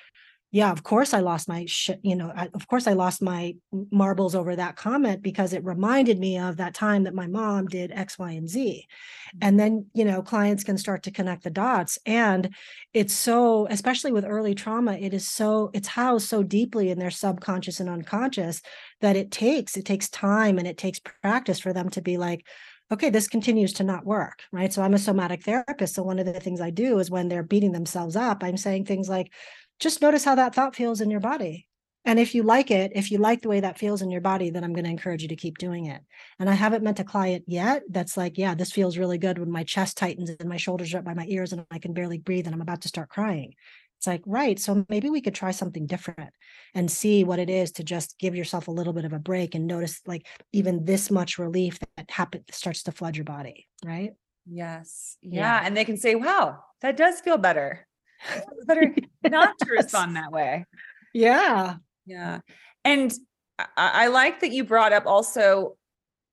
yeah 0.52 0.72
of 0.72 0.82
course 0.82 1.14
i 1.14 1.20
lost 1.20 1.48
my 1.48 1.64
sh- 1.66 1.90
you 2.02 2.16
know 2.16 2.32
I, 2.34 2.48
of 2.54 2.66
course 2.66 2.86
i 2.86 2.92
lost 2.92 3.22
my 3.22 3.54
marbles 3.90 4.34
over 4.34 4.56
that 4.56 4.76
comment 4.76 5.22
because 5.22 5.52
it 5.52 5.64
reminded 5.64 6.18
me 6.18 6.38
of 6.38 6.56
that 6.56 6.74
time 6.74 7.04
that 7.04 7.14
my 7.14 7.26
mom 7.26 7.66
did 7.66 7.92
x 7.92 8.18
y 8.18 8.32
and 8.32 8.48
z. 8.48 8.86
Mm-hmm. 8.90 9.38
And 9.42 9.60
then 9.60 9.86
you 9.94 10.04
know 10.04 10.22
clients 10.22 10.64
can 10.64 10.76
start 10.76 11.04
to 11.04 11.10
connect 11.10 11.44
the 11.44 11.50
dots. 11.50 11.98
And 12.04 12.54
it's 12.92 13.14
so 13.14 13.66
especially 13.70 14.12
with 14.12 14.24
early 14.24 14.54
trauma 14.54 14.94
it 14.94 15.14
is 15.14 15.28
so 15.28 15.70
it's 15.72 15.88
housed 15.88 16.28
so 16.28 16.42
deeply 16.42 16.90
in 16.90 16.98
their 16.98 17.10
subconscious 17.10 17.80
and 17.80 17.88
unconscious 17.88 18.62
that 19.00 19.16
it 19.16 19.30
takes 19.30 19.76
it 19.76 19.84
takes 19.84 20.08
time 20.08 20.58
and 20.58 20.66
it 20.66 20.78
takes 20.78 21.00
practice 21.22 21.60
for 21.60 21.72
them 21.72 21.90
to 21.90 22.02
be 22.02 22.16
like 22.16 22.44
okay, 22.92 23.10
this 23.10 23.28
continues 23.28 23.72
to 23.74 23.84
not 23.84 24.04
work, 24.04 24.42
right? 24.52 24.72
So 24.72 24.82
I'm 24.82 24.94
a 24.94 24.98
somatic 24.98 25.44
therapist. 25.44 25.94
So 25.94 26.02
one 26.02 26.18
of 26.18 26.26
the 26.26 26.40
things 26.40 26.60
I 26.60 26.70
do 26.70 26.98
is 26.98 27.10
when 27.10 27.28
they're 27.28 27.42
beating 27.42 27.72
themselves 27.72 28.16
up, 28.16 28.42
I'm 28.42 28.56
saying 28.56 28.84
things 28.84 29.08
like, 29.08 29.32
just 29.78 30.02
notice 30.02 30.24
how 30.24 30.34
that 30.34 30.54
thought 30.54 30.76
feels 30.76 31.00
in 31.00 31.10
your 31.10 31.20
body. 31.20 31.68
And 32.04 32.18
if 32.18 32.34
you 32.34 32.42
like 32.42 32.70
it, 32.70 32.92
if 32.94 33.10
you 33.10 33.18
like 33.18 33.42
the 33.42 33.48
way 33.48 33.60
that 33.60 33.78
feels 33.78 34.00
in 34.00 34.10
your 34.10 34.22
body, 34.22 34.50
then 34.50 34.64
I'm 34.64 34.72
going 34.72 34.84
to 34.84 34.90
encourage 34.90 35.22
you 35.22 35.28
to 35.28 35.36
keep 35.36 35.58
doing 35.58 35.86
it. 35.86 36.00
And 36.38 36.48
I 36.48 36.54
haven't 36.54 36.82
met 36.82 36.98
a 36.98 37.04
client 37.04 37.44
yet 37.46 37.82
that's 37.90 38.16
like, 38.16 38.38
yeah, 38.38 38.54
this 38.54 38.72
feels 38.72 38.96
really 38.96 39.18
good 39.18 39.38
when 39.38 39.50
my 39.50 39.64
chest 39.64 39.98
tightens 39.98 40.30
and 40.30 40.48
my 40.48 40.56
shoulders 40.56 40.94
are 40.94 40.98
up 40.98 41.04
by 41.04 41.14
my 41.14 41.26
ears 41.28 41.52
and 41.52 41.66
I 41.70 41.78
can 41.78 41.92
barely 41.92 42.18
breathe 42.18 42.46
and 42.46 42.54
I'm 42.54 42.62
about 42.62 42.80
to 42.82 42.88
start 42.88 43.10
crying. 43.10 43.54
It's 44.00 44.06
like, 44.06 44.22
right. 44.24 44.58
So 44.58 44.86
maybe 44.88 45.10
we 45.10 45.20
could 45.20 45.34
try 45.34 45.50
something 45.50 45.84
different 45.84 46.30
and 46.74 46.90
see 46.90 47.22
what 47.22 47.38
it 47.38 47.50
is 47.50 47.72
to 47.72 47.84
just 47.84 48.18
give 48.18 48.34
yourself 48.34 48.66
a 48.66 48.70
little 48.70 48.94
bit 48.94 49.04
of 49.04 49.12
a 49.12 49.18
break 49.18 49.54
and 49.54 49.66
notice 49.66 50.00
like 50.06 50.26
even 50.54 50.86
this 50.86 51.10
much 51.10 51.38
relief 51.38 51.78
that 51.98 52.10
happens 52.10 52.44
starts 52.50 52.82
to 52.84 52.92
flood 52.92 53.14
your 53.14 53.26
body. 53.26 53.68
Right. 53.84 54.12
Yes. 54.46 55.18
Yeah. 55.20 55.40
yeah. 55.40 55.66
And 55.66 55.76
they 55.76 55.84
can 55.84 55.98
say, 55.98 56.14
wow, 56.14 56.64
that 56.80 56.96
does 56.96 57.20
feel 57.20 57.36
better. 57.36 57.86
better 58.64 58.94
not 59.22 59.58
to 59.58 59.70
respond 59.70 60.16
that 60.16 60.32
way. 60.32 60.64
Yeah. 61.12 61.74
Yeah. 62.06 62.40
And 62.86 63.12
I, 63.58 63.66
I 63.76 64.06
like 64.06 64.40
that 64.40 64.52
you 64.52 64.64
brought 64.64 64.94
up 64.94 65.04
also 65.04 65.76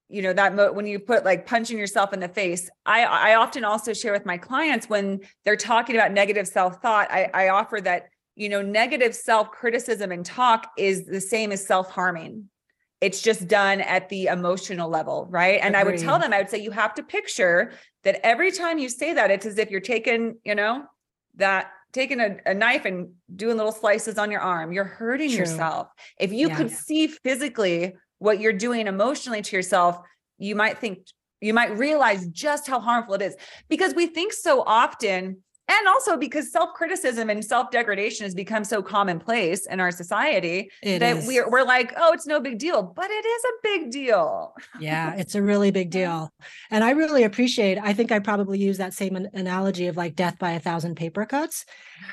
you 0.10 0.22
know 0.22 0.34
that 0.34 0.56
mo- 0.56 0.72
when 0.72 0.86
you 0.86 1.00
put 1.00 1.26
like 1.26 1.46
punching 1.46 1.78
yourself 1.78 2.14
in 2.14 2.20
the 2.20 2.28
face 2.28 2.70
i 2.86 3.04
i 3.04 3.36
often 3.36 3.64
also 3.64 3.94
share 3.94 4.14
with 4.14 4.26
my 4.26 4.38
clients 4.38 4.90
when 4.90 5.20
they're 5.44 5.56
talking 5.56 5.96
about 5.96 6.12
negative 6.12 6.48
self-thought 6.48 7.10
i 7.12 7.30
i 7.34 7.50
offer 7.50 7.80
that 7.82 8.10
you 8.36 8.50
know 8.50 8.62
negative 8.62 9.16
self-criticism 9.16 10.12
and 10.12 10.26
talk 10.26 10.72
is 10.78 11.06
the 11.06 11.22
same 11.22 11.52
as 11.52 11.66
self-harming 11.66 12.50
it's 13.00 13.22
just 13.22 13.48
done 13.48 13.82
at 13.82 14.10
the 14.10 14.28
emotional 14.28 14.90
level 14.90 15.28
right 15.30 15.60
and 15.62 15.76
Agreed. 15.76 15.80
i 15.80 15.84
would 15.84 16.00
tell 16.00 16.20
them 16.20 16.34
i 16.34 16.38
would 16.38 16.50
say 16.50 16.58
you 16.58 16.72
have 16.72 16.94
to 16.94 17.04
picture 17.04 17.72
that 18.04 18.20
every 18.26 18.52
time 18.52 18.78
you 18.78 18.90
say 18.90 19.14
that 19.14 19.32
it's 19.32 19.46
as 19.46 19.58
if 19.58 19.70
you're 19.70 19.82
taking 19.82 20.38
you 20.44 20.56
know 20.56 20.86
that 21.36 21.72
taking 21.94 22.20
a, 22.20 22.38
a 22.46 22.54
knife 22.54 22.86
and 22.86 23.10
doing 23.36 23.58
little 23.58 23.72
slices 23.72 24.18
on 24.18 24.30
your 24.32 24.42
arm 24.42 24.72
you're 24.72 24.84
hurting 24.84 25.30
True. 25.30 25.40
yourself 25.40 25.88
if 26.20 26.32
you 26.32 26.48
yeah. 26.48 26.56
could 26.56 26.72
see 26.72 27.08
physically 27.08 27.96
what 28.20 28.40
you're 28.40 28.54
doing 28.54 28.88
emotionally 28.88 29.42
to 29.42 29.56
yourself, 29.56 30.00
you 30.38 30.56
might 30.56 30.80
think, 30.80 31.00
you 31.42 31.54
might 31.54 31.78
realize 31.78 32.28
just 32.28 32.68
how 32.68 32.80
harmful 32.80 33.16
it 33.16 33.22
is. 33.22 33.36
Because 33.70 33.94
we 33.94 34.08
think 34.08 34.34
so 34.34 34.64
often 34.66 35.44
and 35.68 35.88
also 35.88 36.18
because 36.18 36.52
self-criticism 36.52 37.30
and 37.30 37.44
self-degradation 37.44 38.24
has 38.24 38.34
become 38.34 38.64
so 38.64 38.82
commonplace 38.82 39.66
in 39.68 39.80
our 39.80 39.92
society 39.92 40.72
it 40.82 41.00
that 41.00 41.18
is. 41.18 41.28
we're, 41.28 41.50
we're 41.50 41.64
like 41.64 41.94
oh 41.98 42.14
it's 42.14 42.26
no 42.26 42.40
big 42.40 42.58
deal 42.58 42.84
but 42.84 43.10
it 43.10 43.26
is 43.26 43.44
a 43.44 43.54
big 43.64 43.92
deal. 43.92 44.54
Yeah 44.80 45.16
it's 45.16 45.36
a 45.36 45.42
really 45.42 45.72
big 45.72 45.90
deal. 45.98 46.32
And 46.72 46.84
i 46.84 46.92
really 46.92 47.24
appreciate 47.24 47.78
i 47.78 47.94
think 47.94 48.12
i 48.12 48.20
probably 48.20 48.60
use 48.60 48.78
that 48.78 48.94
same 48.94 49.16
analogy 49.34 49.88
of 49.88 49.98
like 49.98 50.16
death 50.16 50.38
by 50.40 50.52
a 50.52 50.60
thousand 50.60 50.96
paper 50.96 51.26
cuts. 51.26 51.66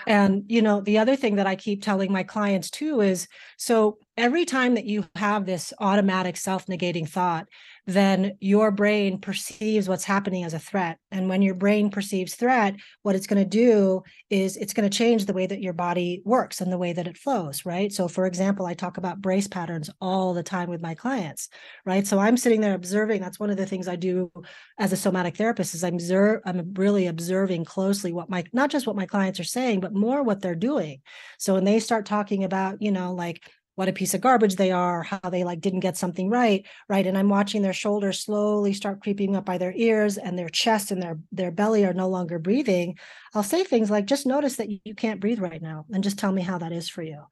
And 0.06 0.44
you 0.48 0.62
know 0.62 0.80
the 0.80 0.98
other 0.98 1.16
thing 1.16 1.36
that 1.36 1.46
i 1.46 1.56
keep 1.56 1.82
telling 1.82 2.12
my 2.12 2.22
clients 2.22 2.70
too 2.70 3.00
is 3.00 3.28
so 3.56 3.98
every 4.16 4.44
time 4.44 4.74
that 4.74 4.84
you 4.84 5.04
have 5.16 5.44
this 5.44 5.72
automatic 5.80 6.36
self-negating 6.36 7.08
thought 7.08 7.48
then 7.86 8.36
your 8.40 8.70
brain 8.70 9.18
perceives 9.18 9.88
what's 9.88 10.04
happening 10.04 10.44
as 10.44 10.54
a 10.54 10.58
threat. 10.58 10.98
And 11.10 11.28
when 11.28 11.42
your 11.42 11.54
brain 11.54 11.90
perceives 11.90 12.34
threat, 12.34 12.76
what 13.02 13.16
it's 13.16 13.26
going 13.26 13.42
to 13.42 13.48
do 13.48 14.02
is 14.30 14.56
it's 14.56 14.72
going 14.72 14.88
to 14.88 14.96
change 14.96 15.26
the 15.26 15.32
way 15.32 15.46
that 15.46 15.60
your 15.60 15.72
body 15.72 16.22
works 16.24 16.60
and 16.60 16.72
the 16.72 16.78
way 16.78 16.92
that 16.92 17.06
it 17.06 17.18
flows, 17.18 17.66
right? 17.66 17.92
So, 17.92 18.08
for 18.08 18.26
example, 18.26 18.66
I 18.66 18.74
talk 18.74 18.98
about 18.98 19.20
brace 19.20 19.48
patterns 19.48 19.90
all 20.00 20.32
the 20.32 20.42
time 20.42 20.70
with 20.70 20.80
my 20.80 20.94
clients, 20.94 21.48
right? 21.84 22.06
So 22.06 22.18
I'm 22.18 22.36
sitting 22.36 22.60
there 22.60 22.74
observing. 22.74 23.20
That's 23.20 23.40
one 23.40 23.50
of 23.50 23.56
the 23.56 23.66
things 23.66 23.88
I 23.88 23.96
do 23.96 24.30
as 24.78 24.92
a 24.92 24.96
somatic 24.96 25.36
therapist 25.36 25.74
is 25.74 25.84
I'm 25.84 25.98
observe, 26.04 26.40
I'm 26.44 26.74
really 26.74 27.06
observing 27.06 27.64
closely 27.64 28.12
what 28.12 28.28
my 28.28 28.44
not 28.52 28.70
just 28.70 28.86
what 28.86 28.96
my 28.96 29.06
clients 29.06 29.40
are 29.40 29.44
saying, 29.44 29.80
but 29.80 29.94
more 29.94 30.22
what 30.22 30.40
they're 30.40 30.54
doing. 30.54 31.00
So 31.38 31.54
when 31.54 31.64
they 31.64 31.80
start 31.80 32.06
talking 32.06 32.44
about, 32.44 32.82
you 32.82 32.92
know, 32.92 33.12
like 33.14 33.48
what 33.74 33.88
a 33.88 33.92
piece 33.92 34.14
of 34.14 34.20
garbage 34.20 34.56
they 34.56 34.70
are, 34.70 35.02
how 35.02 35.18
they 35.30 35.44
like 35.44 35.60
didn't 35.60 35.80
get 35.80 35.96
something 35.96 36.30
right, 36.30 36.66
right? 36.88 37.06
And 37.06 37.18
I'm 37.18 37.28
watching 37.28 37.62
their 37.62 37.72
shoulders 37.72 38.20
slowly 38.20 38.72
start 38.72 39.02
creeping 39.02 39.34
up 39.36 39.44
by 39.44 39.58
their 39.58 39.72
ears 39.74 40.16
and 40.16 40.38
their 40.38 40.48
chest 40.48 40.90
and 40.90 41.02
their 41.02 41.18
their 41.32 41.50
belly 41.50 41.84
are 41.84 41.92
no 41.94 42.08
longer 42.08 42.38
breathing. 42.38 42.96
I'll 43.34 43.42
say 43.42 43.64
things 43.64 43.90
like 43.90 44.06
just 44.06 44.26
notice 44.26 44.56
that 44.56 44.68
you 44.84 44.94
can't 44.94 45.20
breathe 45.20 45.40
right 45.40 45.62
now 45.62 45.86
and 45.92 46.04
just 46.04 46.18
tell 46.18 46.32
me 46.32 46.42
how 46.42 46.58
that 46.58 46.72
is 46.72 46.88
for 46.88 47.02
you. 47.02 47.22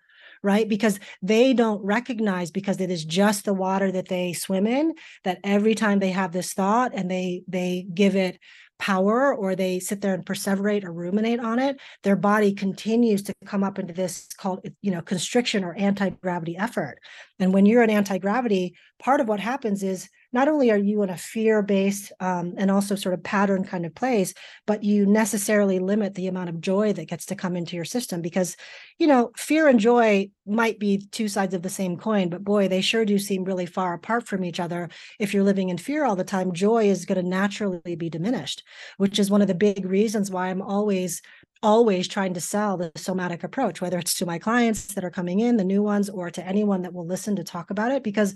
Right? 0.45 0.69
Because 0.69 0.99
they 1.23 1.55
don't 1.55 1.85
recognize 1.85 2.51
because 2.51 2.81
it 2.81 2.91
is 2.91 3.05
just 3.05 3.45
the 3.45 3.55
water 3.55 3.93
that 3.93 4.09
they 4.09 4.33
swim 4.33 4.67
in 4.67 4.95
that 5.23 5.39
every 5.45 5.77
time 5.77 6.01
they 6.01 6.11
have 6.11 6.33
this 6.33 6.53
thought 6.53 6.91
and 6.95 7.09
they 7.09 7.45
they 7.47 7.87
give 7.95 8.17
it 8.17 8.41
power 8.83 9.33
or 9.33 9.55
they 9.55 9.79
sit 9.79 10.01
there 10.01 10.13
and 10.13 10.27
perseverate 10.27 10.83
or 10.83 10.93
ruminate 10.93 11.39
on 11.39 11.61
it, 11.61 11.81
their 12.03 12.17
body 12.17 12.53
continues 12.53 13.23
to 13.23 13.33
come 13.47 13.63
up 13.63 13.79
into 13.79 13.93
this 13.93 14.27
called, 14.37 14.67
you 14.81 14.91
know, 14.91 15.01
constriction 15.01 15.63
or 15.63 15.73
anti-gravity 15.75 16.57
effort. 16.57 16.99
And 17.39 17.55
when 17.55 17.65
you're 17.65 17.85
in 17.85 17.91
anti-gravity, 17.91 18.75
part 18.99 19.21
of 19.21 19.29
what 19.29 19.39
happens 19.39 19.85
is 19.85 20.09
not 20.33 20.49
only 20.49 20.71
are 20.71 20.79
you 20.79 21.03
in 21.03 21.11
a 21.11 21.17
fear-based 21.17 22.13
um, 22.21 22.55
and 22.57 22.71
also 22.71 22.95
sort 22.95 23.15
of 23.15 23.23
pattern 23.23 23.65
kind 23.65 23.85
of 23.85 23.95
place, 23.95 24.35
but 24.67 24.83
you 24.83 25.07
necessarily 25.07 25.79
limit 25.79 26.15
the 26.15 26.27
amount 26.27 26.49
of 26.49 26.61
joy 26.61 26.93
that 26.93 27.09
gets 27.09 27.27
to 27.27 27.37
come 27.37 27.57
into 27.57 27.77
your 27.77 27.85
system 27.85 28.23
because, 28.23 28.57
you 28.99 29.07
know, 29.07 29.31
fear 29.37 29.69
and 29.69 29.81
joy 29.81 30.29
might 30.47 30.79
be 30.79 31.07
two 31.13 31.29
sides 31.29 31.55
of 31.55 31.63
the 31.63 31.69
same 31.69 31.97
coin, 31.97 32.29
but 32.29 32.45
boy, 32.45 32.69
they 32.69 32.81
sure 32.81 33.05
do 33.05 33.19
seem 33.19 33.45
really 33.45 33.67
far 33.67 33.95
apart 33.95 34.27
from 34.27 34.45
each 34.45 34.61
other. 34.61 34.89
If 35.19 35.35
you're 35.35 35.45
living 35.45 35.69
in 35.69 35.79
fear 35.79 36.05
all 36.05 36.17
the 36.17 36.25
time, 36.25 36.53
joy 36.53 36.85
is 36.85 37.05
going 37.05 37.23
to 37.23 37.29
naturally 37.29 37.97
be 37.97 38.09
diminished, 38.09 38.63
which 38.97 39.19
is 39.19 39.31
one 39.31 39.43
of 39.43 39.49
the 39.49 39.55
big 39.55 39.85
reasons 39.85 40.31
why 40.31 40.49
I'm 40.49 40.63
always 40.63 41.23
always 41.63 42.09
trying 42.09 42.35
to 42.35 42.41
sell 42.41 42.77
the 42.77 42.93
somatic 42.97 43.45
approach, 43.45 43.81
whether 43.81 43.99
it's 43.99 44.15
to 44.15 44.27
my 44.27 44.39
clients 44.39 44.95
that 44.95 45.05
are 45.05 45.11
coming 45.11 45.41
in, 45.41 45.57
the 45.57 45.65
new 45.65 45.83
ones, 45.83 46.11
or 46.11 46.31
to 46.31 46.47
anyone 46.47 46.83
that 46.83 46.93
will 46.93 47.07
listen 47.07 47.37
to 47.37 47.45
talk 47.45 47.71
about 47.71 47.93
it, 47.93 48.03
because 48.03 48.35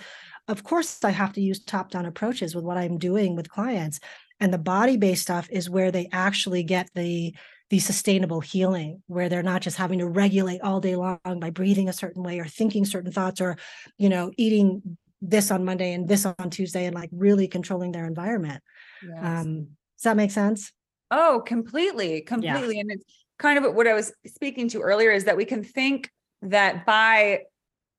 of 0.48 0.62
course 0.62 1.02
I 1.04 1.10
have 1.10 1.32
to 1.34 1.40
use 1.40 1.62
top 1.62 1.90
down 1.90 2.06
approaches 2.06 2.54
with 2.54 2.64
what 2.64 2.78
I'm 2.78 2.98
doing 2.98 3.36
with 3.36 3.50
clients. 3.50 4.00
And 4.38 4.52
the 4.52 4.58
body 4.58 4.96
based 4.96 5.22
stuff 5.22 5.48
is 5.50 5.70
where 5.70 5.90
they 5.90 6.08
actually 6.12 6.62
get 6.62 6.90
the 6.94 7.34
the 7.68 7.78
sustainable 7.80 8.40
healing 8.40 9.02
where 9.08 9.28
they're 9.28 9.42
not 9.42 9.62
just 9.62 9.76
having 9.76 9.98
to 9.98 10.06
regulate 10.06 10.60
all 10.60 10.80
day 10.80 10.94
long 10.94 11.18
by 11.40 11.50
breathing 11.50 11.88
a 11.88 11.92
certain 11.92 12.22
way 12.22 12.38
or 12.38 12.44
thinking 12.44 12.84
certain 12.84 13.10
thoughts 13.10 13.40
or 13.40 13.56
you 13.98 14.08
know 14.08 14.30
eating 14.36 14.96
this 15.20 15.50
on 15.50 15.64
monday 15.64 15.92
and 15.92 16.06
this 16.08 16.24
on 16.24 16.50
tuesday 16.50 16.86
and 16.86 16.94
like 16.94 17.10
really 17.12 17.48
controlling 17.48 17.90
their 17.90 18.06
environment 18.06 18.62
yes. 19.02 19.18
um 19.20 19.62
does 19.96 20.04
that 20.04 20.16
make 20.16 20.30
sense 20.30 20.72
oh 21.10 21.42
completely 21.46 22.20
completely 22.20 22.76
yeah. 22.76 22.80
and 22.80 22.90
it's 22.90 23.04
kind 23.38 23.62
of 23.62 23.74
what 23.74 23.86
i 23.86 23.94
was 23.94 24.12
speaking 24.26 24.68
to 24.68 24.80
earlier 24.80 25.10
is 25.10 25.24
that 25.24 25.36
we 25.36 25.44
can 25.44 25.62
think 25.62 26.10
that 26.42 26.86
by 26.86 27.40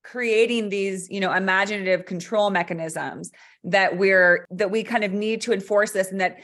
creating 0.03 0.69
these 0.69 1.09
you 1.09 1.19
know 1.19 1.33
imaginative 1.33 2.05
control 2.05 2.49
mechanisms 2.49 3.31
that 3.63 3.97
we're 3.97 4.47
that 4.51 4.71
we 4.71 4.83
kind 4.83 5.03
of 5.03 5.11
need 5.11 5.41
to 5.41 5.51
enforce 5.51 5.91
this 5.91 6.11
and 6.11 6.21
that 6.21 6.37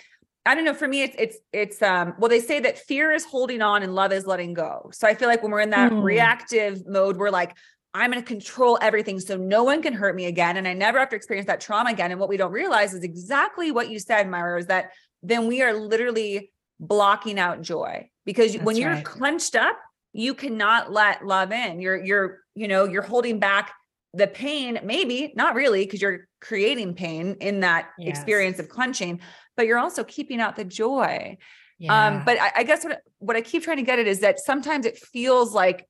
I 0.45 0.55
don't 0.55 0.65
know. 0.65 0.73
For 0.73 0.87
me, 0.87 1.03
it's 1.03 1.15
it's 1.17 1.37
it's 1.53 1.81
um. 1.81 2.15
Well, 2.19 2.27
they 2.27 2.41
say 2.41 2.59
that 2.59 2.77
fear 2.77 3.11
is 3.11 3.23
holding 3.23 3.61
on 3.61 3.81
and 3.81 3.95
love 3.95 4.11
is 4.11 4.25
letting 4.25 4.53
go. 4.53 4.89
So 4.91 5.07
I 5.07 5.15
feel 5.15 5.29
like 5.29 5.41
when 5.41 5.51
we're 5.51 5.61
in 5.61 5.69
that 5.69 5.91
mm. 5.91 6.03
reactive 6.03 6.85
mode, 6.85 7.15
we're 7.15 7.29
like, 7.29 7.55
I'm 7.93 8.11
going 8.11 8.21
to 8.21 8.27
control 8.27 8.77
everything 8.81 9.19
so 9.19 9.37
no 9.37 9.63
one 9.63 9.81
can 9.81 9.93
hurt 9.93 10.15
me 10.15 10.25
again, 10.25 10.57
and 10.57 10.67
I 10.67 10.73
never 10.73 10.99
have 10.99 11.09
to 11.09 11.15
experience 11.15 11.47
that 11.47 11.61
trauma 11.61 11.91
again. 11.91 12.11
And 12.11 12.19
what 12.19 12.27
we 12.27 12.35
don't 12.35 12.51
realize 12.51 12.93
is 12.93 13.03
exactly 13.03 13.71
what 13.71 13.89
you 13.89 13.99
said, 13.99 14.27
Maira, 14.27 14.59
is 14.59 14.65
that 14.65 14.91
then 15.21 15.47
we 15.47 15.61
are 15.61 15.73
literally 15.73 16.51
blocking 16.87 17.39
out 17.39 17.61
joy 17.61 18.09
because 18.25 18.53
That's 18.53 18.63
when 18.63 18.77
you're 18.77 18.91
right. 18.91 19.05
clenched 19.05 19.55
up, 19.55 19.77
you 20.13 20.35
cannot 20.35 20.91
let 20.91 21.25
love 21.25 21.51
in 21.51 21.81
you're 21.81 22.01
you're 22.03 22.39
you 22.55 22.67
know 22.67 22.85
you're 22.85 23.01
holding 23.01 23.39
back 23.39 23.73
the 24.13 24.27
pain 24.27 24.79
maybe 24.83 25.33
not 25.35 25.55
really 25.55 25.83
because 25.83 26.01
you're 26.01 26.27
creating 26.39 26.93
pain 26.93 27.35
in 27.41 27.61
that 27.61 27.89
yes. 27.97 28.09
experience 28.09 28.59
of 28.59 28.69
clenching 28.69 29.19
but 29.57 29.65
you're 29.65 29.79
also 29.79 30.03
keeping 30.03 30.39
out 30.39 30.55
the 30.55 30.63
joy 30.63 31.31
um, 31.31 31.37
yeah. 31.79 32.07
um 32.07 32.23
but 32.25 32.39
I, 32.39 32.51
I 32.57 32.63
guess 32.63 32.83
what 32.85 33.01
what 33.17 33.35
i 33.35 33.41
keep 33.41 33.63
trying 33.63 33.77
to 33.77 33.83
get 33.83 33.99
at 33.99 34.07
is 34.07 34.19
that 34.19 34.39
sometimes 34.39 34.85
it 34.85 34.97
feels 34.97 35.53
like 35.53 35.87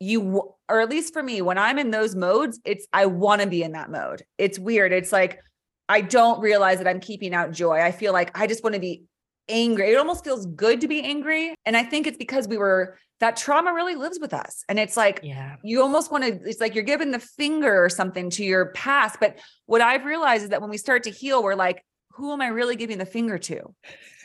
you 0.00 0.52
or 0.68 0.80
at 0.80 0.90
least 0.90 1.12
for 1.12 1.22
me 1.22 1.40
when 1.40 1.56
i'm 1.56 1.78
in 1.78 1.90
those 1.90 2.14
modes 2.14 2.60
it's 2.64 2.86
i 2.92 3.06
want 3.06 3.40
to 3.40 3.46
be 3.46 3.62
in 3.62 3.72
that 3.72 3.90
mode 3.90 4.24
it's 4.36 4.58
weird 4.58 4.92
it's 4.92 5.12
like 5.12 5.40
i 5.88 6.00
don't 6.00 6.40
realize 6.40 6.78
that 6.78 6.88
i'm 6.88 7.00
keeping 7.00 7.32
out 7.32 7.52
joy 7.52 7.80
i 7.80 7.92
feel 7.92 8.12
like 8.12 8.36
i 8.38 8.46
just 8.46 8.62
want 8.62 8.74
to 8.74 8.80
be 8.80 9.04
angry. 9.48 9.92
It 9.92 9.96
almost 9.96 10.24
feels 10.24 10.46
good 10.46 10.80
to 10.80 10.88
be 10.88 11.02
angry. 11.02 11.54
And 11.64 11.76
I 11.76 11.82
think 11.82 12.06
it's 12.06 12.16
because 12.16 12.48
we 12.48 12.58
were 12.58 12.98
that 13.20 13.36
trauma 13.36 13.72
really 13.72 13.94
lives 13.94 14.18
with 14.20 14.34
us. 14.34 14.64
And 14.68 14.78
it's 14.78 14.96
like 14.96 15.20
yeah. 15.22 15.56
you 15.62 15.80
almost 15.80 16.10
want 16.10 16.24
to, 16.24 16.48
it's 16.48 16.60
like 16.60 16.74
you're 16.74 16.84
giving 16.84 17.10
the 17.10 17.18
finger 17.18 17.82
or 17.82 17.88
something 17.88 18.28
to 18.30 18.44
your 18.44 18.66
past. 18.66 19.18
But 19.20 19.38
what 19.64 19.80
I've 19.80 20.04
realized 20.04 20.44
is 20.44 20.50
that 20.50 20.60
when 20.60 20.70
we 20.70 20.76
start 20.76 21.04
to 21.04 21.10
heal, 21.10 21.42
we're 21.42 21.54
like, 21.54 21.82
who 22.10 22.32
am 22.32 22.42
I 22.42 22.48
really 22.48 22.76
giving 22.76 22.98
the 22.98 23.06
finger 23.06 23.38
to? 23.38 23.74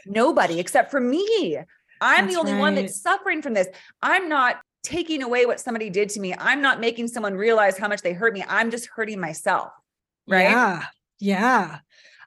Nobody 0.06 0.60
except 0.60 0.92
for 0.92 1.00
me. 1.00 1.58
I'm 2.02 2.26
that's 2.26 2.34
the 2.34 2.40
only 2.40 2.54
right. 2.54 2.60
one 2.60 2.76
that's 2.76 3.02
suffering 3.02 3.42
from 3.42 3.54
this. 3.54 3.68
I'm 4.02 4.28
not 4.28 4.60
taking 4.84 5.22
away 5.24 5.46
what 5.46 5.60
somebody 5.60 5.90
did 5.90 6.10
to 6.10 6.20
me. 6.20 6.34
I'm 6.38 6.62
not 6.62 6.80
making 6.80 7.08
someone 7.08 7.36
realize 7.36 7.78
how 7.78 7.88
much 7.88 8.02
they 8.02 8.14
hurt 8.14 8.34
me. 8.34 8.44
I'm 8.48 8.72
just 8.72 8.88
hurting 8.88 9.20
myself. 9.20 9.72
Right. 10.28 10.44
Yeah. 10.44 10.86
Yeah. 11.20 11.80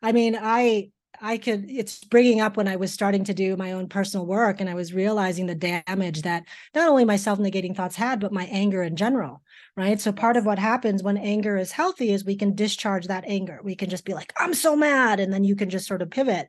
I 0.02 0.12
mean, 0.12 0.38
I 0.40 0.90
I 1.24 1.38
could, 1.38 1.70
it's 1.70 2.04
bringing 2.04 2.42
up 2.42 2.58
when 2.58 2.68
I 2.68 2.76
was 2.76 2.92
starting 2.92 3.24
to 3.24 3.32
do 3.32 3.56
my 3.56 3.72
own 3.72 3.88
personal 3.88 4.26
work 4.26 4.60
and 4.60 4.68
I 4.68 4.74
was 4.74 4.92
realizing 4.92 5.46
the 5.46 5.54
damage 5.54 6.20
that 6.20 6.44
not 6.74 6.87
only 6.87 7.06
my 7.06 7.16
self 7.16 7.38
negating 7.38 7.74
thoughts 7.74 7.96
had, 7.96 8.20
but 8.20 8.30
my 8.30 8.44
anger 8.44 8.82
in 8.82 8.94
general. 8.94 9.40
Right. 9.74 9.98
So 9.98 10.12
part 10.12 10.37
of 10.37 10.44
what 10.44 10.58
happens 10.58 11.02
when 11.02 11.16
anger 11.16 11.56
is 11.56 11.72
healthy 11.72 12.12
is 12.12 12.26
we 12.26 12.37
can 12.37 12.54
discharge 12.54 13.06
that 13.06 13.24
anger. 13.26 13.58
We 13.64 13.74
can 13.74 13.88
just 13.88 14.04
be 14.04 14.12
like, 14.12 14.34
I'm 14.38 14.52
so 14.52 14.76
mad. 14.76 15.18
And 15.18 15.32
then 15.32 15.44
you 15.44 15.56
can 15.56 15.70
just 15.70 15.87
sort 15.87 16.02
of 16.02 16.10
pivot. 16.10 16.48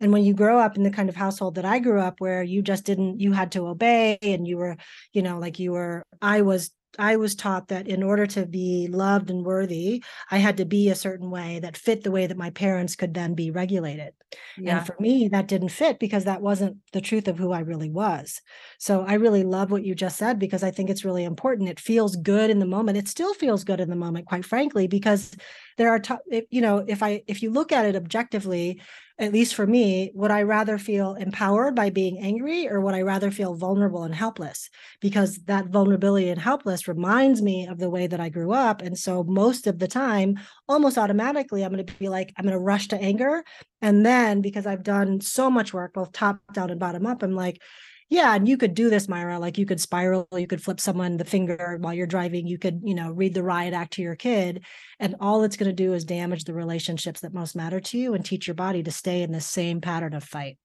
And 0.00 0.10
when 0.10 0.24
you 0.24 0.32
grow 0.32 0.58
up 0.58 0.76
in 0.78 0.84
the 0.84 0.90
kind 0.90 1.10
of 1.10 1.16
household 1.16 1.56
that 1.56 1.66
I 1.66 1.78
grew 1.78 2.00
up, 2.00 2.18
where 2.18 2.42
you 2.42 2.62
just 2.62 2.84
didn't, 2.84 3.20
you 3.20 3.32
had 3.32 3.52
to 3.52 3.66
obey 3.66 4.18
and 4.22 4.48
you 4.48 4.56
were, 4.56 4.78
you 5.12 5.20
know, 5.20 5.38
like 5.38 5.58
you 5.58 5.72
were, 5.72 6.02
I 6.22 6.40
was 6.40 6.70
I 6.98 7.16
was 7.16 7.34
taught 7.34 7.68
that 7.68 7.88
in 7.88 8.02
order 8.02 8.26
to 8.28 8.46
be 8.46 8.88
loved 8.90 9.30
and 9.30 9.44
worthy, 9.44 10.02
I 10.30 10.38
had 10.38 10.56
to 10.58 10.64
be 10.64 10.90
a 10.90 10.94
certain 10.94 11.30
way 11.30 11.58
that 11.60 11.76
fit 11.76 12.02
the 12.02 12.10
way 12.10 12.26
that 12.26 12.36
my 12.36 12.50
parents 12.50 12.96
could 12.96 13.14
then 13.14 13.34
be 13.34 13.50
regulated. 13.50 14.12
Yeah. 14.56 14.78
And 14.78 14.86
for 14.86 14.96
me, 15.00 15.28
that 15.28 15.48
didn't 15.48 15.70
fit 15.70 15.98
because 15.98 16.24
that 16.24 16.42
wasn't 16.42 16.78
the 16.92 17.00
truth 17.00 17.28
of 17.28 17.38
who 17.38 17.52
I 17.52 17.60
really 17.60 17.90
was. 17.90 18.40
So 18.78 19.02
I 19.02 19.14
really 19.14 19.44
love 19.44 19.70
what 19.70 19.84
you 19.84 19.94
just 19.94 20.16
said 20.16 20.38
because 20.38 20.62
I 20.62 20.70
think 20.70 20.90
it's 20.90 21.04
really 21.04 21.24
important. 21.24 21.68
It 21.68 21.80
feels 21.80 22.16
good 22.16 22.50
in 22.50 22.58
the 22.58 22.66
moment. 22.66 22.98
It 22.98 23.08
still 23.08 23.34
feels 23.34 23.64
good 23.64 23.80
in 23.80 23.90
the 23.90 23.96
moment, 23.96 24.26
quite 24.26 24.44
frankly, 24.44 24.86
because 24.86 25.36
there 25.76 25.90
are, 25.90 25.98
t- 25.98 26.46
you 26.50 26.60
know, 26.60 26.84
if 26.86 27.02
I 27.02 27.22
if 27.26 27.42
you 27.42 27.50
look 27.50 27.72
at 27.72 27.84
it 27.84 27.96
objectively, 27.96 28.80
at 29.16 29.32
least 29.32 29.54
for 29.54 29.66
me, 29.66 30.10
would 30.14 30.32
I 30.32 30.42
rather 30.42 30.76
feel 30.76 31.14
empowered 31.14 31.76
by 31.76 31.90
being 31.90 32.18
angry 32.18 32.68
or 32.68 32.80
would 32.80 32.94
I 32.94 33.02
rather 33.02 33.30
feel 33.30 33.54
vulnerable 33.54 34.02
and 34.02 34.14
helpless? 34.14 34.68
Because 35.00 35.38
that 35.44 35.66
vulnerability 35.66 36.30
and 36.30 36.40
helpless 36.40 36.88
reminds 36.88 37.40
me 37.40 37.68
of 37.68 37.78
the 37.78 37.90
way 37.90 38.08
that 38.08 38.18
I 38.18 38.28
grew 38.28 38.52
up. 38.52 38.82
And 38.82 38.98
so 38.98 39.22
most 39.22 39.68
of 39.68 39.78
the 39.78 39.86
time, 39.86 40.40
almost 40.68 40.98
automatically, 40.98 41.64
I'm 41.64 41.72
going 41.72 41.86
to 41.86 41.94
be 41.94 42.08
like, 42.08 42.32
I'm 42.36 42.44
going 42.44 42.54
to 42.54 42.58
rush 42.58 42.88
to 42.88 43.00
anger. 43.00 43.44
And 43.80 44.04
then 44.04 44.40
because 44.40 44.66
I've 44.66 44.82
done 44.82 45.20
so 45.20 45.48
much 45.48 45.72
work, 45.72 45.94
both 45.94 46.10
top 46.10 46.40
down 46.52 46.70
and 46.70 46.80
bottom 46.80 47.06
up, 47.06 47.22
I'm 47.22 47.34
like, 47.34 47.62
yeah, 48.08 48.34
and 48.34 48.46
you 48.46 48.56
could 48.56 48.74
do 48.74 48.90
this, 48.90 49.06
Maira. 49.06 49.40
Like 49.40 49.58
you 49.58 49.66
could 49.66 49.80
spiral, 49.80 50.28
you 50.32 50.46
could 50.46 50.62
flip 50.62 50.80
someone 50.80 51.16
the 51.16 51.24
finger 51.24 51.78
while 51.80 51.94
you're 51.94 52.06
driving. 52.06 52.46
You 52.46 52.58
could, 52.58 52.80
you 52.84 52.94
know, 52.94 53.10
read 53.10 53.34
the 53.34 53.42
riot 53.42 53.74
act 53.74 53.94
to 53.94 54.02
your 54.02 54.16
kid, 54.16 54.64
and 55.00 55.16
all 55.20 55.42
it's 55.42 55.56
going 55.56 55.70
to 55.70 55.72
do 55.72 55.94
is 55.94 56.04
damage 56.04 56.44
the 56.44 56.54
relationships 56.54 57.20
that 57.20 57.34
most 57.34 57.56
matter 57.56 57.80
to 57.80 57.98
you 57.98 58.14
and 58.14 58.24
teach 58.24 58.46
your 58.46 58.54
body 58.54 58.82
to 58.82 58.90
stay 58.90 59.22
in 59.22 59.32
the 59.32 59.40
same 59.40 59.80
pattern 59.80 60.14
of 60.14 60.22
fight. 60.22 60.58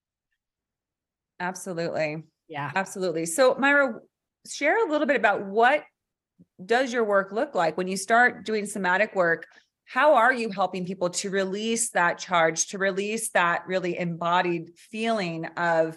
Absolutely. 1.38 2.24
Yeah. 2.48 2.70
Absolutely. 2.74 3.24
So, 3.26 3.54
Maira, 3.54 3.94
share 4.46 4.86
a 4.86 4.90
little 4.90 5.06
bit 5.06 5.16
about 5.16 5.46
what 5.46 5.84
does 6.64 6.92
your 6.92 7.04
work 7.04 7.32
look 7.32 7.54
like 7.54 7.76
when 7.76 7.88
you 7.88 7.96
start 7.96 8.44
doing 8.44 8.66
somatic 8.66 9.14
work? 9.14 9.46
How 9.86 10.14
are 10.14 10.32
you 10.32 10.50
helping 10.50 10.86
people 10.86 11.10
to 11.10 11.30
release 11.30 11.90
that 11.90 12.18
charge, 12.18 12.68
to 12.68 12.78
release 12.78 13.30
that 13.30 13.66
really 13.66 13.98
embodied 13.98 14.70
feeling 14.76 15.46
of 15.56 15.96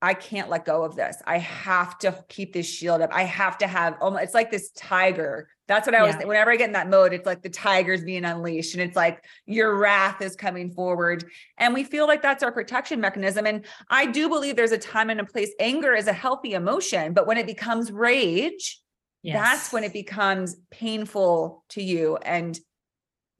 I 0.00 0.14
can't 0.14 0.48
let 0.48 0.64
go 0.64 0.84
of 0.84 0.94
this. 0.94 1.16
I 1.26 1.38
have 1.38 1.98
to 1.98 2.24
keep 2.28 2.52
this 2.52 2.68
shield 2.68 3.00
up. 3.00 3.10
I 3.12 3.24
have 3.24 3.58
to 3.58 3.66
have 3.66 3.94
oh 4.00 4.06
almost 4.06 4.24
it's 4.24 4.34
like 4.34 4.50
this 4.50 4.70
tiger. 4.70 5.48
That's 5.66 5.86
what 5.86 5.94
I 5.94 6.02
was 6.02 6.14
whenever 6.24 6.52
I 6.52 6.56
get 6.56 6.68
in 6.68 6.72
that 6.72 6.88
mode, 6.88 7.12
it's 7.12 7.26
like 7.26 7.42
the 7.42 7.50
tiger's 7.50 8.04
being 8.04 8.24
unleashed 8.24 8.74
and 8.74 8.82
it's 8.82 8.96
like 8.96 9.24
your 9.44 9.76
wrath 9.76 10.22
is 10.22 10.36
coming 10.36 10.70
forward. 10.70 11.24
And 11.58 11.74
we 11.74 11.82
feel 11.82 12.06
like 12.06 12.22
that's 12.22 12.42
our 12.42 12.52
protection 12.52 13.00
mechanism. 13.00 13.44
And 13.44 13.66
I 13.90 14.06
do 14.06 14.28
believe 14.28 14.54
there's 14.54 14.72
a 14.72 14.78
time 14.78 15.10
and 15.10 15.20
a 15.20 15.24
place. 15.24 15.50
Anger 15.58 15.94
is 15.94 16.06
a 16.06 16.12
healthy 16.12 16.52
emotion, 16.54 17.12
but 17.12 17.26
when 17.26 17.36
it 17.36 17.46
becomes 17.46 17.90
rage, 17.90 18.80
yes. 19.22 19.36
that's 19.36 19.72
when 19.72 19.82
it 19.82 19.92
becomes 19.92 20.56
painful 20.70 21.64
to 21.70 21.82
you 21.82 22.16
and 22.18 22.58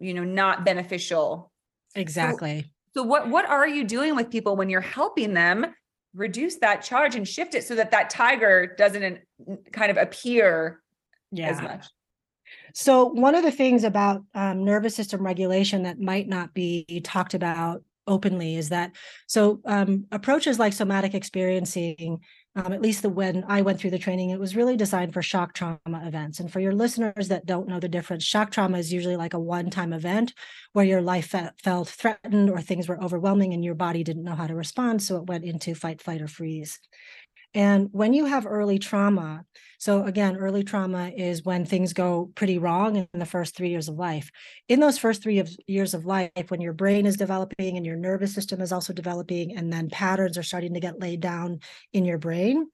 you 0.00 0.12
know 0.12 0.24
not 0.24 0.64
beneficial. 0.64 1.52
Exactly. 1.94 2.62
So, 2.94 3.02
so 3.02 3.02
what 3.04 3.28
what 3.30 3.48
are 3.48 3.66
you 3.66 3.84
doing 3.84 4.16
with 4.16 4.28
people 4.28 4.56
when 4.56 4.68
you're 4.68 4.80
helping 4.80 5.34
them 5.34 5.66
reduce 6.18 6.56
that 6.56 6.82
charge 6.82 7.14
and 7.14 7.26
shift 7.26 7.54
it 7.54 7.64
so 7.64 7.76
that 7.76 7.92
that 7.92 8.10
tiger 8.10 8.74
doesn't 8.76 9.20
kind 9.72 9.90
of 9.90 9.96
appear 9.96 10.82
yeah. 11.30 11.48
as 11.48 11.62
much. 11.62 11.86
So, 12.74 13.04
one 13.06 13.34
of 13.34 13.44
the 13.44 13.50
things 13.50 13.84
about 13.84 14.24
um, 14.34 14.64
nervous 14.64 14.94
system 14.94 15.24
regulation 15.24 15.82
that 15.84 16.00
might 16.00 16.28
not 16.28 16.54
be 16.54 17.00
talked 17.04 17.34
about 17.34 17.82
openly 18.06 18.56
is 18.56 18.70
that 18.70 18.92
so 19.26 19.60
um, 19.66 20.06
approaches 20.10 20.58
like 20.58 20.72
somatic 20.72 21.14
experiencing 21.14 22.20
um, 22.56 22.72
at 22.72 22.82
least 22.82 23.02
the 23.02 23.08
when 23.08 23.44
I 23.46 23.62
went 23.62 23.78
through 23.78 23.90
the 23.90 23.98
training, 23.98 24.30
it 24.30 24.40
was 24.40 24.56
really 24.56 24.76
designed 24.76 25.12
for 25.12 25.22
shock 25.22 25.54
trauma 25.54 25.78
events. 25.86 26.40
And 26.40 26.50
for 26.52 26.60
your 26.60 26.74
listeners 26.74 27.28
that 27.28 27.46
don't 27.46 27.68
know 27.68 27.78
the 27.78 27.88
difference, 27.88 28.24
shock 28.24 28.50
trauma 28.50 28.78
is 28.78 28.92
usually 28.92 29.16
like 29.16 29.34
a 29.34 29.38
one-time 29.38 29.92
event 29.92 30.32
where 30.72 30.84
your 30.84 31.02
life 31.02 31.28
fe- 31.28 31.50
felt 31.62 31.88
threatened 31.88 32.50
or 32.50 32.60
things 32.60 32.88
were 32.88 33.02
overwhelming 33.02 33.52
and 33.52 33.64
your 33.64 33.74
body 33.74 34.02
didn't 34.02 34.24
know 34.24 34.34
how 34.34 34.46
to 34.46 34.54
respond, 34.54 35.02
so 35.02 35.16
it 35.16 35.26
went 35.26 35.44
into 35.44 35.74
fight, 35.74 36.02
flight, 36.02 36.20
or 36.20 36.28
freeze. 36.28 36.80
And 37.58 37.88
when 37.90 38.12
you 38.12 38.26
have 38.26 38.46
early 38.46 38.78
trauma, 38.78 39.44
so 39.80 40.04
again, 40.04 40.36
early 40.36 40.62
trauma 40.62 41.08
is 41.08 41.44
when 41.44 41.64
things 41.64 41.92
go 41.92 42.30
pretty 42.36 42.56
wrong 42.56 42.94
in 42.94 43.08
the 43.12 43.26
first 43.26 43.56
three 43.56 43.70
years 43.70 43.88
of 43.88 43.96
life. 43.96 44.30
In 44.68 44.78
those 44.78 44.96
first 44.96 45.24
three 45.24 45.40
of, 45.40 45.50
years 45.66 45.92
of 45.92 46.06
life, 46.06 46.30
when 46.50 46.60
your 46.60 46.72
brain 46.72 47.04
is 47.04 47.16
developing 47.16 47.76
and 47.76 47.84
your 47.84 47.96
nervous 47.96 48.32
system 48.32 48.60
is 48.60 48.70
also 48.70 48.92
developing, 48.92 49.56
and 49.56 49.72
then 49.72 49.90
patterns 49.90 50.38
are 50.38 50.44
starting 50.44 50.74
to 50.74 50.80
get 50.80 51.00
laid 51.00 51.18
down 51.18 51.58
in 51.92 52.04
your 52.04 52.18
brain, 52.18 52.68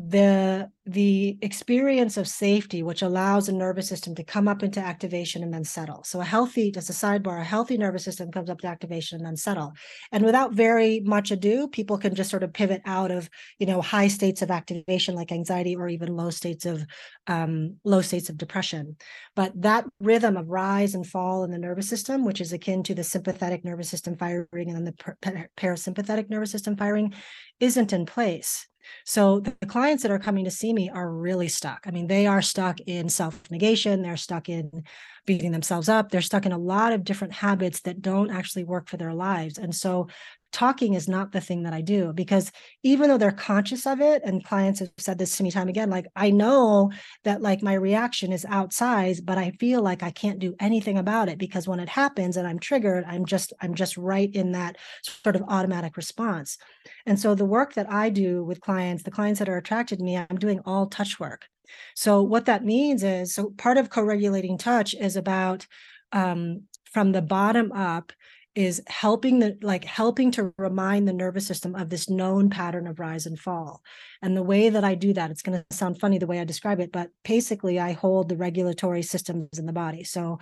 the 0.00 0.68
the 0.86 1.38
experience 1.40 2.16
of 2.16 2.26
safety 2.26 2.82
which 2.82 3.00
allows 3.00 3.46
the 3.46 3.52
nervous 3.52 3.88
system 3.88 4.12
to 4.14 4.24
come 4.24 4.48
up 4.48 4.64
into 4.64 4.80
activation 4.80 5.44
and 5.44 5.54
then 5.54 5.62
settle. 5.62 6.02
So 6.02 6.20
a 6.20 6.24
healthy 6.24 6.72
just 6.72 6.90
a 6.90 6.92
sidebar 6.92 7.40
a 7.40 7.44
healthy 7.44 7.78
nervous 7.78 8.04
system 8.04 8.32
comes 8.32 8.50
up 8.50 8.58
to 8.60 8.66
activation 8.66 9.18
and 9.18 9.26
then 9.26 9.36
settle. 9.36 9.72
And 10.10 10.24
without 10.24 10.52
very 10.52 10.98
much 10.98 11.30
ado 11.30 11.68
people 11.68 11.96
can 11.96 12.16
just 12.16 12.28
sort 12.28 12.42
of 12.42 12.52
pivot 12.52 12.82
out 12.84 13.12
of 13.12 13.30
you 13.60 13.66
know 13.66 13.80
high 13.80 14.08
states 14.08 14.42
of 14.42 14.50
activation 14.50 15.14
like 15.14 15.30
anxiety 15.30 15.76
or 15.76 15.88
even 15.88 16.16
low 16.16 16.30
states 16.30 16.66
of 16.66 16.84
um, 17.28 17.76
low 17.84 18.02
states 18.02 18.28
of 18.28 18.36
depression. 18.36 18.96
But 19.36 19.52
that 19.62 19.86
rhythm 20.00 20.36
of 20.36 20.48
rise 20.48 20.96
and 20.96 21.06
fall 21.06 21.44
in 21.44 21.52
the 21.52 21.58
nervous 21.58 21.88
system 21.88 22.24
which 22.24 22.40
is 22.40 22.52
akin 22.52 22.82
to 22.82 22.96
the 22.96 23.04
sympathetic 23.04 23.64
nervous 23.64 23.90
system 23.90 24.16
firing 24.16 24.48
and 24.70 24.74
then 24.74 24.84
the 24.84 25.48
parasympathetic 25.56 26.30
nervous 26.30 26.50
system 26.50 26.76
firing 26.76 27.14
isn't 27.60 27.92
in 27.92 28.06
place 28.06 28.66
so 29.04 29.40
the 29.40 29.66
clients 29.66 30.02
that 30.02 30.12
are 30.12 30.18
coming 30.18 30.44
to 30.44 30.50
see 30.50 30.72
me 30.72 30.90
are 30.90 31.10
really 31.10 31.48
stuck. 31.48 31.80
I 31.86 31.90
mean, 31.90 32.06
they 32.06 32.26
are 32.26 32.42
stuck 32.42 32.80
in 32.80 33.08
self 33.08 33.50
negation, 33.50 34.02
they're 34.02 34.16
stuck 34.16 34.48
in 34.48 34.84
beating 35.26 35.52
themselves 35.52 35.88
up, 35.88 36.10
they're 36.10 36.20
stuck 36.20 36.46
in 36.46 36.52
a 36.52 36.58
lot 36.58 36.92
of 36.92 37.04
different 37.04 37.32
habits 37.32 37.80
that 37.82 38.02
don't 38.02 38.30
actually 38.30 38.64
work 38.64 38.88
for 38.88 38.96
their 38.96 39.14
lives. 39.14 39.58
And 39.58 39.74
so 39.74 40.08
talking 40.54 40.94
is 40.94 41.08
not 41.08 41.32
the 41.32 41.40
thing 41.40 41.64
that 41.64 41.74
I 41.74 41.80
do 41.80 42.12
because 42.12 42.52
even 42.84 43.08
though 43.08 43.18
they're 43.18 43.32
conscious 43.32 43.86
of 43.86 44.00
it, 44.00 44.22
and 44.24 44.44
clients 44.44 44.78
have 44.78 44.90
said 44.98 45.18
this 45.18 45.36
to 45.36 45.42
me 45.42 45.50
time 45.50 45.68
again, 45.68 45.90
like 45.90 46.06
I 46.14 46.30
know 46.30 46.92
that 47.24 47.42
like 47.42 47.62
my 47.62 47.74
reaction 47.74 48.32
is 48.32 48.44
outsized, 48.44 49.24
but 49.24 49.36
I 49.36 49.50
feel 49.58 49.82
like 49.82 50.04
I 50.04 50.12
can't 50.12 50.38
do 50.38 50.54
anything 50.60 50.96
about 50.96 51.28
it 51.28 51.38
because 51.38 51.66
when 51.66 51.80
it 51.80 51.88
happens 51.88 52.36
and 52.36 52.46
I'm 52.46 52.60
triggered, 52.60 53.04
I'm 53.06 53.26
just 53.26 53.52
I'm 53.60 53.74
just 53.74 53.96
right 53.96 54.32
in 54.32 54.52
that 54.52 54.76
sort 55.02 55.34
of 55.34 55.42
automatic 55.48 55.96
response. 55.96 56.56
And 57.04 57.18
so 57.18 57.34
the 57.34 57.44
work 57.44 57.74
that 57.74 57.90
I 57.90 58.08
do 58.10 58.44
with 58.44 58.60
clients, 58.60 59.02
the 59.02 59.10
clients 59.10 59.40
that 59.40 59.48
are 59.48 59.58
attracted 59.58 59.98
to 59.98 60.04
me, 60.04 60.16
I'm 60.16 60.38
doing 60.38 60.60
all 60.64 60.86
touch 60.86 61.18
work. 61.18 61.48
So 61.94 62.22
what 62.22 62.46
that 62.46 62.64
means 62.64 63.02
is 63.02 63.34
so 63.34 63.50
part 63.56 63.78
of 63.78 63.90
co-regulating 63.90 64.58
touch 64.58 64.94
is 64.94 65.16
about 65.16 65.66
um, 66.12 66.62
from 66.92 67.12
the 67.12 67.22
bottom 67.22 67.72
up 67.72 68.12
is 68.54 68.80
helping 68.86 69.40
the 69.40 69.58
like 69.62 69.84
helping 69.84 70.30
to 70.30 70.54
remind 70.58 71.08
the 71.08 71.12
nervous 71.12 71.46
system 71.46 71.74
of 71.74 71.90
this 71.90 72.08
known 72.08 72.48
pattern 72.48 72.86
of 72.86 73.00
rise 73.00 73.26
and 73.26 73.38
fall. 73.38 73.82
And 74.22 74.36
the 74.36 74.44
way 74.44 74.68
that 74.68 74.84
i 74.84 74.94
do 74.94 75.12
that 75.12 75.30
it's 75.30 75.42
going 75.42 75.58
to 75.58 75.76
sound 75.76 75.98
funny 75.98 76.18
the 76.18 76.26
way 76.26 76.38
i 76.38 76.44
describe 76.44 76.80
it 76.80 76.92
but 76.92 77.10
basically 77.24 77.80
i 77.80 77.92
hold 77.92 78.28
the 78.28 78.36
regulatory 78.36 79.02
systems 79.02 79.58
in 79.58 79.66
the 79.66 79.72
body. 79.72 80.04
So 80.04 80.38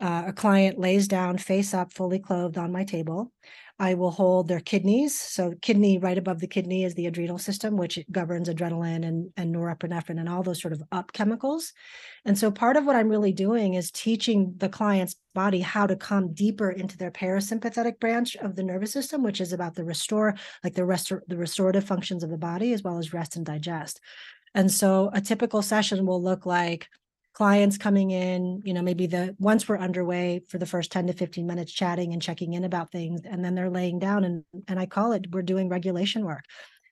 uh, 0.00 0.24
a 0.26 0.32
client 0.32 0.78
lays 0.78 1.08
down 1.08 1.38
face 1.38 1.74
up 1.74 1.92
fully 1.92 2.18
clothed 2.18 2.58
on 2.58 2.70
my 2.70 2.84
table 2.84 3.32
I 3.78 3.92
will 3.92 4.10
hold 4.10 4.48
their 4.48 4.60
kidneys. 4.60 5.18
So, 5.18 5.52
kidney 5.60 5.98
right 5.98 6.16
above 6.16 6.40
the 6.40 6.46
kidney 6.46 6.84
is 6.84 6.94
the 6.94 7.06
adrenal 7.06 7.36
system, 7.36 7.76
which 7.76 7.98
governs 8.10 8.48
adrenaline 8.48 9.06
and, 9.06 9.30
and 9.36 9.54
norepinephrine 9.54 10.18
and 10.18 10.28
all 10.28 10.42
those 10.42 10.62
sort 10.62 10.72
of 10.72 10.82
up 10.92 11.12
chemicals. 11.12 11.74
And 12.24 12.38
so, 12.38 12.50
part 12.50 12.78
of 12.78 12.86
what 12.86 12.96
I'm 12.96 13.10
really 13.10 13.32
doing 13.32 13.74
is 13.74 13.90
teaching 13.90 14.54
the 14.56 14.70
client's 14.70 15.16
body 15.34 15.60
how 15.60 15.86
to 15.86 15.94
come 15.94 16.32
deeper 16.32 16.70
into 16.70 16.96
their 16.96 17.10
parasympathetic 17.10 18.00
branch 18.00 18.34
of 18.36 18.56
the 18.56 18.62
nervous 18.62 18.92
system, 18.92 19.22
which 19.22 19.42
is 19.42 19.52
about 19.52 19.74
the 19.74 19.84
restore, 19.84 20.34
like 20.64 20.74
the 20.74 20.86
rest, 20.86 21.12
the 21.28 21.36
restorative 21.36 21.84
functions 21.84 22.24
of 22.24 22.30
the 22.30 22.38
body, 22.38 22.72
as 22.72 22.82
well 22.82 22.98
as 22.98 23.12
rest 23.12 23.36
and 23.36 23.44
digest. 23.44 24.00
And 24.54 24.72
so, 24.72 25.10
a 25.12 25.20
typical 25.20 25.60
session 25.60 26.06
will 26.06 26.22
look 26.22 26.46
like 26.46 26.88
clients 27.36 27.76
coming 27.76 28.12
in, 28.12 28.62
you 28.64 28.72
know, 28.72 28.80
maybe 28.80 29.06
the 29.06 29.36
once 29.38 29.68
we're 29.68 29.76
underway 29.76 30.40
for 30.48 30.56
the 30.56 30.64
first 30.64 30.90
10 30.90 31.08
to 31.08 31.12
15 31.12 31.46
minutes 31.46 31.70
chatting 31.70 32.14
and 32.14 32.22
checking 32.22 32.54
in 32.54 32.64
about 32.64 32.90
things, 32.90 33.20
and 33.26 33.44
then 33.44 33.54
they're 33.54 33.68
laying 33.68 33.98
down 33.98 34.24
and 34.24 34.42
and 34.68 34.80
I 34.80 34.86
call 34.86 35.12
it 35.12 35.26
we're 35.30 35.42
doing 35.42 35.68
regulation 35.68 36.24
work. 36.24 36.44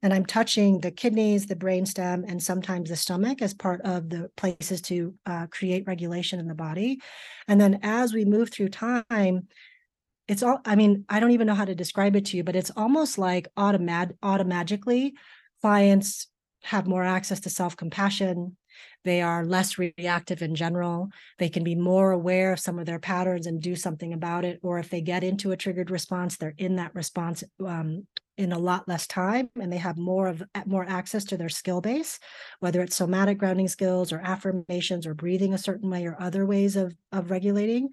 And 0.02 0.12
I'm 0.12 0.26
touching 0.26 0.80
the 0.80 0.90
kidneys, 0.90 1.46
the 1.46 1.57
brainstem, 1.57 2.30
and 2.30 2.42
sometimes 2.42 2.90
the 2.90 2.96
stomach 2.96 3.40
as 3.40 3.54
part 3.54 3.80
of 3.87 4.11
the 4.11 4.28
places 4.37 4.83
to 4.83 5.14
uh, 5.24 5.46
create 5.46 5.87
regulation 5.87 6.38
in 6.38 6.46
the 6.46 6.54
body. 6.54 7.00
And 7.48 7.59
then 7.59 7.80
as 7.83 8.12
we 8.12 8.26
move 8.26 8.50
through 8.50 8.68
time, 8.68 9.48
it's 10.28 10.42
all, 10.42 10.61
I 10.66 10.76
mean, 10.76 11.07
I 11.09 11.20
don't 11.20 11.30
even 11.30 11.46
know 11.46 11.54
how 11.54 11.64
to 11.64 11.74
describe 11.74 12.16
it 12.16 12.26
to 12.26 12.37
you, 12.37 12.44
but 12.44 12.54
it's 12.54 12.70
almost 12.76 13.16
like 13.16 13.48
automat 13.57 14.12
automatically 14.22 15.14
clients 15.62 16.26
have 16.64 16.87
more 16.87 17.02
access 17.02 17.40
to 17.40 17.48
self-compassion 17.48 18.59
they 19.05 19.23
are 19.23 19.45
less 19.45 19.79
reactive 19.79 20.43
in 20.43 20.55
general. 20.55 21.11
They 21.38 21.49
can 21.49 21.64
be 21.64 21.75
more 21.75 22.12
aware 22.12 22.53
of 22.53 22.61
some 22.61 22.79
of 22.79 22.87
their 22.87 22.99
patterns 22.99 23.47
and 23.47 23.61
do 23.61 23.77
something 23.77 24.12
about 24.12 24.45
it. 24.45 24.61
Or 24.62 24.79
if 24.79 24.90
they 24.90 25.01
get 25.01 25.25
into 25.25 25.53
a 25.53 25.57
triggered 25.57 25.90
response, 25.90 26.37
they're 26.37 26.55
in 26.59 26.77
that 26.77 26.95
response 26.95 27.45
um, 27.64 28.07
in 28.37 28.53
a 28.53 28.59
lot 28.59 28.88
less 28.88 29.07
time 29.07 29.49
and 29.61 29.73
they 29.73 29.79
have 29.79 29.97
more 29.97 30.27
of 30.27 30.43
more 30.67 30.85
access 30.88 31.25
to 31.25 31.37
their 31.37 31.49
skill 31.49 31.81
base 31.81 32.19
whether 32.59 32.83
it's 32.83 32.97
somatic 32.97 33.38
grounding 33.38 33.69
skills 33.69 34.12
or 34.12 34.21
affirmations 34.25 35.07
or 35.07 35.14
breathing 35.14 35.55
a 35.55 35.59
certain 35.59 35.88
way 35.88 36.05
or 36.05 36.17
other 36.21 36.45
ways 36.45 36.75
of 36.75 36.93
of 37.12 37.31
regulating 37.31 37.88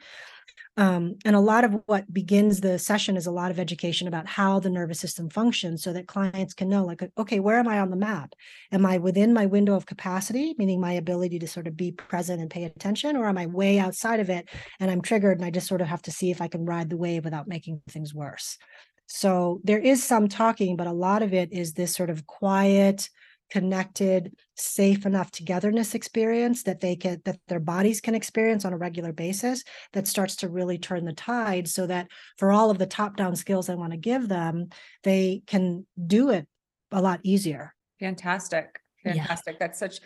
um, 0.81 1.17
and 1.25 1.35
a 1.35 1.39
lot 1.39 1.63
of 1.63 1.75
what 1.85 2.11
begins 2.11 2.59
the 2.59 2.79
session 2.79 3.15
is 3.15 3.27
a 3.27 3.31
lot 3.31 3.51
of 3.51 3.59
education 3.59 4.07
about 4.07 4.25
how 4.25 4.59
the 4.59 4.71
nervous 4.71 4.99
system 4.99 5.29
functions 5.29 5.83
so 5.83 5.93
that 5.93 6.07
clients 6.07 6.55
can 6.55 6.69
know, 6.69 6.83
like, 6.83 7.03
okay, 7.19 7.39
where 7.39 7.59
am 7.59 7.67
I 7.67 7.79
on 7.79 7.91
the 7.91 7.95
map? 7.95 8.33
Am 8.71 8.83
I 8.83 8.97
within 8.97 9.31
my 9.31 9.45
window 9.45 9.75
of 9.75 9.85
capacity, 9.85 10.55
meaning 10.57 10.81
my 10.81 10.93
ability 10.93 11.37
to 11.37 11.47
sort 11.47 11.67
of 11.67 11.77
be 11.77 11.91
present 11.91 12.41
and 12.41 12.49
pay 12.49 12.63
attention, 12.63 13.15
or 13.15 13.27
am 13.27 13.37
I 13.37 13.45
way 13.45 13.77
outside 13.77 14.19
of 14.19 14.31
it 14.31 14.49
and 14.79 14.89
I'm 14.89 15.03
triggered 15.03 15.37
and 15.37 15.45
I 15.45 15.51
just 15.51 15.67
sort 15.67 15.81
of 15.81 15.87
have 15.87 16.01
to 16.01 16.11
see 16.11 16.31
if 16.31 16.41
I 16.41 16.47
can 16.47 16.65
ride 16.65 16.89
the 16.89 16.97
wave 16.97 17.25
without 17.25 17.47
making 17.47 17.83
things 17.87 18.11
worse? 18.11 18.57
So 19.05 19.61
there 19.63 19.77
is 19.77 20.03
some 20.03 20.29
talking, 20.29 20.77
but 20.77 20.87
a 20.87 20.91
lot 20.91 21.21
of 21.21 21.31
it 21.31 21.53
is 21.53 21.73
this 21.73 21.93
sort 21.93 22.09
of 22.09 22.25
quiet, 22.25 23.07
connected, 23.51 24.33
safe 24.55 25.05
enough 25.05 25.29
togetherness 25.29 25.93
experience 25.93 26.63
that 26.63 26.79
they 26.79 26.95
can 26.95 27.21
that 27.25 27.37
their 27.47 27.59
bodies 27.59 28.01
can 28.01 28.15
experience 28.15 28.65
on 28.65 28.73
a 28.73 28.77
regular 28.77 29.11
basis 29.11 29.63
that 29.93 30.07
starts 30.07 30.37
to 30.37 30.49
really 30.49 30.77
turn 30.77 31.05
the 31.05 31.13
tide 31.13 31.67
so 31.67 31.85
that 31.85 32.07
for 32.37 32.51
all 32.51 32.71
of 32.71 32.79
the 32.79 32.85
top-down 32.85 33.35
skills 33.35 33.69
I 33.69 33.75
want 33.75 33.91
to 33.91 33.97
give 33.97 34.27
them, 34.27 34.69
they 35.03 35.43
can 35.45 35.85
do 36.07 36.29
it 36.29 36.47
a 36.91 37.01
lot 37.01 37.19
easier. 37.23 37.75
Fantastic. 37.99 38.79
Fantastic. 39.03 39.55
Yeah. 39.55 39.59
That's 39.59 39.79
such 39.79 39.99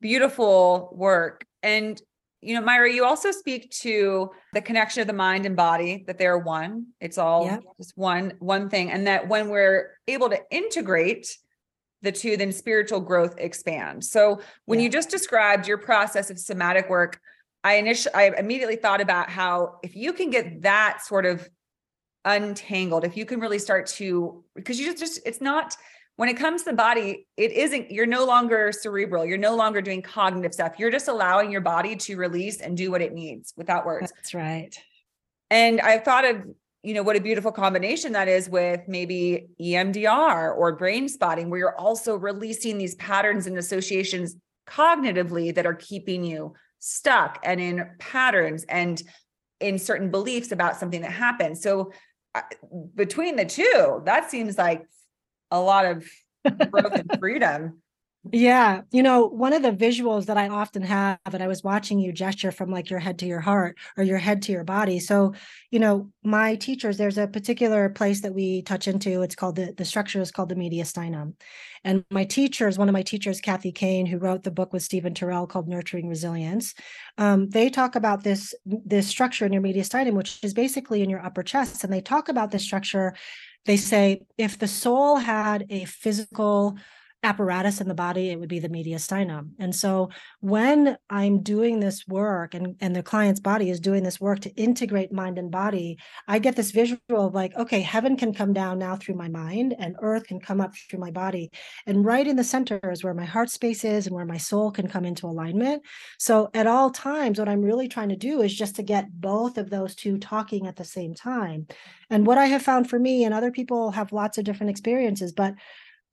beautiful 0.00 0.90
work. 0.92 1.44
And 1.62 2.00
you 2.42 2.54
know, 2.54 2.62
Maira, 2.62 2.92
you 2.92 3.04
also 3.04 3.30
speak 3.30 3.70
to 3.80 4.30
the 4.52 4.60
connection 4.60 5.00
of 5.00 5.06
the 5.06 5.12
mind 5.12 5.46
and 5.46 5.56
body, 5.56 6.04
that 6.06 6.16
they're 6.16 6.38
one. 6.38 6.86
It's 7.00 7.18
all 7.18 7.46
yep. 7.46 7.62
just 7.78 7.96
one, 7.96 8.34
one 8.38 8.68
thing. 8.68 8.90
And 8.90 9.06
that 9.06 9.26
when 9.26 9.48
we're 9.48 9.98
able 10.06 10.30
to 10.30 10.38
integrate 10.50 11.36
the 12.06 12.12
two, 12.12 12.36
then 12.36 12.52
spiritual 12.52 13.00
growth 13.00 13.34
expands. 13.36 14.10
So 14.10 14.40
when 14.64 14.78
yeah. 14.78 14.84
you 14.84 14.90
just 14.90 15.10
described 15.10 15.68
your 15.68 15.78
process 15.78 16.30
of 16.30 16.38
somatic 16.38 16.88
work, 16.88 17.20
I 17.62 17.74
initially 17.74 18.14
I 18.14 18.32
immediately 18.38 18.76
thought 18.76 19.00
about 19.00 19.28
how 19.28 19.80
if 19.82 19.94
you 19.96 20.12
can 20.12 20.30
get 20.30 20.62
that 20.62 21.04
sort 21.04 21.26
of 21.26 21.48
untangled, 22.24 23.04
if 23.04 23.16
you 23.16 23.26
can 23.26 23.40
really 23.40 23.58
start 23.58 23.86
to 23.86 24.44
because 24.54 24.78
you 24.78 24.86
just 24.86 24.98
just 24.98 25.20
it's 25.26 25.40
not 25.40 25.76
when 26.16 26.30
it 26.30 26.34
comes 26.34 26.62
to 26.62 26.70
the 26.70 26.76
body, 26.76 27.26
it 27.36 27.52
isn't, 27.52 27.90
you're 27.90 28.06
no 28.06 28.24
longer 28.24 28.72
cerebral. 28.72 29.24
You're 29.24 29.36
no 29.36 29.54
longer 29.54 29.82
doing 29.82 30.00
cognitive 30.00 30.54
stuff. 30.54 30.74
You're 30.78 30.90
just 30.90 31.08
allowing 31.08 31.52
your 31.52 31.60
body 31.60 31.94
to 31.94 32.16
release 32.16 32.60
and 32.60 32.74
do 32.76 32.90
what 32.90 33.02
it 33.02 33.12
needs 33.12 33.52
without 33.56 33.84
words. 33.84 34.12
That's 34.16 34.32
right. 34.32 34.74
And 35.50 35.80
I've 35.80 36.04
thought 36.04 36.24
of, 36.24 36.42
you 36.86 36.94
know, 36.94 37.02
what 37.02 37.16
a 37.16 37.20
beautiful 37.20 37.50
combination 37.50 38.12
that 38.12 38.28
is 38.28 38.48
with 38.48 38.80
maybe 38.86 39.48
EMDR 39.60 40.56
or 40.56 40.76
brain 40.76 41.08
spotting, 41.08 41.50
where 41.50 41.58
you're 41.58 41.80
also 41.80 42.14
releasing 42.14 42.78
these 42.78 42.94
patterns 42.94 43.48
and 43.48 43.58
associations 43.58 44.36
cognitively 44.68 45.52
that 45.52 45.66
are 45.66 45.74
keeping 45.74 46.22
you 46.22 46.54
stuck 46.78 47.40
and 47.42 47.60
in 47.60 47.90
patterns 47.98 48.64
and 48.68 49.02
in 49.58 49.80
certain 49.80 50.12
beliefs 50.12 50.52
about 50.52 50.76
something 50.76 51.00
that 51.00 51.10
happened. 51.10 51.58
So 51.58 51.90
uh, 52.36 52.42
between 52.94 53.34
the 53.34 53.46
two, 53.46 54.02
that 54.04 54.30
seems 54.30 54.56
like 54.56 54.86
a 55.50 55.60
lot 55.60 55.86
of 55.86 56.08
growth 56.70 56.94
and 56.94 57.18
freedom. 57.18 57.82
Yeah. 58.32 58.82
You 58.92 59.02
know, 59.02 59.26
one 59.26 59.52
of 59.52 59.62
the 59.62 59.72
visuals 59.72 60.26
that 60.26 60.36
I 60.36 60.48
often 60.48 60.82
have, 60.82 61.18
and 61.26 61.42
I 61.42 61.48
was 61.48 61.62
watching 61.62 61.98
you 61.98 62.12
gesture 62.12 62.50
from 62.50 62.70
like 62.70 62.88
your 62.88 62.98
head 62.98 63.18
to 63.20 63.26
your 63.26 63.40
heart 63.40 63.76
or 63.96 64.04
your 64.04 64.18
head 64.18 64.42
to 64.42 64.52
your 64.52 64.64
body. 64.64 64.98
So, 65.00 65.34
you 65.70 65.78
know, 65.78 66.10
my 66.24 66.56
teachers, 66.56 66.96
there's 66.96 67.18
a 67.18 67.26
particular 67.26 67.88
place 67.90 68.22
that 68.22 68.34
we 68.34 68.62
touch 68.62 68.88
into. 68.88 69.22
It's 69.22 69.34
called 69.34 69.56
the, 69.56 69.74
the 69.76 69.84
structure 69.84 70.20
is 70.20 70.30
called 70.30 70.48
the 70.48 70.54
mediastinum. 70.54 71.34
And 71.84 72.04
my 72.10 72.24
teachers, 72.24 72.78
one 72.78 72.88
of 72.88 72.94
my 72.94 73.02
teachers, 73.02 73.40
Kathy 73.40 73.70
Kain, 73.70 74.06
who 74.06 74.18
wrote 74.18 74.42
the 74.42 74.50
book 74.50 74.72
with 74.72 74.82
Stephen 74.82 75.14
Terrell 75.14 75.46
called 75.46 75.68
Nurturing 75.68 76.08
Resilience, 76.08 76.74
um, 77.18 77.48
they 77.50 77.68
talk 77.68 77.96
about 77.96 78.24
this, 78.24 78.54
this 78.64 79.06
structure 79.06 79.46
in 79.46 79.52
your 79.52 79.62
mediastinum, 79.62 80.14
which 80.14 80.38
is 80.42 80.54
basically 80.54 81.02
in 81.02 81.10
your 81.10 81.24
upper 81.24 81.42
chest. 81.42 81.84
And 81.84 81.92
they 81.92 82.00
talk 82.00 82.28
about 82.28 82.50
this 82.50 82.62
structure 82.62 83.14
they 83.66 83.76
say 83.76 84.22
if 84.38 84.58
the 84.58 84.68
soul 84.68 85.16
had 85.16 85.66
a 85.70 85.84
physical 85.86 86.78
apparatus 87.26 87.80
in 87.80 87.88
the 87.88 87.94
body, 87.94 88.30
it 88.30 88.38
would 88.38 88.48
be 88.48 88.60
the 88.60 88.68
mediastinum. 88.68 89.50
And 89.58 89.74
so 89.74 90.10
when 90.40 90.96
I'm 91.10 91.42
doing 91.42 91.80
this 91.80 92.06
work 92.06 92.54
and, 92.54 92.76
and 92.80 92.94
the 92.94 93.02
client's 93.02 93.40
body 93.40 93.68
is 93.68 93.80
doing 93.80 94.04
this 94.04 94.20
work 94.20 94.38
to 94.40 94.54
integrate 94.54 95.12
mind 95.12 95.36
and 95.36 95.50
body, 95.50 95.98
I 96.28 96.38
get 96.38 96.54
this 96.54 96.70
visual 96.70 97.00
of 97.10 97.34
like, 97.34 97.56
okay, 97.56 97.80
heaven 97.80 98.16
can 98.16 98.32
come 98.32 98.52
down 98.52 98.78
now 98.78 98.94
through 98.94 99.16
my 99.16 99.28
mind 99.28 99.74
and 99.76 99.96
earth 100.00 100.28
can 100.28 100.38
come 100.38 100.60
up 100.60 100.74
through 100.76 101.00
my 101.00 101.10
body. 101.10 101.50
And 101.86 102.04
right 102.04 102.26
in 102.26 102.36
the 102.36 102.44
center 102.44 102.80
is 102.90 103.02
where 103.02 103.14
my 103.14 103.24
heart 103.24 103.50
space 103.50 103.84
is 103.84 104.06
and 104.06 104.14
where 104.14 104.24
my 104.24 104.38
soul 104.38 104.70
can 104.70 104.86
come 104.86 105.04
into 105.04 105.26
alignment. 105.26 105.82
So 106.18 106.48
at 106.54 106.68
all 106.68 106.90
times, 106.90 107.40
what 107.40 107.48
I'm 107.48 107.62
really 107.62 107.88
trying 107.88 108.10
to 108.10 108.16
do 108.16 108.40
is 108.40 108.54
just 108.54 108.76
to 108.76 108.84
get 108.84 109.20
both 109.20 109.58
of 109.58 109.68
those 109.68 109.96
two 109.96 110.16
talking 110.18 110.68
at 110.68 110.76
the 110.76 110.84
same 110.84 111.12
time. 111.12 111.66
And 112.08 112.24
what 112.24 112.38
I 112.38 112.46
have 112.46 112.62
found 112.62 112.88
for 112.88 113.00
me, 113.00 113.24
and 113.24 113.34
other 113.34 113.50
people 113.50 113.90
have 113.90 114.12
lots 114.12 114.38
of 114.38 114.44
different 114.44 114.70
experiences, 114.70 115.32
but 115.32 115.54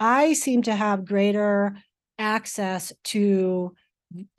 I 0.03 0.33
seem 0.33 0.63
to 0.63 0.75
have 0.75 1.05
greater 1.05 1.77
access 2.19 2.91
to 3.05 3.73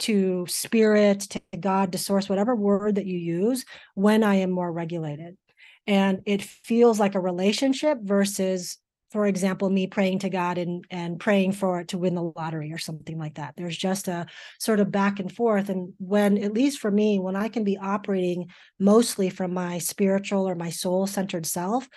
to 0.01 0.45
spirit, 0.47 1.21
to 1.21 1.41
God, 1.59 1.93
to 1.93 1.99
source, 1.99 2.29
whatever 2.29 2.55
word 2.55 2.97
that 2.97 3.07
you 3.07 3.19
use, 3.19 3.65
when 3.95 4.23
I 4.23 4.37
am 4.37 4.51
more 4.51 4.71
regulated. 4.71 5.39
And 5.87 6.21
it 6.27 6.43
feels 6.43 7.01
like 7.01 7.15
a 7.15 7.21
relationship 7.21 7.99
versus, 8.03 8.77
for 9.11 9.27
example, 9.27 9.71
me 9.71 9.87
praying 9.87 10.19
to 10.21 10.29
God 10.29 10.59
and, 10.59 10.85
and 10.91 11.19
praying 11.19 11.53
for 11.53 11.81
it 11.81 11.89
to 11.89 11.99
win 11.99 12.15
the 12.15 12.31
lottery 12.37 12.71
or 12.71 12.79
something 12.79 13.19
like 13.19 13.37
that. 13.37 13.55
There's 13.57 13.77
just 13.77 14.07
a 14.07 14.27
sort 14.61 14.81
of 14.81 14.93
back 14.93 15.19
and 15.19 15.33
forth. 15.33 15.71
And 15.71 15.95
when, 15.97 16.37
at 16.39 16.53
least 16.53 16.79
for 16.79 16.91
me, 16.91 17.19
when 17.19 17.37
I 17.37 17.49
can 17.49 17.65
be 17.65 17.79
operating 17.79 18.51
mostly 18.79 19.31
from 19.31 19.55
my 19.55 19.79
spiritual 19.79 20.47
or 20.47 20.55
my 20.55 20.71
soul 20.71 21.07
centered 21.07 21.47
self, 21.47 21.89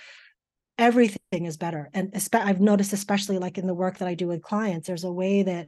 everything 0.77 1.16
is 1.32 1.58
better. 1.58 1.90
And 1.94 2.13
I've 2.34 2.62
noticed, 2.62 2.94
especially 2.94 3.38
like 3.38 3.58
in 3.58 3.68
the 3.68 3.74
work 3.74 3.98
that 3.98 4.08
I 4.08 4.13
do 4.13 4.28
with 4.28 4.42
clients, 4.42 4.88
there's 4.88 5.04
a 5.04 5.12
way 5.12 5.44
that 5.44 5.68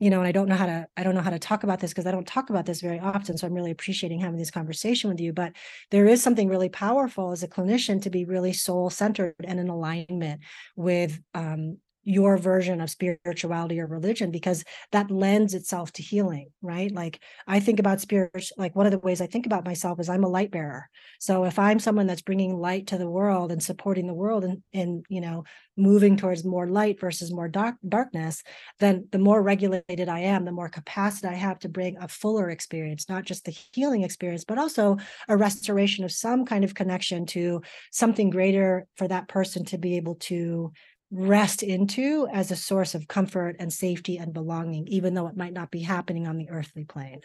you 0.00 0.10
know 0.10 0.18
and 0.18 0.26
i 0.26 0.32
don't 0.32 0.48
know 0.48 0.56
how 0.56 0.66
to 0.66 0.86
i 0.96 1.04
don't 1.04 1.14
know 1.14 1.20
how 1.20 1.30
to 1.30 1.38
talk 1.38 1.62
about 1.62 1.78
this 1.78 1.92
because 1.92 2.04
i 2.04 2.10
don't 2.10 2.26
talk 2.26 2.50
about 2.50 2.66
this 2.66 2.80
very 2.80 2.98
often 2.98 3.38
so 3.38 3.46
i'm 3.46 3.54
really 3.54 3.70
appreciating 3.70 4.18
having 4.18 4.38
this 4.38 4.50
conversation 4.50 5.08
with 5.08 5.20
you 5.20 5.32
but 5.32 5.52
there 5.92 6.06
is 6.06 6.20
something 6.20 6.48
really 6.48 6.68
powerful 6.68 7.30
as 7.30 7.44
a 7.44 7.48
clinician 7.48 8.02
to 8.02 8.10
be 8.10 8.24
really 8.24 8.52
soul 8.52 8.90
centered 8.90 9.36
and 9.44 9.60
in 9.60 9.68
alignment 9.68 10.40
with 10.74 11.20
um, 11.32 11.78
your 12.04 12.36
version 12.36 12.80
of 12.80 12.90
spirituality 12.90 13.80
or 13.80 13.86
religion 13.86 14.30
because 14.30 14.64
that 14.92 15.10
lends 15.10 15.54
itself 15.54 15.92
to 15.92 16.02
healing 16.02 16.48
right? 16.62 16.92
Like 16.92 17.20
i 17.46 17.60
think 17.60 17.78
about 17.78 18.00
spirit 18.00 18.50
like 18.56 18.74
one 18.74 18.86
of 18.86 18.92
the 18.92 18.98
ways 18.98 19.20
i 19.20 19.26
think 19.26 19.46
about 19.46 19.64
myself 19.64 20.00
is 20.00 20.08
i'm 20.08 20.24
a 20.24 20.28
light 20.28 20.50
bearer. 20.50 20.88
So 21.18 21.44
if 21.44 21.58
i'm 21.58 21.78
someone 21.78 22.06
that's 22.06 22.22
bringing 22.22 22.56
light 22.56 22.88
to 22.88 22.98
the 22.98 23.08
world 23.08 23.52
and 23.52 23.62
supporting 23.62 24.06
the 24.06 24.14
world 24.14 24.44
and 24.44 24.62
and 24.72 25.04
you 25.08 25.20
know 25.20 25.44
moving 25.76 26.16
towards 26.16 26.44
more 26.44 26.68
light 26.68 27.00
versus 27.00 27.32
more 27.32 27.48
dark 27.48 27.74
darkness 27.86 28.42
then 28.78 29.08
the 29.10 29.18
more 29.18 29.42
regulated 29.42 30.08
i 30.08 30.20
am 30.20 30.44
the 30.44 30.52
more 30.52 30.68
capacity 30.68 31.26
i 31.26 31.34
have 31.34 31.58
to 31.58 31.68
bring 31.68 31.96
a 31.98 32.08
fuller 32.08 32.48
experience 32.50 33.08
not 33.08 33.24
just 33.24 33.44
the 33.44 33.56
healing 33.72 34.02
experience 34.02 34.44
but 34.44 34.58
also 34.58 34.96
a 35.28 35.36
restoration 35.36 36.04
of 36.04 36.12
some 36.12 36.44
kind 36.44 36.64
of 36.64 36.74
connection 36.74 37.26
to 37.26 37.60
something 37.90 38.30
greater 38.30 38.86
for 38.96 39.08
that 39.08 39.28
person 39.28 39.64
to 39.64 39.78
be 39.78 39.96
able 39.96 40.14
to 40.14 40.72
rest 41.14 41.62
into 41.62 42.26
as 42.32 42.50
a 42.50 42.56
source 42.56 42.94
of 42.94 43.06
comfort 43.06 43.56
and 43.60 43.72
safety 43.72 44.18
and 44.18 44.32
belonging, 44.32 44.88
even 44.88 45.14
though 45.14 45.28
it 45.28 45.36
might 45.36 45.52
not 45.52 45.70
be 45.70 45.80
happening 45.80 46.26
on 46.26 46.36
the 46.36 46.50
earthly 46.50 46.84
plane. 46.84 47.20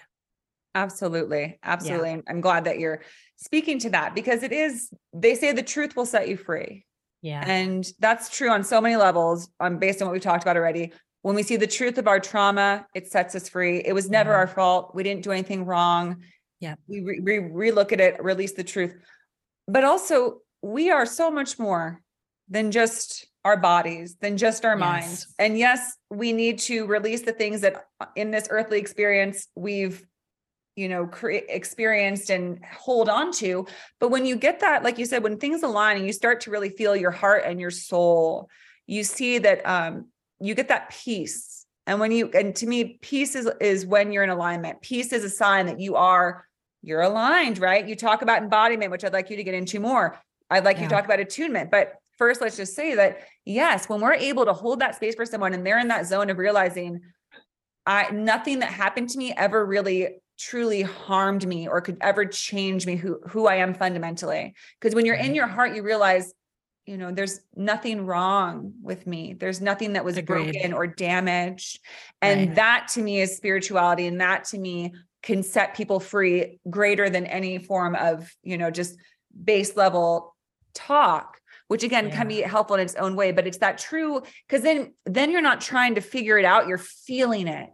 Absolutely. 0.75 1.57
Absolutely. 1.63 2.11
Yeah. 2.11 2.21
I'm 2.27 2.41
glad 2.41 2.65
that 2.65 2.77
you're 2.77 3.01
speaking 3.37 3.79
to 3.79 3.89
that 3.89 4.13
because 4.13 4.43
it 4.43 4.51
is, 4.51 4.91
they 5.13 5.33
say 5.33 5.51
the 5.51 5.63
truth 5.63 5.95
will 5.95 6.05
set 6.05 6.27
you 6.27 6.37
free. 6.37 6.85
Yeah. 7.23 7.43
And 7.45 7.85
that's 7.99 8.29
true 8.29 8.49
on 8.49 8.63
so 8.63 8.79
many 8.79 8.95
levels, 8.95 9.49
um, 9.59 9.79
based 9.79 10.01
on 10.01 10.07
what 10.07 10.13
we've 10.13 10.21
talked 10.21 10.43
about 10.43 10.55
already. 10.55 10.93
When 11.23 11.35
we 11.35 11.43
see 11.43 11.57
the 11.57 11.67
truth 11.67 11.97
of 11.97 12.07
our 12.07 12.19
trauma, 12.19 12.85
it 12.93 13.11
sets 13.11 13.33
us 13.33 13.49
free. 13.49 13.79
It 13.79 13.93
was 13.93 14.09
never 14.09 14.29
yeah. 14.29 14.37
our 14.37 14.47
fault. 14.47 14.93
We 14.93 15.03
didn't 15.03 15.23
do 15.23 15.31
anything 15.31 15.65
wrong. 15.65 16.23
Yeah. 16.59 16.75
We 16.87 17.01
re- 17.01 17.39
re- 17.39 17.71
relook 17.71 17.91
at 17.91 17.99
it, 17.99 18.23
release 18.23 18.53
the 18.53 18.63
truth. 18.63 18.95
But 19.67 19.83
also, 19.83 20.41
we 20.61 20.91
are 20.91 21.05
so 21.05 21.31
much 21.31 21.57
more 21.57 22.01
than 22.47 22.71
just 22.71 23.27
our 23.45 23.57
bodies 23.57 24.17
than 24.19 24.37
just 24.37 24.65
our 24.65 24.77
yes. 24.77 24.79
minds. 24.79 25.35
And 25.39 25.57
yes, 25.57 25.95
we 26.09 26.33
need 26.33 26.59
to 26.59 26.85
release 26.85 27.21
the 27.21 27.31
things 27.31 27.61
that 27.61 27.85
uh, 27.99 28.05
in 28.15 28.31
this 28.31 28.47
earthly 28.49 28.79
experience 28.79 29.47
we've 29.55 30.03
you 30.75 30.87
know 30.87 31.07
cre- 31.07 31.45
experienced 31.49 32.29
and 32.29 32.63
hold 32.63 33.09
on 33.09 33.33
to 33.33 33.67
but 33.99 34.09
when 34.09 34.25
you 34.25 34.37
get 34.37 34.61
that 34.61 34.81
like 34.81 34.97
you 34.97 35.05
said 35.05 35.23
when 35.23 35.37
things 35.37 35.61
align 35.61 35.97
and 35.97 36.05
you 36.05 36.13
start 36.13 36.39
to 36.39 36.51
really 36.51 36.69
feel 36.69 36.95
your 36.95 37.11
heart 37.11 37.43
and 37.45 37.59
your 37.59 37.71
soul 37.71 38.47
you 38.87 39.03
see 39.03 39.39
that 39.39 39.65
um 39.65 40.05
you 40.39 40.55
get 40.55 40.69
that 40.69 40.89
peace 40.89 41.65
and 41.85 41.99
when 41.99 42.11
you 42.11 42.29
and 42.33 42.55
to 42.55 42.65
me 42.65 42.97
peace 43.01 43.35
is 43.35 43.49
is 43.59 43.85
when 43.85 44.13
you're 44.13 44.23
in 44.23 44.29
alignment 44.29 44.79
peace 44.81 45.11
is 45.11 45.25
a 45.25 45.29
sign 45.29 45.65
that 45.65 45.81
you 45.81 45.95
are 45.95 46.45
you're 46.81 47.01
aligned 47.01 47.57
right 47.59 47.87
you 47.87 47.95
talk 47.95 48.21
about 48.21 48.41
embodiment 48.41 48.89
which 48.89 49.03
i'd 49.03 49.11
like 49.11 49.29
you 49.29 49.35
to 49.35 49.43
get 49.43 49.55
into 49.55 49.81
more 49.81 50.17
i'd 50.49 50.63
like 50.63 50.77
yeah. 50.77 50.83
you 50.83 50.89
to 50.89 50.95
talk 50.95 51.03
about 51.03 51.19
attunement 51.19 51.69
but 51.69 51.98
first, 52.19 52.41
let's 52.41 52.57
just 52.57 52.75
say 52.75 52.93
that 52.95 53.21
yes, 53.45 53.89
when 53.89 54.01
we're 54.01 54.13
able 54.13 54.45
to 54.45 54.53
hold 54.53 54.81
that 54.81 54.95
space 54.95 55.15
for 55.15 55.25
someone 55.25 55.53
and 55.53 55.65
they're 55.65 55.79
in 55.79 55.87
that 55.87 56.05
zone 56.05 56.29
of 56.29 56.37
realizing 56.37 57.01
I 57.85 58.11
nothing 58.11 58.59
that 58.59 58.69
happened 58.69 59.09
to 59.09 59.17
me 59.17 59.33
ever 59.35 59.65
really 59.65 60.09
truly 60.37 60.83
harmed 60.83 61.45
me 61.47 61.67
or 61.67 61.81
could 61.81 61.97
ever 62.01 62.25
change 62.25 62.85
me 62.85 62.95
who 62.95 63.19
who 63.27 63.47
I 63.47 63.55
am 63.55 63.73
fundamentally. 63.73 64.53
Because 64.79 64.93
when 64.93 65.05
you're 65.05 65.15
in 65.15 65.27
mm-hmm. 65.27 65.35
your 65.35 65.47
heart, 65.47 65.75
you 65.75 65.81
realize, 65.81 66.33
you 66.85 66.97
know, 66.97 67.11
there's 67.11 67.39
nothing 67.55 68.05
wrong 68.05 68.73
with 68.81 69.07
me. 69.07 69.33
There's 69.33 69.61
nothing 69.61 69.93
that 69.93 70.05
was 70.05 70.17
Agreed. 70.17 70.53
broken 70.53 70.73
or 70.73 70.87
damaged. 70.87 71.79
And 72.21 72.47
right. 72.49 72.55
that 72.55 72.89
to 72.93 73.01
me 73.01 73.21
is 73.21 73.35
spirituality. 73.35 74.05
And 74.05 74.21
that 74.21 74.43
to 74.45 74.59
me 74.59 74.93
can 75.23 75.43
set 75.43 75.75
people 75.75 75.99
free 75.99 76.59
greater 76.69 77.09
than 77.09 77.25
any 77.25 77.57
form 77.57 77.95
of, 77.95 78.29
you 78.43 78.57
know, 78.57 78.71
just 78.71 78.97
base 79.43 79.75
level 79.75 80.35
talk 80.73 81.38
which 81.69 81.83
again 81.83 82.09
yeah. 82.09 82.15
can 82.15 82.27
be 82.27 82.41
helpful 82.41 82.75
in 82.75 82.81
its 82.81 82.95
own 82.95 83.15
way 83.15 83.31
but 83.31 83.47
it's 83.47 83.59
that 83.59 83.77
true 83.77 84.21
because 84.47 84.61
then 84.61 84.93
then 85.05 85.31
you're 85.31 85.41
not 85.41 85.61
trying 85.61 85.95
to 85.95 86.01
figure 86.01 86.37
it 86.37 86.45
out 86.45 86.67
you're 86.67 86.77
feeling 86.77 87.47
it. 87.47 87.69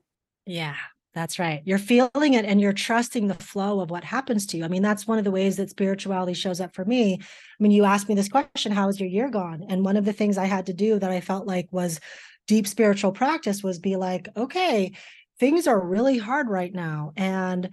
Yeah 0.46 0.76
that's 1.14 1.40
right. 1.40 1.62
You're 1.64 1.78
feeling 1.78 2.34
it 2.34 2.44
and 2.44 2.60
you're 2.60 2.74
trusting 2.74 3.28
the 3.28 3.36
flow 3.36 3.80
of 3.80 3.90
what 3.90 4.04
happens 4.04 4.46
to 4.48 4.58
you. 4.58 4.66
I 4.66 4.68
mean 4.68 4.82
that's 4.82 5.08
one 5.08 5.18
of 5.18 5.24
the 5.24 5.32
ways 5.32 5.56
that 5.56 5.70
spirituality 5.70 6.34
shows 6.34 6.60
up 6.60 6.76
for 6.76 6.84
me. 6.84 7.14
I 7.22 7.64
mean 7.64 7.72
you 7.72 7.86
asked 7.86 8.10
me 8.10 8.16
this 8.16 8.28
question 8.28 8.74
how 8.74 8.88
has 8.88 9.00
your 9.00 9.10
year 9.10 9.30
gone? 9.30 9.66
And 9.70 9.86
one 9.86 9.98
of 9.98 10.06
the 10.06 10.14
things 10.14 10.38
i 10.38 10.46
had 10.46 10.66
to 10.68 10.74
do 10.74 11.00
that 11.00 11.12
i 11.12 11.22
felt 11.22 11.48
like 11.48 11.68
was 11.72 12.00
deep 12.48 12.68
spiritual 12.68 13.12
practice 13.12 13.64
was 13.64 13.80
be 13.80 13.96
like 13.96 14.28
okay 14.38 14.92
things 15.40 15.68
are 15.68 15.80
really 15.80 16.18
hard 16.18 16.50
right 16.50 16.74
now. 16.74 17.12
And 17.18 17.70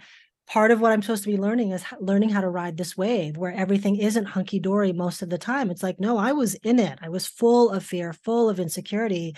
part 0.52 0.70
of 0.70 0.82
what 0.82 0.92
I'm 0.92 1.00
supposed 1.00 1.24
to 1.24 1.30
be 1.30 1.38
learning 1.38 1.70
is 1.70 1.82
learning 1.98 2.28
how 2.28 2.42
to 2.42 2.50
ride 2.50 2.76
this 2.76 2.94
wave 2.94 3.38
where 3.38 3.54
everything 3.54 3.96
isn't 3.96 4.26
hunky 4.26 4.60
dory 4.60 4.92
most 4.92 5.22
of 5.22 5.30
the 5.30 5.38
time. 5.38 5.70
It's 5.70 5.82
like, 5.82 5.98
no, 5.98 6.18
I 6.18 6.32
was 6.32 6.54
in 6.56 6.78
it. 6.78 6.98
I 7.00 7.08
was 7.08 7.26
full 7.26 7.70
of 7.70 7.82
fear, 7.82 8.12
full 8.12 8.50
of 8.50 8.60
insecurity. 8.60 9.34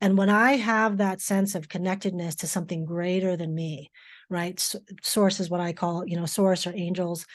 And 0.00 0.18
when 0.18 0.28
I 0.28 0.56
have 0.56 0.96
that 0.96 1.20
sense 1.20 1.54
of 1.54 1.68
connectedness 1.68 2.34
to 2.36 2.48
something 2.48 2.84
greater 2.84 3.36
than 3.36 3.54
me, 3.54 3.92
right? 4.28 4.58
source 5.02 5.38
is 5.38 5.48
what 5.48 5.60
I 5.60 5.72
call, 5.72 6.04
you 6.04 6.16
know, 6.16 6.26
source 6.26 6.66
or 6.66 6.72
angels. 6.74 7.26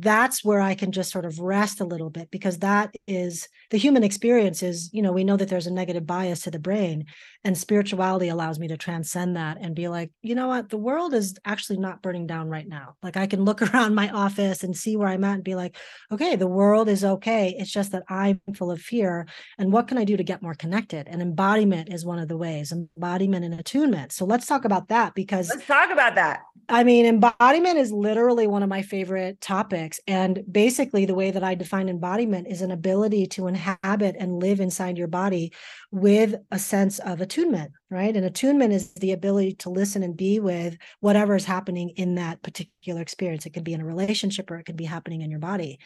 That's 0.00 0.44
where 0.44 0.60
I 0.60 0.74
can 0.74 0.92
just 0.92 1.10
sort 1.10 1.24
of 1.24 1.38
rest 1.38 1.80
a 1.80 1.84
little 1.84 2.10
bit 2.10 2.30
because 2.30 2.58
that 2.58 2.94
is 3.06 3.48
the 3.70 3.76
human 3.76 4.02
experience 4.02 4.62
is, 4.62 4.90
you 4.92 5.02
know, 5.02 5.12
we 5.12 5.24
know 5.24 5.36
that 5.36 5.48
there's 5.48 5.66
a 5.66 5.72
negative 5.72 6.06
bias 6.06 6.42
to 6.42 6.50
the 6.50 6.58
brain 6.58 7.06
and 7.44 7.56
spirituality 7.56 8.28
allows 8.28 8.58
me 8.58 8.68
to 8.68 8.76
transcend 8.76 9.36
that 9.36 9.58
and 9.60 9.74
be 9.74 9.88
like, 9.88 10.10
you 10.22 10.34
know 10.34 10.48
what, 10.48 10.70
the 10.70 10.78
world 10.78 11.14
is 11.14 11.36
actually 11.44 11.78
not 11.78 12.02
burning 12.02 12.26
down 12.26 12.48
right 12.48 12.66
now. 12.66 12.96
Like 13.02 13.16
I 13.16 13.26
can 13.26 13.44
look 13.44 13.62
around 13.74 13.94
my 13.94 14.08
office 14.10 14.64
and 14.64 14.76
see 14.76 14.96
where 14.96 15.08
I'm 15.08 15.24
at 15.24 15.34
and 15.34 15.44
be 15.44 15.54
like, 15.54 15.76
okay, 16.10 16.36
the 16.36 16.46
world 16.46 16.88
is 16.88 17.04
okay. 17.04 17.54
It's 17.58 17.70
just 17.70 17.92
that 17.92 18.04
I'm 18.08 18.40
full 18.56 18.70
of 18.70 18.80
fear. 18.80 19.26
And 19.58 19.72
what 19.72 19.88
can 19.88 19.98
I 19.98 20.04
do 20.04 20.16
to 20.16 20.24
get 20.24 20.42
more 20.42 20.54
connected? 20.54 21.06
And 21.08 21.22
embodiment 21.22 21.92
is 21.92 22.04
one 22.04 22.18
of 22.18 22.28
the 22.28 22.36
ways, 22.36 22.72
embodiment 22.72 23.44
and 23.44 23.54
attunement. 23.54 24.12
So 24.12 24.24
let's 24.24 24.46
talk 24.46 24.64
about 24.64 24.88
that 24.88 25.14
because 25.14 25.48
let's 25.50 25.66
talk 25.66 25.90
about 25.90 26.14
that. 26.14 26.40
I 26.68 26.82
mean, 26.84 27.04
embodiment 27.04 27.78
is 27.78 27.92
literally 27.92 28.46
one 28.46 28.62
of 28.62 28.68
my 28.68 28.82
favorite 28.82 29.40
topics. 29.40 29.83
And 30.06 30.42
basically, 30.50 31.04
the 31.04 31.14
way 31.14 31.30
that 31.30 31.44
I 31.44 31.54
define 31.54 31.88
embodiment 31.88 32.48
is 32.48 32.62
an 32.62 32.70
ability 32.70 33.26
to 33.28 33.46
inhabit 33.46 34.16
and 34.18 34.38
live 34.40 34.60
inside 34.60 34.98
your 34.98 35.08
body 35.08 35.52
with 35.90 36.34
a 36.50 36.58
sense 36.58 36.98
of 37.00 37.20
attunement, 37.20 37.72
right? 37.90 38.16
And 38.16 38.24
attunement 38.24 38.72
is 38.72 38.94
the 38.94 39.12
ability 39.12 39.54
to 39.54 39.70
listen 39.70 40.02
and 40.02 40.16
be 40.16 40.40
with 40.40 40.76
whatever 41.00 41.34
is 41.34 41.44
happening 41.44 41.90
in 41.90 42.16
that 42.16 42.42
particular 42.42 43.00
experience. 43.00 43.46
It 43.46 43.50
could 43.50 43.64
be 43.64 43.74
in 43.74 43.80
a 43.80 43.86
relationship 43.86 44.50
or 44.50 44.56
it 44.56 44.64
could 44.64 44.76
be 44.76 44.84
happening 44.84 45.22
in 45.22 45.30
your 45.30 45.40
body. 45.40 45.78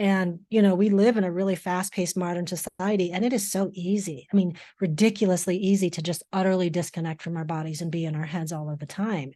And, 0.00 0.40
you 0.48 0.62
know, 0.62 0.76
we 0.76 0.90
live 0.90 1.16
in 1.16 1.24
a 1.24 1.32
really 1.32 1.56
fast 1.56 1.92
paced 1.92 2.16
modern 2.16 2.46
society, 2.46 3.10
and 3.10 3.24
it 3.24 3.32
is 3.32 3.50
so 3.50 3.72
easy. 3.74 4.28
I 4.32 4.36
mean, 4.36 4.56
ridiculously 4.80 5.56
easy 5.56 5.90
to 5.90 6.02
just 6.02 6.22
utterly 6.32 6.70
disconnect 6.70 7.20
from 7.20 7.36
our 7.36 7.44
bodies 7.44 7.82
and 7.82 7.90
be 7.90 8.04
in 8.04 8.14
our 8.14 8.24
heads 8.24 8.52
all 8.52 8.70
of 8.70 8.78
the 8.78 8.86
time. 8.86 9.32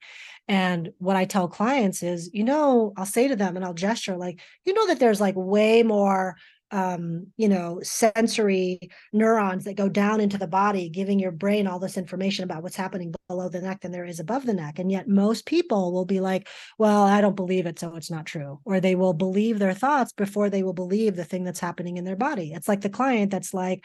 And 0.48 0.92
what 0.98 1.16
I 1.16 1.24
tell 1.24 1.48
clients 1.48 2.02
is, 2.02 2.30
you 2.32 2.44
know, 2.44 2.92
I'll 2.96 3.06
say 3.06 3.28
to 3.28 3.36
them 3.36 3.56
and 3.56 3.64
I'll 3.64 3.74
gesture 3.74 4.16
like, 4.16 4.40
you 4.64 4.74
know, 4.74 4.86
that 4.88 4.98
there's 4.98 5.20
like 5.20 5.34
way 5.36 5.82
more 5.82 6.36
um, 6.72 7.26
you 7.36 7.50
know, 7.50 7.80
sensory 7.82 8.80
neurons 9.12 9.64
that 9.64 9.76
go 9.76 9.90
down 9.90 10.22
into 10.22 10.38
the 10.38 10.46
body, 10.46 10.88
giving 10.88 11.18
your 11.18 11.30
brain 11.30 11.66
all 11.66 11.78
this 11.78 11.98
information 11.98 12.44
about 12.44 12.62
what's 12.62 12.76
happening 12.76 13.14
below 13.28 13.50
the 13.50 13.60
neck 13.60 13.82
than 13.82 13.92
there 13.92 14.06
is 14.06 14.18
above 14.18 14.46
the 14.46 14.54
neck. 14.54 14.78
And 14.78 14.90
yet, 14.90 15.06
most 15.06 15.44
people 15.44 15.92
will 15.92 16.06
be 16.06 16.18
like, 16.18 16.48
well, 16.78 17.02
I 17.02 17.20
don't 17.20 17.36
believe 17.36 17.66
it, 17.66 17.78
so 17.78 17.94
it's 17.94 18.10
not 18.10 18.24
true. 18.24 18.60
Or 18.64 18.80
they 18.80 18.94
will 18.94 19.12
believe 19.12 19.58
their 19.58 19.74
thoughts 19.74 20.12
before 20.12 20.48
they 20.48 20.62
will 20.62 20.72
believe 20.72 21.14
the 21.14 21.26
thing 21.26 21.44
that's 21.44 21.60
happening 21.60 21.98
in 21.98 22.04
their 22.04 22.16
body. 22.16 22.54
It's 22.54 22.68
like 22.68 22.80
the 22.80 22.88
client 22.88 23.30
that's 23.30 23.52
like, 23.52 23.84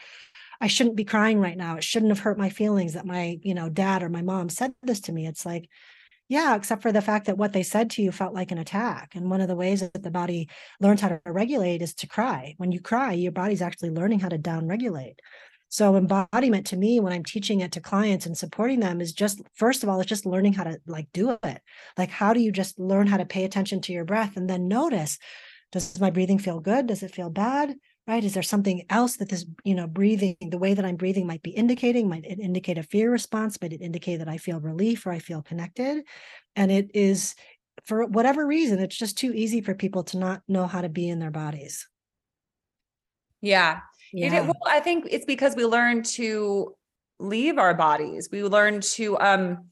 I 0.58 0.66
shouldn't 0.66 0.96
be 0.96 1.04
crying 1.04 1.38
right 1.38 1.58
now. 1.58 1.76
It 1.76 1.84
shouldn't 1.84 2.10
have 2.10 2.20
hurt 2.20 2.38
my 2.38 2.48
feelings 2.48 2.94
that 2.94 3.04
my, 3.04 3.38
you 3.42 3.54
know, 3.54 3.68
dad 3.68 4.02
or 4.02 4.08
my 4.08 4.22
mom 4.22 4.48
said 4.48 4.72
this 4.82 5.00
to 5.00 5.12
me. 5.12 5.26
It's 5.26 5.44
like, 5.44 5.68
yeah, 6.28 6.54
except 6.54 6.82
for 6.82 6.92
the 6.92 7.00
fact 7.00 7.26
that 7.26 7.38
what 7.38 7.54
they 7.54 7.62
said 7.62 7.90
to 7.90 8.02
you 8.02 8.12
felt 8.12 8.34
like 8.34 8.52
an 8.52 8.58
attack. 8.58 9.14
And 9.14 9.30
one 9.30 9.40
of 9.40 9.48
the 9.48 9.56
ways 9.56 9.80
that 9.80 10.02
the 10.02 10.10
body 10.10 10.48
learns 10.78 11.00
how 11.00 11.08
to 11.08 11.20
regulate 11.24 11.80
is 11.80 11.94
to 11.94 12.06
cry. 12.06 12.54
When 12.58 12.70
you 12.70 12.80
cry, 12.80 13.12
your 13.12 13.32
body's 13.32 13.62
actually 13.62 13.90
learning 13.90 14.20
how 14.20 14.28
to 14.28 14.38
down 14.38 14.68
regulate. 14.68 15.20
So 15.70 15.96
embodiment 15.96 16.66
to 16.68 16.76
me, 16.76 17.00
when 17.00 17.12
I'm 17.12 17.24
teaching 17.24 17.60
it 17.60 17.72
to 17.72 17.80
clients 17.80 18.26
and 18.26 18.36
supporting 18.36 18.80
them, 18.80 19.00
is 19.00 19.12
just 19.12 19.40
first 19.54 19.82
of 19.82 19.88
all, 19.88 20.00
it's 20.00 20.08
just 20.08 20.26
learning 20.26 20.54
how 20.54 20.64
to 20.64 20.78
like 20.86 21.08
do 21.12 21.36
it. 21.42 21.62
Like, 21.96 22.10
how 22.10 22.32
do 22.32 22.40
you 22.40 22.52
just 22.52 22.78
learn 22.78 23.06
how 23.06 23.16
to 23.16 23.26
pay 23.26 23.44
attention 23.44 23.80
to 23.82 23.92
your 23.92 24.04
breath 24.04 24.36
and 24.36 24.48
then 24.48 24.68
notice, 24.68 25.18
does 25.72 26.00
my 26.00 26.10
breathing 26.10 26.38
feel 26.38 26.60
good? 26.60 26.86
Does 26.86 27.02
it 27.02 27.14
feel 27.14 27.30
bad? 27.30 27.74
Right? 28.08 28.24
Is 28.24 28.32
there 28.32 28.42
something 28.42 28.84
else 28.88 29.16
that 29.18 29.28
this 29.28 29.44
you 29.64 29.74
know 29.74 29.86
breathing 29.86 30.36
the 30.40 30.58
way 30.58 30.74
that 30.74 30.84
i'm 30.84 30.96
breathing 30.96 31.26
might 31.26 31.42
be 31.42 31.50
indicating 31.50 32.08
might 32.08 32.24
it 32.24 32.40
indicate 32.40 32.78
a 32.78 32.82
fear 32.82 33.12
response 33.12 33.60
might 33.60 33.72
it 33.72 33.82
indicate 33.82 34.16
that 34.16 34.28
i 34.28 34.38
feel 34.38 34.60
relief 34.60 35.06
or 35.06 35.12
i 35.12 35.18
feel 35.18 35.42
connected? 35.42 36.04
And 36.56 36.72
it 36.72 36.90
is 36.94 37.36
for 37.84 38.06
whatever 38.06 38.46
reason 38.46 38.80
it's 38.80 38.96
just 38.96 39.18
too 39.18 39.32
easy 39.32 39.60
for 39.60 39.74
people 39.74 40.02
to 40.04 40.18
not 40.18 40.42
know 40.48 40.66
how 40.66 40.80
to 40.80 40.88
be 40.88 41.08
in 41.08 41.20
their 41.20 41.30
bodies. 41.30 41.86
Yeah, 43.40 43.80
yeah. 44.12 44.38
It, 44.38 44.42
well, 44.42 44.56
i 44.66 44.80
think 44.80 45.06
it's 45.10 45.26
because 45.26 45.54
we 45.54 45.64
learn 45.64 46.02
to 46.02 46.74
leave 47.20 47.58
our 47.58 47.74
bodies. 47.74 48.28
We 48.32 48.42
learn 48.42 48.80
to 48.80 49.18
um 49.18 49.68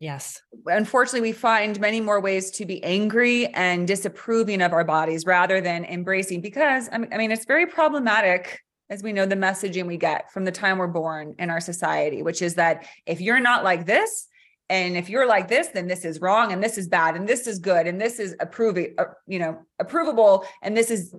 Yes. 0.00 0.40
Unfortunately, 0.66 1.20
we 1.20 1.32
find 1.32 1.80
many 1.80 2.00
more 2.00 2.20
ways 2.20 2.52
to 2.52 2.64
be 2.64 2.82
angry 2.84 3.46
and 3.48 3.86
disapproving 3.86 4.62
of 4.62 4.72
our 4.72 4.84
bodies 4.84 5.26
rather 5.26 5.60
than 5.60 5.84
embracing, 5.84 6.40
because 6.40 6.88
I 6.92 6.98
mean, 6.98 7.32
it's 7.32 7.46
very 7.46 7.66
problematic, 7.66 8.60
as 8.90 9.02
we 9.02 9.12
know, 9.12 9.26
the 9.26 9.34
messaging 9.34 9.86
we 9.86 9.96
get 9.96 10.30
from 10.30 10.44
the 10.44 10.52
time 10.52 10.78
we're 10.78 10.86
born 10.86 11.34
in 11.40 11.50
our 11.50 11.60
society, 11.60 12.22
which 12.22 12.42
is 12.42 12.54
that 12.54 12.86
if 13.06 13.20
you're 13.20 13.40
not 13.40 13.64
like 13.64 13.86
this, 13.86 14.28
and 14.70 14.96
if 14.98 15.08
you're 15.08 15.26
like 15.26 15.48
this, 15.48 15.68
then 15.68 15.86
this 15.88 16.04
is 16.04 16.20
wrong, 16.20 16.52
and 16.52 16.62
this 16.62 16.76
is 16.76 16.88
bad, 16.88 17.16
and 17.16 17.26
this 17.26 17.46
is 17.46 17.58
good, 17.58 17.86
and 17.86 17.98
this 17.98 18.18
is 18.20 18.36
approving, 18.38 18.94
uh, 18.98 19.04
you 19.26 19.38
know, 19.38 19.58
approvable, 19.82 20.44
and 20.62 20.76
this 20.76 20.90
is 20.90 21.14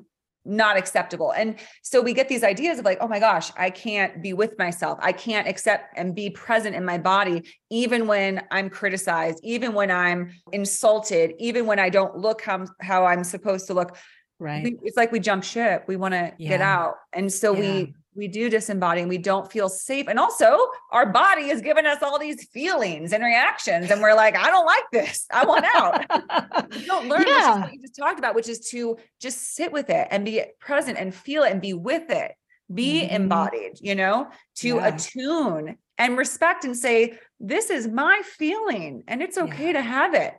not 0.50 0.76
acceptable. 0.78 1.32
And 1.32 1.56
so 1.84 2.02
we 2.02 2.14
get 2.14 2.28
these 2.28 2.44
ideas 2.44 2.80
of 2.80 2.86
like, 2.86 2.98
oh 3.02 3.08
my 3.08 3.20
gosh, 3.20 3.52
I 3.56 3.70
can't 3.70 4.22
be 4.22 4.34
with 4.34 4.58
myself. 4.58 4.98
I 5.02 5.12
can't 5.12 5.48
accept 5.48 5.94
and 5.96 6.16
be 6.16 6.32
present 6.32 6.76
in 6.76 6.84
my 6.84 6.98
body, 6.98 7.44
even 7.70 8.08
when 8.08 8.42
I'm 8.52 8.70
criticized, 8.70 9.40
even 9.44 9.74
when 9.74 9.92
I'm 9.92 10.32
insulted, 10.52 11.34
even 11.38 11.66
when 11.66 11.80
I 11.80 11.90
don't 11.90 12.18
look 12.18 12.42
how, 12.42 12.66
how 12.82 13.06
I'm 13.06 13.24
supposed 13.24 13.68
to 13.68 13.74
look. 13.74 13.96
Right. 14.40 14.76
It's 14.84 14.98
like 14.98 15.12
we 15.12 15.20
jump 15.20 15.44
ship. 15.44 15.84
We 15.88 15.98
want 15.98 16.14
to 16.14 16.34
yeah. 16.38 16.50
get 16.50 16.62
out. 16.62 16.96
And 17.14 17.32
so 17.32 17.54
yeah. 17.54 17.60
we 17.60 17.94
we 18.20 18.28
do 18.28 18.50
disembody 18.50 19.00
and 19.00 19.10
we 19.10 19.18
don't 19.18 19.50
feel 19.52 19.70
safe. 19.70 20.08
And 20.08 20.20
also, 20.20 20.58
our 20.92 21.06
body 21.12 21.50
is 21.50 21.62
giving 21.62 21.86
us 21.86 22.04
all 22.04 22.20
these 22.20 22.48
feelings 22.50 23.14
and 23.14 23.24
reactions. 23.24 23.90
And 23.90 24.02
we're 24.02 24.14
like, 24.14 24.36
I 24.36 24.48
don't 24.48 24.66
like 24.66 24.84
this. 24.92 25.26
I 25.32 25.46
want 25.46 25.66
out. 25.74 26.06
you 26.78 26.86
don't 26.86 27.08
learn 27.08 27.24
yeah. 27.26 27.62
what 27.62 27.74
you 27.74 27.82
just 27.82 27.96
talked 27.96 28.20
about, 28.20 28.36
which 28.36 28.50
is 28.50 28.60
to 28.72 28.98
just 29.22 29.56
sit 29.56 29.72
with 29.72 29.90
it 29.90 30.08
and 30.12 30.26
be 30.26 30.44
present 30.60 30.98
and 30.98 31.16
feel 31.16 31.44
it 31.44 31.52
and 31.52 31.62
be 31.62 31.74
with 31.74 32.12
it, 32.12 32.34
be 32.72 33.02
mm-hmm. 33.02 33.16
embodied, 33.16 33.80
you 33.80 33.96
know, 33.96 34.28
to 34.58 34.76
yeah. 34.76 34.88
attune 34.88 35.78
and 35.98 36.18
respect 36.18 36.66
and 36.66 36.76
say, 36.76 37.18
This 37.40 37.70
is 37.70 37.88
my 37.88 38.22
feeling 38.38 39.04
and 39.08 39.22
it's 39.22 39.38
okay 39.38 39.68
yeah. 39.68 39.74
to 39.74 39.82
have 39.82 40.14
it. 40.14 40.34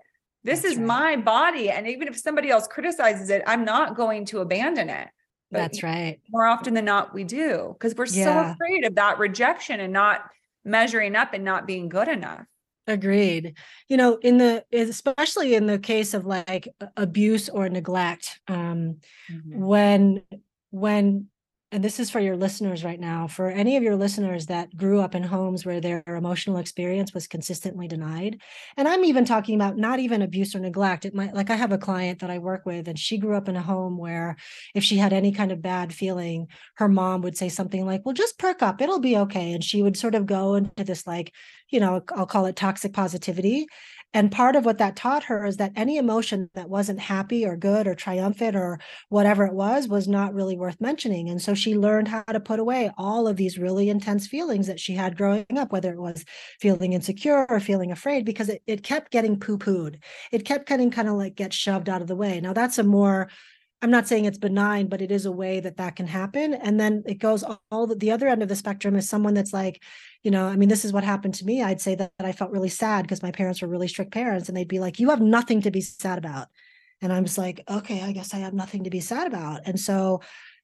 This 0.44 0.60
That's 0.62 0.74
is 0.74 0.78
right. 0.78 0.86
my 0.86 1.16
body. 1.16 1.70
And 1.70 1.88
even 1.88 2.08
if 2.08 2.18
somebody 2.18 2.50
else 2.50 2.66
criticizes 2.66 3.30
it, 3.30 3.42
I'm 3.46 3.64
not 3.64 3.96
going 3.96 4.26
to 4.26 4.40
abandon 4.40 4.90
it. 4.90 5.08
But 5.50 5.58
That's 5.58 5.82
right. 5.82 6.20
More 6.30 6.46
often 6.46 6.74
than 6.74 6.84
not, 6.84 7.12
we 7.12 7.24
do 7.24 7.74
because 7.78 7.94
we're 7.96 8.06
yeah. 8.06 8.24
so 8.24 8.52
afraid 8.52 8.84
of 8.84 8.94
that 8.94 9.18
rejection 9.18 9.80
and 9.80 9.92
not 9.92 10.30
measuring 10.64 11.16
up 11.16 11.34
and 11.34 11.44
not 11.44 11.66
being 11.66 11.88
good 11.88 12.08
enough. 12.08 12.44
Agreed. 12.86 13.54
You 13.88 13.96
know, 13.96 14.16
in 14.16 14.38
the 14.38 14.64
especially 14.72 15.54
in 15.54 15.66
the 15.66 15.78
case 15.78 16.14
of 16.14 16.24
like 16.24 16.68
abuse 16.96 17.48
or 17.48 17.68
neglect, 17.68 18.40
um, 18.48 18.98
mm-hmm. 19.30 19.60
when 19.60 20.22
when 20.70 21.26
and 21.72 21.84
this 21.84 22.00
is 22.00 22.10
for 22.10 22.18
your 22.18 22.36
listeners 22.36 22.82
right 22.82 22.98
now 22.98 23.28
for 23.28 23.48
any 23.48 23.76
of 23.76 23.82
your 23.82 23.94
listeners 23.94 24.46
that 24.46 24.76
grew 24.76 25.00
up 25.00 25.14
in 25.14 25.22
homes 25.22 25.64
where 25.64 25.80
their 25.80 26.02
emotional 26.06 26.56
experience 26.56 27.14
was 27.14 27.26
consistently 27.26 27.86
denied 27.86 28.40
and 28.76 28.88
i'm 28.88 29.04
even 29.04 29.24
talking 29.24 29.54
about 29.54 29.76
not 29.76 30.00
even 30.00 30.22
abuse 30.22 30.54
or 30.54 30.60
neglect. 30.60 31.04
It 31.04 31.14
might 31.14 31.34
like 31.34 31.50
i 31.50 31.54
have 31.54 31.72
a 31.72 31.78
client 31.78 32.20
that 32.20 32.30
i 32.30 32.38
work 32.38 32.66
with 32.66 32.88
and 32.88 32.98
she 32.98 33.18
grew 33.18 33.36
up 33.36 33.48
in 33.48 33.56
a 33.56 33.62
home 33.62 33.98
where 33.98 34.36
if 34.74 34.82
she 34.82 34.96
had 34.96 35.12
any 35.12 35.32
kind 35.32 35.52
of 35.52 35.62
bad 35.62 35.92
feeling 35.92 36.48
her 36.76 36.88
mom 36.88 37.22
would 37.22 37.36
say 37.36 37.48
something 37.48 37.86
like 37.86 38.04
well 38.04 38.14
just 38.14 38.38
perk 38.38 38.62
up 38.62 38.80
it'll 38.80 39.00
be 39.00 39.16
okay 39.16 39.52
and 39.52 39.62
she 39.64 39.82
would 39.82 39.96
sort 39.96 40.14
of 40.14 40.26
go 40.26 40.54
into 40.54 40.84
this 40.84 41.06
like 41.06 41.32
you 41.68 41.80
know 41.80 42.02
i'll 42.16 42.26
call 42.26 42.46
it 42.46 42.56
toxic 42.56 42.92
positivity 42.92 43.66
and 44.12 44.32
part 44.32 44.56
of 44.56 44.64
what 44.64 44.78
that 44.78 44.96
taught 44.96 45.24
her 45.24 45.44
is 45.44 45.58
that 45.58 45.72
any 45.76 45.96
emotion 45.96 46.50
that 46.54 46.68
wasn't 46.68 46.98
happy 46.98 47.46
or 47.46 47.56
good 47.56 47.86
or 47.86 47.94
triumphant 47.94 48.56
or 48.56 48.80
whatever 49.08 49.46
it 49.46 49.54
was, 49.54 49.86
was 49.86 50.08
not 50.08 50.34
really 50.34 50.56
worth 50.56 50.80
mentioning. 50.80 51.28
And 51.28 51.40
so 51.40 51.54
she 51.54 51.76
learned 51.76 52.08
how 52.08 52.22
to 52.22 52.40
put 52.40 52.58
away 52.58 52.90
all 52.98 53.28
of 53.28 53.36
these 53.36 53.58
really 53.58 53.88
intense 53.88 54.26
feelings 54.26 54.66
that 54.66 54.80
she 54.80 54.94
had 54.94 55.16
growing 55.16 55.46
up, 55.56 55.70
whether 55.70 55.92
it 55.92 56.00
was 56.00 56.24
feeling 56.60 56.92
insecure 56.92 57.46
or 57.48 57.60
feeling 57.60 57.92
afraid, 57.92 58.24
because 58.24 58.48
it, 58.48 58.62
it 58.66 58.82
kept 58.82 59.12
getting 59.12 59.38
poo 59.38 59.58
pooed. 59.58 60.00
It 60.32 60.44
kept 60.44 60.68
getting 60.68 60.90
kind 60.90 61.08
of 61.08 61.14
like 61.14 61.36
get 61.36 61.52
shoved 61.52 61.88
out 61.88 62.02
of 62.02 62.08
the 62.08 62.16
way. 62.16 62.40
Now, 62.40 62.52
that's 62.52 62.78
a 62.78 62.82
more 62.82 63.28
I'm 63.82 63.90
not 63.90 64.06
saying 64.06 64.26
it's 64.26 64.36
benign, 64.36 64.88
but 64.88 65.00
it 65.00 65.10
is 65.10 65.24
a 65.24 65.32
way 65.32 65.60
that 65.60 65.78
that 65.78 65.96
can 65.96 66.06
happen. 66.06 66.52
And 66.52 66.78
then 66.78 67.02
it 67.06 67.18
goes 67.18 67.42
all 67.70 67.86
the, 67.86 67.94
the 67.94 68.10
other 68.10 68.28
end 68.28 68.42
of 68.42 68.48
the 68.48 68.56
spectrum 68.56 68.94
is 68.94 69.08
someone 69.08 69.32
that's 69.32 69.54
like, 69.54 69.82
you 70.22 70.30
know, 70.30 70.46
I 70.46 70.56
mean, 70.56 70.68
this 70.68 70.84
is 70.84 70.92
what 70.92 71.02
happened 71.02 71.34
to 71.34 71.46
me. 71.46 71.62
I'd 71.62 71.80
say 71.80 71.94
that, 71.94 72.12
that 72.18 72.26
I 72.26 72.32
felt 72.32 72.50
really 72.50 72.68
sad 72.68 73.02
because 73.02 73.22
my 73.22 73.30
parents 73.30 73.62
were 73.62 73.68
really 73.68 73.88
strict 73.88 74.12
parents 74.12 74.48
and 74.48 74.56
they'd 74.56 74.68
be 74.68 74.80
like, 74.80 75.00
you 75.00 75.08
have 75.08 75.22
nothing 75.22 75.62
to 75.62 75.70
be 75.70 75.80
sad 75.80 76.18
about. 76.18 76.48
And 77.00 77.10
I'm 77.10 77.24
just 77.24 77.38
like, 77.38 77.62
okay, 77.70 78.02
I 78.02 78.12
guess 78.12 78.34
I 78.34 78.38
have 78.38 78.52
nothing 78.52 78.84
to 78.84 78.90
be 78.90 79.00
sad 79.00 79.26
about. 79.26 79.62
And 79.64 79.80
so 79.80 80.20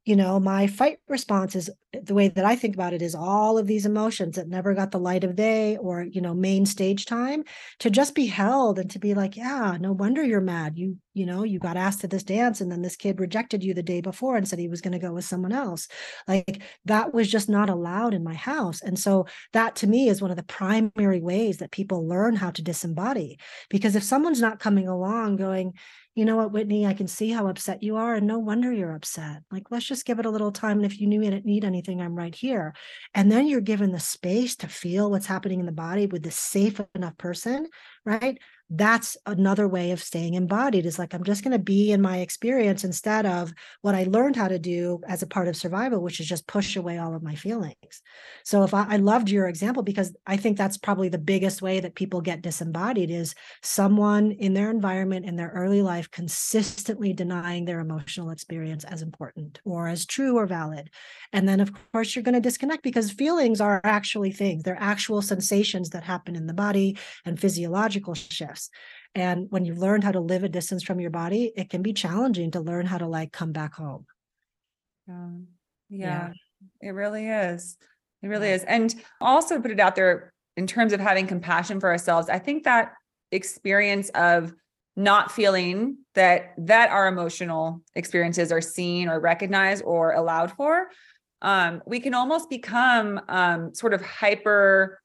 you 0.06 0.16
know 0.16 0.40
my 0.40 0.66
fight 0.66 0.98
response 1.08 1.54
is 1.54 1.68
eh, 1.92 2.00
the 2.02 2.14
way 2.14 2.28
that 2.28 2.44
i 2.44 2.56
think 2.56 2.74
about 2.74 2.94
it 2.94 3.02
is 3.02 3.14
all 3.14 3.58
of 3.58 3.66
these 3.66 3.84
emotions 3.84 4.36
that 4.36 4.48
never 4.48 4.72
got 4.72 4.90
the 4.90 4.98
light 4.98 5.24
of 5.24 5.36
day 5.36 5.76
or 5.76 6.02
you 6.02 6.20
know 6.20 6.34
main 6.34 6.64
stage 6.64 7.04
time 7.04 7.44
to 7.78 7.90
just 7.90 8.14
be 8.14 8.26
held 8.26 8.78
and 8.78 8.90
to 8.90 8.98
be 8.98 9.12
like 9.12 9.36
yeah 9.36 9.76
no 9.80 9.92
wonder 9.92 10.22
you're 10.22 10.40
mad. 10.40 10.76
You 10.76 10.96
you 11.14 11.26
know 11.26 11.42
you 11.42 11.58
got 11.58 11.76
asked 11.76 12.00
to 12.02 12.08
this 12.08 12.22
dance 12.22 12.60
and 12.60 12.70
then 12.70 12.82
this 12.82 12.96
kid 12.96 13.20
rejected 13.20 13.64
you 13.64 13.74
the 13.74 13.82
day 13.82 14.00
before 14.00 14.36
and 14.36 14.46
said 14.46 14.58
he 14.58 14.68
was 14.68 14.80
going 14.80 14.92
to 14.92 14.98
go 14.98 15.12
with 15.12 15.24
someone 15.24 15.52
else. 15.52 15.88
Like 16.28 16.62
that 16.84 17.14
was 17.14 17.30
just 17.30 17.48
not 17.48 17.70
allowed 17.70 18.14
in 18.14 18.24
my 18.24 18.34
house. 18.34 18.82
And 18.82 18.98
so 18.98 19.26
that 19.52 19.76
to 19.76 19.86
me 19.86 20.08
is 20.08 20.22
one 20.22 20.30
of 20.30 20.36
the 20.36 20.42
primary 20.42 21.20
ways 21.20 21.58
that 21.58 21.70
people 21.70 22.06
learn 22.06 22.36
how 22.36 22.50
to 22.50 22.62
disembody. 22.62 23.36
Because 23.70 23.96
if 23.96 24.02
someone's 24.02 24.40
not 24.40 24.60
coming 24.60 24.88
along 24.88 25.36
going 25.36 25.74
you 26.16 26.24
know 26.24 26.34
what, 26.36 26.50
Whitney, 26.50 26.86
I 26.86 26.94
can 26.94 27.06
see 27.06 27.30
how 27.30 27.46
upset 27.46 27.82
you 27.82 27.96
are, 27.96 28.14
and 28.14 28.26
no 28.26 28.38
wonder 28.38 28.72
you're 28.72 28.94
upset. 28.94 29.42
Like, 29.52 29.70
let's 29.70 29.86
just 29.86 30.06
give 30.06 30.18
it 30.18 30.26
a 30.26 30.30
little 30.30 30.50
time. 30.50 30.78
And 30.78 30.86
if 30.86 30.98
you 30.98 31.06
need 31.06 31.64
anything, 31.64 32.00
I'm 32.00 32.16
right 32.16 32.34
here. 32.34 32.74
And 33.14 33.30
then 33.30 33.46
you're 33.46 33.60
given 33.60 33.92
the 33.92 34.00
space 34.00 34.56
to 34.56 34.68
feel 34.68 35.10
what's 35.10 35.26
happening 35.26 35.60
in 35.60 35.66
the 35.66 35.72
body 35.72 36.06
with 36.06 36.22
this 36.22 36.36
safe 36.36 36.80
enough 36.94 37.18
person, 37.18 37.68
right? 38.04 38.38
That's 38.70 39.16
another 39.26 39.68
way 39.68 39.92
of 39.92 40.02
staying 40.02 40.34
embodied 40.34 40.86
is 40.86 40.98
like 40.98 41.14
i'm 41.14 41.22
just 41.22 41.44
going 41.44 41.52
to 41.52 41.58
be 41.58 41.92
in 41.92 42.02
my 42.02 42.18
experience 42.18 42.82
instead 42.82 43.24
of 43.24 43.52
what 43.82 43.94
i 43.94 44.02
learned 44.04 44.34
how 44.34 44.48
to 44.48 44.58
do 44.58 45.00
as 45.06 45.22
a 45.22 45.26
part 45.26 45.46
of 45.46 45.56
survival 45.56 46.02
which 46.02 46.18
is 46.18 46.26
just 46.26 46.46
push 46.48 46.74
away 46.74 46.98
all 46.98 47.14
of 47.14 47.22
my 47.22 47.34
feelings. 47.34 48.02
So 48.44 48.64
if 48.64 48.74
I, 48.74 48.86
I 48.88 48.96
loved 48.96 49.30
your 49.30 49.48
example 49.48 49.82
because 49.82 50.14
i 50.26 50.36
think 50.36 50.56
that's 50.56 50.76
probably 50.76 51.08
the 51.08 51.18
biggest 51.18 51.62
way 51.62 51.78
that 51.78 51.94
people 51.94 52.20
get 52.20 52.42
disembodied 52.42 53.10
is 53.10 53.34
someone 53.62 54.32
in 54.32 54.54
their 54.54 54.70
environment 54.70 55.26
in 55.26 55.36
their 55.36 55.52
early 55.54 55.82
life 55.82 56.10
consistently 56.10 57.12
denying 57.12 57.64
their 57.64 57.78
emotional 57.78 58.30
experience 58.30 58.82
as 58.84 59.00
important 59.00 59.60
or 59.64 59.86
as 59.86 60.06
true 60.06 60.36
or 60.36 60.46
valid. 60.46 60.90
And 61.32 61.48
then 61.48 61.60
of 61.60 61.70
course 61.92 62.16
you're 62.16 62.24
going 62.24 62.34
to 62.34 62.40
disconnect 62.40 62.82
because 62.82 63.10
feelings 63.12 63.60
are 63.60 63.80
actually 63.84 64.32
things. 64.32 64.64
They're 64.64 64.76
actual 64.80 65.22
sensations 65.22 65.90
that 65.90 66.02
happen 66.02 66.34
in 66.34 66.46
the 66.46 66.54
body 66.54 66.98
and 67.24 67.38
physiological 67.38 68.14
shifts 68.14 68.55
and 69.14 69.46
when 69.50 69.64
you've 69.64 69.78
learned 69.78 70.04
how 70.04 70.12
to 70.12 70.20
live 70.20 70.44
a 70.44 70.48
distance 70.48 70.82
from 70.82 71.00
your 71.00 71.10
body, 71.10 71.52
it 71.56 71.70
can 71.70 71.82
be 71.82 71.92
challenging 71.92 72.50
to 72.52 72.60
learn 72.60 72.86
how 72.86 72.98
to 72.98 73.06
like 73.06 73.32
come 73.32 73.52
back 73.52 73.74
home. 73.74 74.06
Yeah. 75.08 75.28
Yeah. 75.88 75.98
yeah. 75.98 76.88
It 76.88 76.90
really 76.90 77.28
is. 77.28 77.76
It 78.22 78.28
really 78.28 78.50
is. 78.50 78.64
And 78.64 78.94
also 79.20 79.60
put 79.60 79.70
it 79.70 79.80
out 79.80 79.96
there 79.96 80.32
in 80.56 80.66
terms 80.66 80.92
of 80.92 81.00
having 81.00 81.26
compassion 81.26 81.80
for 81.80 81.90
ourselves. 81.90 82.28
I 82.28 82.38
think 82.38 82.64
that 82.64 82.92
experience 83.32 84.08
of 84.10 84.52
not 84.96 85.30
feeling 85.30 85.98
that 86.14 86.54
that 86.56 86.90
our 86.90 87.06
emotional 87.06 87.82
experiences 87.94 88.50
are 88.50 88.62
seen 88.62 89.08
or 89.08 89.20
recognized 89.20 89.84
or 89.84 90.12
allowed 90.12 90.52
for 90.52 90.88
um, 91.42 91.82
we 91.86 92.00
can 92.00 92.14
almost 92.14 92.48
become 92.48 93.20
um, 93.28 93.74
sort 93.74 93.92
of 93.92 94.00
hyper 94.00 95.00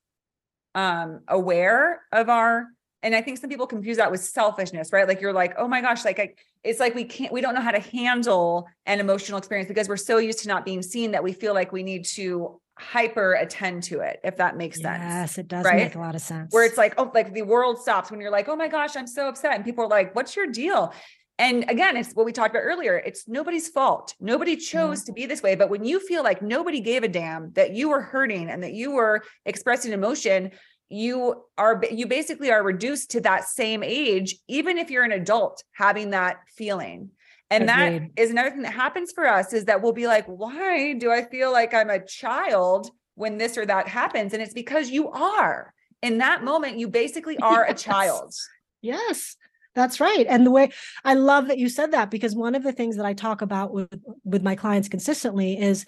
um, 0.74 1.22
aware 1.28 2.02
of 2.12 2.30
our 2.30 2.68
and 3.04 3.16
i 3.16 3.22
think 3.22 3.38
some 3.38 3.50
people 3.50 3.68
confuse 3.68 3.98
that 3.98 4.12
with 4.12 4.24
selfishness 4.24 4.92
right? 4.92 5.08
Like 5.08 5.22
you're 5.22 5.34
like 5.34 5.54
oh 5.58 5.68
my 5.68 5.82
gosh 5.82 6.06
like 6.06 6.20
I, 6.20 6.34
it's 6.64 6.80
like 6.80 6.96
we 6.96 7.04
can't 7.04 7.32
we 7.32 7.42
don't 7.42 7.56
know 7.56 7.62
how 7.62 7.72
to 7.72 7.80
handle 7.80 8.68
an 8.86 9.00
emotional 9.00 9.38
experience 9.38 9.68
because 9.68 9.90
we're 9.90 9.98
so 9.98 10.18
used 10.18 10.40
to 10.40 10.48
not 10.48 10.66
being 10.66 10.82
seen 10.82 11.12
that 11.12 11.24
we 11.24 11.34
feel 11.34 11.54
like 11.54 11.72
we 11.72 11.84
need 11.84 12.06
to 12.06 12.60
hyper 12.78 13.34
attend 13.34 13.84
to 13.84 14.00
it 14.00 14.20
if 14.24 14.38
that 14.38 14.58
makes 14.58 14.82
sense 14.82 15.02
yes 15.02 15.38
it 15.38 15.48
does 15.48 15.66
right? 15.66 15.76
make 15.76 15.96
a 15.96 16.00
lot 16.00 16.16
of 16.16 16.22
sense. 16.22 16.54
Where 16.54 16.66
it's 16.66 16.78
like 16.78 16.94
oh 16.98 17.12
like 17.14 17.34
the 17.34 17.44
world 17.44 17.80
stops 17.80 18.10
when 18.12 18.20
you're 18.20 18.32
like 18.32 18.48
oh 18.50 18.56
my 18.56 18.68
gosh 18.68 18.96
i'm 18.96 19.08
so 19.08 19.28
upset 19.28 19.56
and 19.56 19.64
people 19.64 19.86
are 19.86 19.90
like 19.90 20.16
what's 20.16 20.36
your 20.36 20.48
deal? 20.48 20.94
And 21.38 21.70
again 21.70 21.98
it's 21.98 22.14
what 22.14 22.26
we 22.26 22.32
talked 22.32 22.52
about 22.52 22.64
earlier 22.64 22.98
it's 22.98 23.28
nobody's 23.28 23.68
fault. 23.68 24.16
Nobody 24.20 24.56
chose 24.56 25.04
to 25.06 25.14
be 25.14 25.26
this 25.26 25.42
way 25.42 25.56
but 25.56 25.70
when 25.70 25.84
you 25.84 26.00
feel 26.00 26.24
like 26.24 26.42
nobody 26.42 26.80
gave 26.80 27.04
a 27.04 27.08
damn 27.08 27.52
that 27.54 27.74
you 27.74 27.90
were 27.90 28.02
hurting 28.02 28.50
and 28.50 28.64
that 28.64 28.74
you 28.74 28.92
were 28.92 29.24
expressing 29.46 29.92
emotion 29.92 30.52
you 30.92 31.44
are 31.58 31.82
you 31.90 32.06
basically 32.06 32.52
are 32.52 32.64
reduced 32.64 33.12
to 33.12 33.22
that 33.22 33.48
same 33.48 33.82
age 33.84 34.38
even 34.48 34.78
if 34.78 34.92
you're 34.92 35.04
an 35.04 35.12
adult 35.14 35.64
having 35.72 36.10
that 36.10 36.38
feeling 36.56 37.10
and 37.50 37.64
Agreed. 37.64 38.12
that 38.16 38.22
is 38.22 38.30
another 38.30 38.50
thing 38.50 38.62
that 38.64 38.74
happens 38.74 39.12
for 39.14 39.26
us 39.26 39.54
is 39.54 39.66
that 39.66 39.82
we'll 39.82 39.94
be 39.94 40.08
like 40.08 40.26
why 40.26 40.94
do 40.94 41.10
i 41.12 41.24
feel 41.24 41.52
like 41.52 41.74
i'm 41.74 41.90
a 41.90 42.06
child 42.06 42.92
when 43.16 43.38
this 43.38 43.58
or 43.58 43.66
that 43.66 43.88
happens 43.88 44.34
and 44.34 44.42
it's 44.42 44.54
because 44.54 44.90
you 44.90 45.10
are 45.10 45.74
in 46.02 46.18
that 46.18 46.44
moment 46.44 46.78
you 46.78 46.90
basically 46.90 47.38
are 47.38 47.66
yes. 47.70 47.82
a 47.82 47.84
child 47.84 48.34
yes 48.82 49.38
that's 49.74 50.02
right. 50.02 50.26
And 50.28 50.46
the 50.46 50.52
way 50.52 50.72
I 51.06 51.14
love 51.14 51.48
that 51.48 51.58
you 51.58 51.70
said 51.70 51.92
that 51.92 52.12
because 52.12 52.36
one 52.36 52.56
of 52.56 52.64
the 52.64 52.74
things 52.74 52.98
that 52.98 53.06
I 53.06 53.14
talk 53.14 53.42
about 53.42 53.74
with 53.74 53.90
with 54.26 54.44
my 54.44 54.54
clients 54.54 54.90
consistently 54.90 55.58
is 55.58 55.86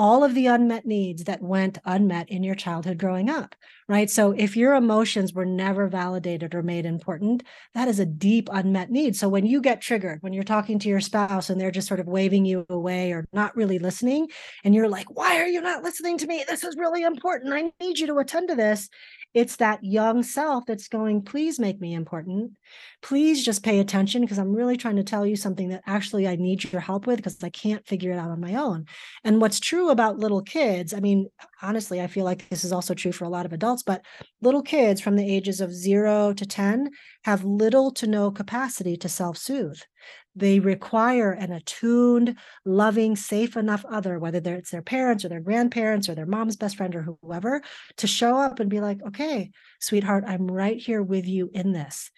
all 0.00 0.24
of 0.24 0.34
the 0.34 0.46
unmet 0.46 0.86
needs 0.86 1.24
that 1.24 1.42
went 1.42 1.76
unmet 1.84 2.30
in 2.30 2.42
your 2.42 2.54
childhood 2.54 2.96
growing 2.96 3.28
up, 3.28 3.54
right? 3.86 4.08
So 4.08 4.30
if 4.30 4.56
your 4.56 4.72
emotions 4.72 5.34
were 5.34 5.44
never 5.44 5.88
validated 5.88 6.54
or 6.54 6.62
made 6.62 6.86
important, 6.86 7.42
that 7.74 7.86
is 7.86 8.00
a 8.00 8.06
deep 8.06 8.48
unmet 8.50 8.90
need. 8.90 9.14
So 9.14 9.28
when 9.28 9.44
you 9.44 9.60
get 9.60 9.82
triggered, 9.82 10.22
when 10.22 10.32
you're 10.32 10.42
talking 10.42 10.78
to 10.78 10.88
your 10.88 11.02
spouse 11.02 11.50
and 11.50 11.60
they're 11.60 11.70
just 11.70 11.86
sort 11.86 12.00
of 12.00 12.06
waving 12.06 12.46
you 12.46 12.64
away 12.70 13.12
or 13.12 13.26
not 13.34 13.54
really 13.54 13.78
listening, 13.78 14.28
and 14.64 14.74
you're 14.74 14.88
like, 14.88 15.14
why 15.14 15.38
are 15.38 15.46
you 15.46 15.60
not 15.60 15.82
listening 15.82 16.16
to 16.16 16.26
me? 16.26 16.44
This 16.48 16.64
is 16.64 16.78
really 16.78 17.02
important. 17.02 17.52
I 17.52 17.70
need 17.78 17.98
you 17.98 18.06
to 18.06 18.16
attend 18.20 18.48
to 18.48 18.54
this. 18.54 18.88
It's 19.32 19.56
that 19.56 19.84
young 19.84 20.24
self 20.24 20.66
that's 20.66 20.88
going, 20.88 21.22
please 21.22 21.60
make 21.60 21.80
me 21.80 21.94
important. 21.94 22.52
Please 23.00 23.44
just 23.44 23.62
pay 23.62 23.78
attention 23.78 24.22
because 24.22 24.38
I'm 24.38 24.52
really 24.52 24.76
trying 24.76 24.96
to 24.96 25.04
tell 25.04 25.24
you 25.24 25.36
something 25.36 25.68
that 25.68 25.82
actually 25.86 26.26
I 26.26 26.34
need 26.34 26.72
your 26.72 26.80
help 26.80 27.06
with 27.06 27.18
because 27.18 27.42
I 27.42 27.50
can't 27.50 27.86
figure 27.86 28.10
it 28.10 28.18
out 28.18 28.30
on 28.30 28.40
my 28.40 28.56
own. 28.56 28.86
And 29.22 29.40
what's 29.40 29.60
true 29.60 29.90
about 29.90 30.18
little 30.18 30.42
kids, 30.42 30.92
I 30.92 30.98
mean, 31.00 31.28
honestly, 31.62 32.00
I 32.00 32.08
feel 32.08 32.24
like 32.24 32.48
this 32.48 32.64
is 32.64 32.72
also 32.72 32.92
true 32.92 33.12
for 33.12 33.24
a 33.24 33.28
lot 33.28 33.46
of 33.46 33.52
adults, 33.52 33.84
but 33.84 34.04
little 34.42 34.62
kids 34.62 35.00
from 35.00 35.14
the 35.14 35.32
ages 35.32 35.60
of 35.60 35.72
zero 35.72 36.32
to 36.32 36.44
10 36.44 36.90
have 37.24 37.44
little 37.44 37.92
to 37.92 38.08
no 38.08 38.32
capacity 38.32 38.96
to 38.96 39.08
self 39.08 39.36
soothe. 39.36 39.80
They 40.36 40.60
require 40.60 41.32
an 41.32 41.52
attuned, 41.52 42.36
loving, 42.64 43.16
safe 43.16 43.56
enough 43.56 43.84
other, 43.84 44.18
whether 44.18 44.54
it's 44.54 44.70
their 44.70 44.82
parents 44.82 45.24
or 45.24 45.28
their 45.28 45.40
grandparents 45.40 46.08
or 46.08 46.14
their 46.14 46.26
mom's 46.26 46.56
best 46.56 46.76
friend 46.76 46.94
or 46.94 47.02
whoever, 47.02 47.62
to 47.96 48.06
show 48.06 48.36
up 48.36 48.60
and 48.60 48.70
be 48.70 48.80
like, 48.80 49.02
okay, 49.08 49.50
sweetheart, 49.80 50.24
I'm 50.26 50.46
right 50.46 50.78
here 50.78 51.02
with 51.02 51.26
you 51.26 51.50
in 51.52 51.72
this. 51.72 52.10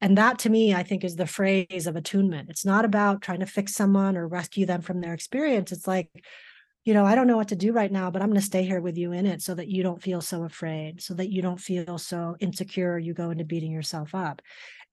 And 0.00 0.18
that 0.18 0.40
to 0.40 0.50
me, 0.50 0.74
I 0.74 0.82
think 0.82 1.04
is 1.04 1.16
the 1.16 1.26
phrase 1.26 1.86
of 1.86 1.96
attunement. 1.96 2.50
It's 2.50 2.64
not 2.64 2.84
about 2.84 3.22
trying 3.22 3.40
to 3.40 3.46
fix 3.46 3.74
someone 3.74 4.16
or 4.16 4.26
rescue 4.26 4.66
them 4.66 4.82
from 4.82 5.00
their 5.00 5.14
experience. 5.14 5.70
It's 5.70 5.86
like, 5.86 6.10
you 6.84 6.94
know, 6.94 7.04
I 7.04 7.14
don't 7.14 7.26
know 7.26 7.36
what 7.36 7.48
to 7.48 7.56
do 7.56 7.72
right 7.72 7.92
now, 7.92 8.10
but 8.10 8.20
I'm 8.20 8.28
going 8.28 8.40
to 8.40 8.46
stay 8.46 8.64
here 8.64 8.80
with 8.80 8.96
you 8.96 9.12
in 9.12 9.26
it 9.26 9.42
so 9.42 9.54
that 9.54 9.68
you 9.68 9.82
don't 9.82 10.02
feel 10.02 10.22
so 10.22 10.44
afraid, 10.44 11.02
so 11.02 11.14
that 11.14 11.30
you 11.30 11.42
don't 11.42 11.60
feel 11.60 11.98
so 11.98 12.36
insecure, 12.40 12.98
you 12.98 13.14
go 13.14 13.30
into 13.30 13.44
beating 13.44 13.70
yourself 13.70 14.14
up 14.14 14.42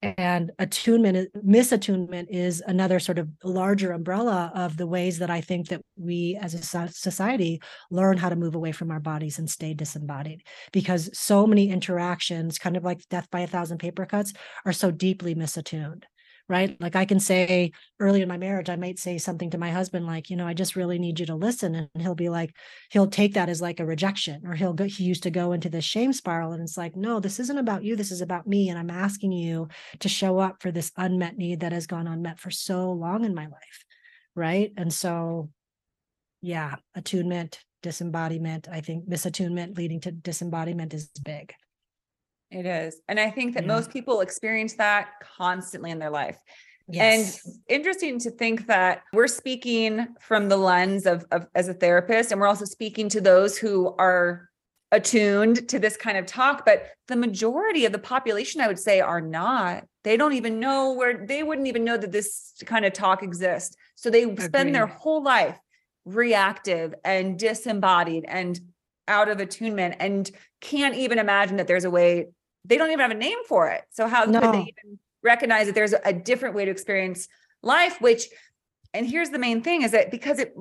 and 0.01 0.51
attunement 0.59 1.29
misattunement 1.45 2.27
is 2.29 2.61
another 2.67 2.99
sort 2.99 3.17
of 3.17 3.27
larger 3.43 3.91
umbrella 3.91 4.51
of 4.53 4.77
the 4.77 4.85
ways 4.85 5.17
that 5.17 5.31
i 5.31 5.41
think 5.41 5.69
that 5.69 5.81
we 5.95 6.37
as 6.41 6.53
a 6.53 6.89
society 6.89 7.59
learn 7.89 8.17
how 8.17 8.29
to 8.29 8.35
move 8.35 8.55
away 8.55 8.71
from 8.71 8.91
our 8.91 8.99
bodies 8.99 9.39
and 9.39 9.49
stay 9.49 9.73
disembodied. 9.73 10.43
Because 10.71 11.09
so 11.17 11.47
many 11.47 11.69
interactions 11.69 12.59
kind 12.59 12.77
of 12.77 12.83
like 12.83 13.07
death 13.09 13.29
by 13.31 13.41
a 13.41 13.47
thousand 13.47 13.79
paper 13.79 14.05
cuts 14.05 14.33
are 14.65 14.73
so 14.73 14.91
deeply 14.91 15.35
misattuned 15.35 16.03
right? 16.49 16.79
Like 16.79 16.95
I 16.95 17.05
can 17.05 17.19
say 17.19 17.71
early 17.99 18.21
in 18.21 18.29
my 18.29 18.37
marriage, 18.37 18.69
I 18.69 18.77
might 18.77 18.99
say 18.99 19.17
something 19.17 19.49
to 19.49 19.57
my 19.57 19.69
husband, 19.69 20.05
like, 20.05 20.29
you 20.29 20.37
know, 20.37 20.47
I 20.47 20.53
just 20.53 20.75
really 20.75 20.97
need 20.97 21.19
you 21.19 21.25
to 21.25 21.35
listen. 21.35 21.75
And 21.75 21.89
he'll 22.01 22.15
be 22.15 22.29
like, 22.29 22.55
he'll 22.89 23.07
take 23.07 23.33
that 23.33 23.49
as 23.49 23.61
like 23.61 23.79
a 23.79 23.85
rejection, 23.85 24.45
or 24.45 24.53
he'll 24.53 24.73
go, 24.73 24.85
he 24.85 25.03
used 25.03 25.23
to 25.23 25.29
go 25.29 25.51
into 25.51 25.69
this 25.69 25.83
shame 25.83 26.13
spiral. 26.13 26.53
And 26.53 26.61
it's 26.61 26.77
like, 26.77 26.95
no, 26.95 27.19
this 27.19 27.39
isn't 27.39 27.57
about 27.57 27.83
you. 27.83 27.95
This 27.95 28.11
is 28.11 28.21
about 28.21 28.47
me. 28.47 28.69
And 28.69 28.79
I'm 28.79 28.89
asking 28.89 29.33
you 29.33 29.67
to 29.99 30.09
show 30.09 30.39
up 30.39 30.61
for 30.61 30.71
this 30.71 30.91
unmet 30.95 31.37
need 31.37 31.59
that 31.59 31.73
has 31.73 31.87
gone 31.87 32.07
unmet 32.07 32.39
for 32.39 32.51
so 32.51 32.91
long 32.91 33.25
in 33.25 33.35
my 33.35 33.45
life. 33.45 33.85
Right. 34.35 34.71
And 34.77 34.93
so, 34.93 35.49
yeah, 36.41 36.75
attunement, 36.95 37.59
disembodiment, 37.83 38.67
I 38.71 38.81
think 38.81 39.09
misattunement 39.09 39.77
leading 39.77 39.99
to 40.01 40.11
disembodiment 40.11 40.93
is 40.93 41.09
big. 41.23 41.53
It 42.49 42.65
is. 42.65 43.01
And 43.07 43.19
I 43.19 43.29
think 43.29 43.55
that 43.55 43.63
yeah. 43.63 43.67
most 43.67 43.91
people 43.91 44.21
experience 44.21 44.75
that 44.75 45.09
constantly 45.37 45.91
in 45.91 45.99
their 45.99 46.09
life. 46.09 46.37
Yes. 46.89 47.45
And 47.45 47.55
interesting 47.67 48.19
to 48.19 48.31
think 48.31 48.67
that 48.67 49.03
we're 49.11 49.27
speaking 49.27 50.07
from 50.21 50.47
the 50.47 50.57
lens 50.57 51.05
of, 51.05 51.25
of 51.31 51.47
as 51.53 51.67
a 51.67 51.73
therapist, 51.73 52.31
and 52.31 52.39
we're 52.39 52.47
also 52.47 52.65
speaking 52.65 53.09
to 53.09 53.21
those 53.21 53.57
who 53.57 53.93
are 53.97 54.49
attuned 54.93 55.67
to 55.67 55.79
this 55.79 55.97
kind 55.97 56.17
of 56.17 56.25
talk. 56.25 56.65
But 56.65 56.87
the 57.09 57.17
majority 57.17 57.83
of 57.85 57.91
the 57.91 57.99
population, 57.99 58.61
I 58.61 58.67
would 58.67 58.79
say, 58.79 59.01
are 59.01 59.19
not. 59.19 59.83
They 60.05 60.15
don't 60.15 60.33
even 60.33 60.61
know 60.61 60.93
where 60.93 61.25
they 61.25 61.43
wouldn't 61.43 61.67
even 61.67 61.83
know 61.83 61.97
that 61.97 62.13
this 62.13 62.53
kind 62.65 62.85
of 62.85 62.93
talk 62.93 63.21
exists. 63.21 63.75
So 63.95 64.09
they 64.09 64.23
Agreed. 64.23 64.45
spend 64.45 64.73
their 64.73 64.87
whole 64.87 65.21
life 65.21 65.59
reactive 66.05 66.95
and 67.03 67.37
disembodied 67.37 68.23
and 68.25 68.57
out 69.07 69.29
of 69.29 69.39
attunement 69.39 69.95
and 69.99 70.29
can't 70.61 70.95
even 70.95 71.19
imagine 71.19 71.57
that 71.57 71.67
there's 71.67 71.85
a 71.85 71.89
way 71.89 72.27
they 72.65 72.77
don't 72.77 72.89
even 72.89 72.99
have 72.99 73.11
a 73.11 73.15
name 73.15 73.37
for 73.47 73.69
it. 73.69 73.83
So 73.91 74.07
how 74.07 74.25
no. 74.25 74.41
could 74.41 74.53
they 74.53 74.61
even 74.61 74.99
recognize 75.23 75.67
that 75.67 75.75
there's 75.75 75.93
a 76.03 76.13
different 76.13 76.55
way 76.55 76.65
to 76.65 76.71
experience 76.71 77.27
life? 77.63 77.99
Which, 78.01 78.27
and 78.93 79.07
here's 79.07 79.29
the 79.29 79.39
main 79.39 79.61
thing 79.61 79.83
is 79.83 79.91
that 79.91 80.11
because 80.11 80.39
it 80.39 80.53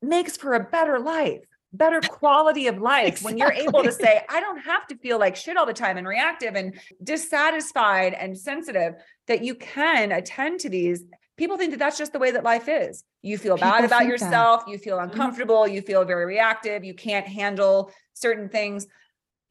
makes 0.00 0.36
for 0.36 0.54
a 0.54 0.60
better 0.60 1.00
life, 1.00 1.40
better 1.72 2.00
quality 2.08 2.68
of 2.68 2.78
life 2.78 3.08
exactly. 3.08 3.24
when 3.24 3.38
you're 3.38 3.52
able 3.52 3.82
to 3.82 3.92
say, 3.92 4.22
I 4.28 4.40
don't 4.40 4.60
have 4.60 4.86
to 4.88 4.96
feel 4.96 5.18
like 5.18 5.36
shit 5.36 5.56
all 5.56 5.66
the 5.66 5.72
time 5.72 5.96
and 5.96 6.06
reactive 6.06 6.54
and 6.54 6.78
dissatisfied 7.02 8.14
and 8.14 8.38
sensitive, 8.38 8.94
that 9.26 9.44
you 9.44 9.54
can 9.54 10.12
attend 10.12 10.60
to 10.60 10.68
these. 10.68 11.04
People 11.38 11.56
think 11.56 11.70
that 11.70 11.78
that's 11.78 11.96
just 11.96 12.12
the 12.12 12.18
way 12.18 12.32
that 12.32 12.44
life 12.44 12.68
is. 12.68 13.04
You 13.22 13.38
feel 13.38 13.56
People 13.56 13.70
bad 13.70 13.84
about 13.84 14.04
yourself, 14.06 14.66
that. 14.66 14.70
you 14.70 14.76
feel 14.76 14.98
mm-hmm. 14.98 15.10
uncomfortable, 15.10 15.66
you 15.66 15.80
feel 15.80 16.04
very 16.04 16.26
reactive, 16.26 16.84
you 16.84 16.92
can't 16.94 17.26
handle 17.26 17.90
certain 18.12 18.50
things 18.50 18.86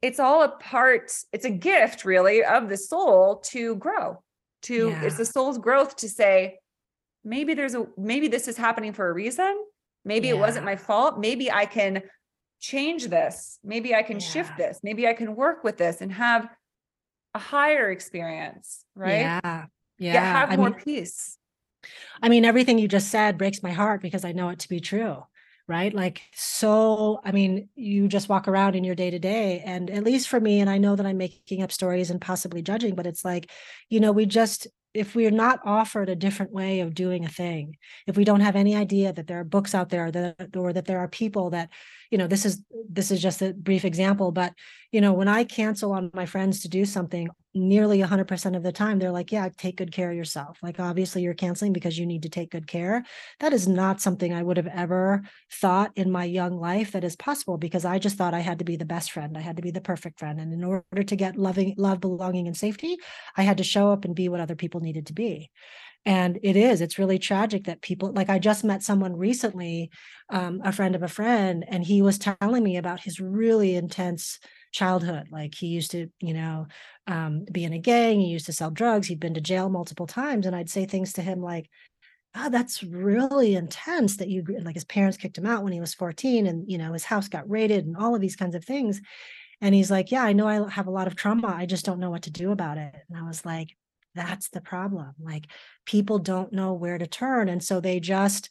it's 0.02 0.20
all 0.20 0.42
a 0.42 0.48
part 0.48 1.12
it's 1.32 1.44
a 1.44 1.50
gift 1.50 2.04
really 2.04 2.44
of 2.44 2.68
the 2.68 2.76
soul 2.76 3.36
to 3.36 3.74
grow 3.76 4.22
to 4.62 4.90
Yeah. 4.90 5.02
it's 5.02 5.16
the 5.16 5.24
soul's 5.24 5.58
growth 5.58 5.96
to 5.96 6.08
say 6.08 6.58
maybe 7.24 7.54
there's 7.54 7.74
a 7.74 7.86
maybe 7.96 8.28
this 8.28 8.48
is 8.48 8.56
happening 8.56 8.92
for 8.92 9.08
a 9.08 9.12
reason 9.12 9.56
maybe 10.04 10.28
it 10.28 10.38
wasn't 10.38 10.64
my 10.64 10.76
fault 10.76 11.18
maybe 11.18 11.50
i 11.50 11.64
can 11.66 12.02
change 12.60 13.08
this 13.08 13.58
maybe 13.64 13.94
i 13.94 14.02
can 14.02 14.20
shift 14.20 14.56
this 14.56 14.80
maybe 14.82 15.06
i 15.06 15.12
can 15.12 15.34
work 15.34 15.64
with 15.64 15.76
this 15.76 16.00
and 16.00 16.12
have 16.12 16.48
a 17.34 17.38
higher 17.38 17.90
experience 17.90 18.84
right 18.94 19.20
Yeah. 19.20 19.40
yeah, 19.98 20.12
Yeah. 20.14 20.32
have 20.40 20.50
I 20.50 20.56
more 20.56 20.70
mean, 20.70 20.80
peace 20.80 21.36
I 22.22 22.28
mean, 22.28 22.44
everything 22.44 22.78
you 22.78 22.88
just 22.88 23.10
said 23.10 23.38
breaks 23.38 23.62
my 23.62 23.72
heart 23.72 24.02
because 24.02 24.24
I 24.24 24.32
know 24.32 24.48
it 24.48 24.60
to 24.60 24.68
be 24.68 24.80
true, 24.80 25.24
right? 25.66 25.92
Like, 25.92 26.22
so, 26.34 27.20
I 27.24 27.32
mean, 27.32 27.68
you 27.74 28.08
just 28.08 28.28
walk 28.28 28.48
around 28.48 28.74
in 28.74 28.84
your 28.84 28.94
day 28.94 29.10
to 29.10 29.18
day, 29.18 29.62
and 29.64 29.90
at 29.90 30.04
least 30.04 30.28
for 30.28 30.40
me, 30.40 30.60
and 30.60 30.70
I 30.70 30.78
know 30.78 30.96
that 30.96 31.06
I'm 31.06 31.18
making 31.18 31.62
up 31.62 31.72
stories 31.72 32.10
and 32.10 32.20
possibly 32.20 32.62
judging, 32.62 32.94
but 32.94 33.06
it's 33.06 33.24
like, 33.24 33.50
you 33.88 34.00
know, 34.00 34.12
we 34.12 34.26
just, 34.26 34.66
if 34.94 35.14
we're 35.14 35.30
not 35.30 35.60
offered 35.64 36.08
a 36.08 36.16
different 36.16 36.52
way 36.52 36.80
of 36.80 36.94
doing 36.94 37.24
a 37.24 37.28
thing, 37.28 37.76
if 38.06 38.16
we 38.16 38.24
don't 38.24 38.40
have 38.40 38.56
any 38.56 38.74
idea 38.74 39.12
that 39.12 39.26
there 39.26 39.40
are 39.40 39.44
books 39.44 39.74
out 39.74 39.90
there 39.90 40.10
that, 40.10 40.56
or 40.56 40.72
that 40.72 40.86
there 40.86 40.98
are 40.98 41.08
people 41.08 41.50
that, 41.50 41.70
you 42.10 42.18
know, 42.18 42.26
this 42.26 42.44
is, 42.44 42.62
this 42.88 43.10
is 43.10 43.20
just 43.20 43.42
a 43.42 43.52
brief 43.52 43.84
example, 43.84 44.32
but, 44.32 44.52
you 44.92 45.00
know, 45.00 45.12
when 45.12 45.28
I 45.28 45.44
cancel 45.44 45.92
on 45.92 46.10
my 46.14 46.26
friends 46.26 46.60
to 46.62 46.68
do 46.68 46.84
something, 46.84 47.28
nearly 47.54 47.98
100% 48.00 48.56
of 48.56 48.62
the 48.62 48.72
time 48.72 48.98
they're 48.98 49.10
like 49.10 49.32
yeah 49.32 49.48
take 49.56 49.76
good 49.76 49.92
care 49.92 50.10
of 50.10 50.16
yourself. 50.16 50.58
Like 50.62 50.78
obviously 50.78 51.22
you're 51.22 51.34
canceling 51.34 51.72
because 51.72 51.98
you 51.98 52.06
need 52.06 52.22
to 52.22 52.28
take 52.28 52.50
good 52.50 52.66
care. 52.66 53.04
That 53.40 53.52
is 53.52 53.66
not 53.66 54.00
something 54.00 54.32
i 54.32 54.42
would 54.42 54.56
have 54.56 54.66
ever 54.66 55.22
thought 55.52 55.90
in 55.96 56.10
my 56.10 56.24
young 56.24 56.58
life 56.58 56.92
that 56.92 57.04
is 57.04 57.16
possible 57.16 57.56
because 57.56 57.84
i 57.84 57.98
just 57.98 58.16
thought 58.16 58.34
i 58.34 58.40
had 58.40 58.58
to 58.58 58.64
be 58.64 58.76
the 58.76 58.84
best 58.84 59.12
friend. 59.12 59.36
I 59.36 59.40
had 59.40 59.56
to 59.56 59.62
be 59.62 59.70
the 59.70 59.80
perfect 59.80 60.18
friend 60.18 60.40
and 60.40 60.52
in 60.52 60.64
order 60.64 61.02
to 61.02 61.16
get 61.16 61.36
loving 61.36 61.74
love 61.76 62.00
belonging 62.00 62.46
and 62.46 62.56
safety 62.56 62.96
i 63.36 63.42
had 63.42 63.58
to 63.58 63.64
show 63.64 63.90
up 63.90 64.04
and 64.04 64.14
be 64.14 64.28
what 64.28 64.40
other 64.40 64.54
people 64.54 64.80
needed 64.80 65.06
to 65.06 65.12
be 65.12 65.50
and 66.04 66.38
it 66.42 66.56
is 66.56 66.80
it's 66.80 66.98
really 66.98 67.18
tragic 67.18 67.64
that 67.64 67.82
people 67.82 68.12
like 68.12 68.30
i 68.30 68.38
just 68.38 68.64
met 68.64 68.82
someone 68.82 69.16
recently 69.16 69.90
um, 70.30 70.60
a 70.64 70.72
friend 70.72 70.94
of 70.94 71.02
a 71.02 71.08
friend 71.08 71.64
and 71.68 71.84
he 71.84 72.02
was 72.02 72.18
telling 72.18 72.62
me 72.62 72.76
about 72.76 73.00
his 73.00 73.20
really 73.20 73.74
intense 73.76 74.38
childhood. 74.72 75.28
Like 75.30 75.54
he 75.54 75.68
used 75.68 75.90
to 75.92 76.08
you 76.20 76.34
know 76.34 76.66
um, 77.06 77.44
be 77.50 77.64
in 77.64 77.72
a 77.72 77.78
gang 77.78 78.20
he 78.20 78.26
used 78.26 78.46
to 78.46 78.52
sell 78.52 78.70
drugs 78.70 79.06
he'd 79.06 79.20
been 79.20 79.34
to 79.34 79.40
jail 79.40 79.68
multiple 79.70 80.06
times 80.06 80.46
and 80.46 80.54
i'd 80.54 80.68
say 80.68 80.84
things 80.84 81.14
to 81.14 81.22
him 81.22 81.40
like 81.40 81.70
oh 82.36 82.50
that's 82.50 82.82
really 82.82 83.54
intense 83.54 84.18
that 84.18 84.28
you 84.28 84.44
like 84.62 84.74
his 84.74 84.84
parents 84.84 85.16
kicked 85.16 85.38
him 85.38 85.46
out 85.46 85.64
when 85.64 85.72
he 85.72 85.80
was 85.80 85.94
14 85.94 86.46
and 86.46 86.70
you 86.70 86.76
know 86.76 86.92
his 86.92 87.04
house 87.04 87.28
got 87.28 87.48
raided 87.48 87.86
and 87.86 87.96
all 87.96 88.14
of 88.14 88.20
these 88.20 88.36
kinds 88.36 88.54
of 88.54 88.64
things. 88.64 89.00
And 89.60 89.74
he's 89.74 89.90
like 89.90 90.10
yeah 90.10 90.22
i 90.22 90.32
know 90.32 90.46
i 90.46 90.70
have 90.70 90.86
a 90.86 90.92
lot 90.92 91.06
of 91.06 91.16
trauma 91.16 91.48
i 91.48 91.66
just 91.66 91.84
don't 91.84 91.98
know 91.98 92.10
what 92.10 92.22
to 92.22 92.30
do 92.30 92.52
about 92.52 92.78
it. 92.78 92.94
And 93.08 93.18
i 93.18 93.22
was 93.22 93.44
like 93.44 93.74
that's 94.18 94.48
the 94.50 94.60
problem 94.60 95.12
like 95.22 95.46
people 95.86 96.18
don't 96.18 96.52
know 96.52 96.72
where 96.72 96.98
to 96.98 97.06
turn 97.06 97.48
and 97.48 97.62
so 97.62 97.80
they 97.80 98.00
just 98.00 98.50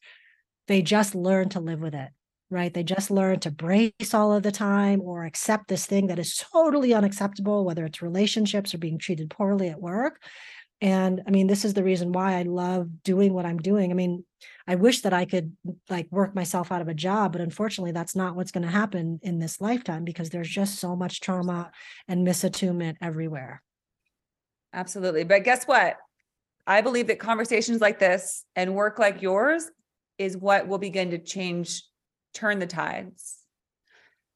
they 0.67 0.81
just 0.81 1.13
learn 1.13 1.49
to 1.49 1.59
live 1.59 1.81
with 1.81 1.93
it 1.93 2.09
right? 2.49 2.73
They 2.73 2.83
just 2.83 3.11
learn 3.11 3.41
to 3.41 3.51
brace 3.51 4.13
all 4.13 4.31
of 4.31 4.43
the 4.43 4.51
time 4.51 5.01
or 5.01 5.25
accept 5.25 5.67
this 5.67 5.85
thing 5.85 6.07
that 6.07 6.19
is 6.19 6.41
totally 6.53 6.93
unacceptable 6.93 7.65
whether 7.65 7.85
it's 7.85 8.01
relationships 8.01 8.73
or 8.73 8.77
being 8.77 8.97
treated 8.97 9.29
poorly 9.29 9.69
at 9.69 9.81
work 9.81 10.21
and 10.79 11.23
i 11.27 11.31
mean 11.31 11.47
this 11.47 11.65
is 11.65 11.73
the 11.73 11.83
reason 11.83 12.11
why 12.11 12.35
i 12.35 12.43
love 12.43 12.87
doing 13.03 13.33
what 13.33 13.45
i'm 13.45 13.57
doing. 13.57 13.91
I 13.91 13.95
mean 13.95 14.23
i 14.67 14.75
wish 14.75 15.01
that 15.01 15.13
i 15.13 15.25
could 15.25 15.55
like 15.89 16.07
work 16.11 16.35
myself 16.35 16.71
out 16.71 16.81
of 16.81 16.87
a 16.87 16.93
job 16.93 17.31
but 17.31 17.41
unfortunately 17.41 17.91
that's 17.91 18.15
not 18.15 18.35
what's 18.35 18.51
going 18.51 18.65
to 18.65 18.71
happen 18.71 19.19
in 19.23 19.39
this 19.39 19.59
lifetime 19.59 20.03
because 20.03 20.29
there's 20.29 20.49
just 20.49 20.79
so 20.79 20.95
much 20.95 21.19
trauma 21.19 21.71
and 22.07 22.25
misattunement 22.25 22.95
everywhere 23.01 23.61
absolutely 24.73 25.23
but 25.23 25.43
guess 25.43 25.65
what 25.65 25.97
i 26.65 26.81
believe 26.81 27.07
that 27.07 27.19
conversations 27.19 27.81
like 27.81 27.99
this 27.99 28.45
and 28.55 28.73
work 28.73 28.99
like 28.99 29.21
yours 29.21 29.69
is 30.17 30.37
what 30.37 30.67
will 30.67 30.77
begin 30.77 31.11
to 31.11 31.17
change 31.17 31.83
turn 32.33 32.59
the 32.59 32.67
tides 32.67 33.37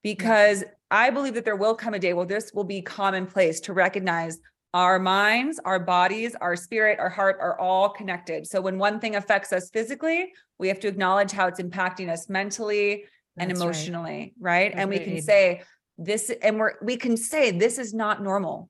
because 0.04 0.64
I 0.90 1.10
believe 1.10 1.36
that 1.36 1.46
there 1.46 1.56
will 1.56 1.76
come 1.76 1.94
a 1.94 2.00
day 2.00 2.14
where 2.14 2.26
this 2.26 2.52
will 2.54 2.64
be 2.64 2.82
commonplace 2.82 3.60
to 3.62 3.74
recognize 3.74 4.40
our 4.74 5.00
minds, 5.00 5.60
our 5.66 5.80
bodies, 5.80 6.34
our 6.40 6.56
spirit, 6.56 6.98
our 7.00 7.10
heart 7.10 7.38
are 7.42 7.60
all 7.60 7.90
connected. 7.90 8.48
So 8.48 8.62
when 8.62 8.78
one 8.78 9.00
thing 9.00 9.16
affects 9.16 9.52
us 9.52 9.70
physically, 9.70 10.32
we 10.60 10.70
have 10.70 10.80
to 10.82 10.88
acknowledge 10.88 11.32
how 11.32 11.48
it's 11.48 11.62
impacting 11.62 12.10
us 12.10 12.30
mentally 12.30 13.06
and 13.38 13.50
That's 13.50 13.62
emotionally, 13.62 14.34
right? 14.40 14.72
And 14.76 14.90
we 14.90 15.00
can 15.00 15.22
say 15.22 15.62
this 15.98 16.32
and 16.42 16.60
we're 16.60 16.74
we 16.82 16.98
can 16.98 17.18
say 17.18 17.52
this 17.52 17.78
is 17.78 17.94
not 17.94 18.24
normal. 18.24 18.70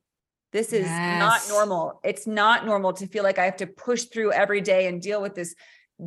This 0.51 0.73
is 0.73 0.99
not 1.03 1.47
normal. 1.47 1.99
It's 2.03 2.27
not 2.27 2.65
normal 2.65 2.93
to 2.93 3.07
feel 3.07 3.23
like 3.23 3.39
I 3.39 3.45
have 3.45 3.57
to 3.57 3.67
push 3.67 4.03
through 4.05 4.33
every 4.33 4.61
day 4.61 4.87
and 4.87 5.01
deal 5.01 5.21
with 5.21 5.33
this 5.35 5.55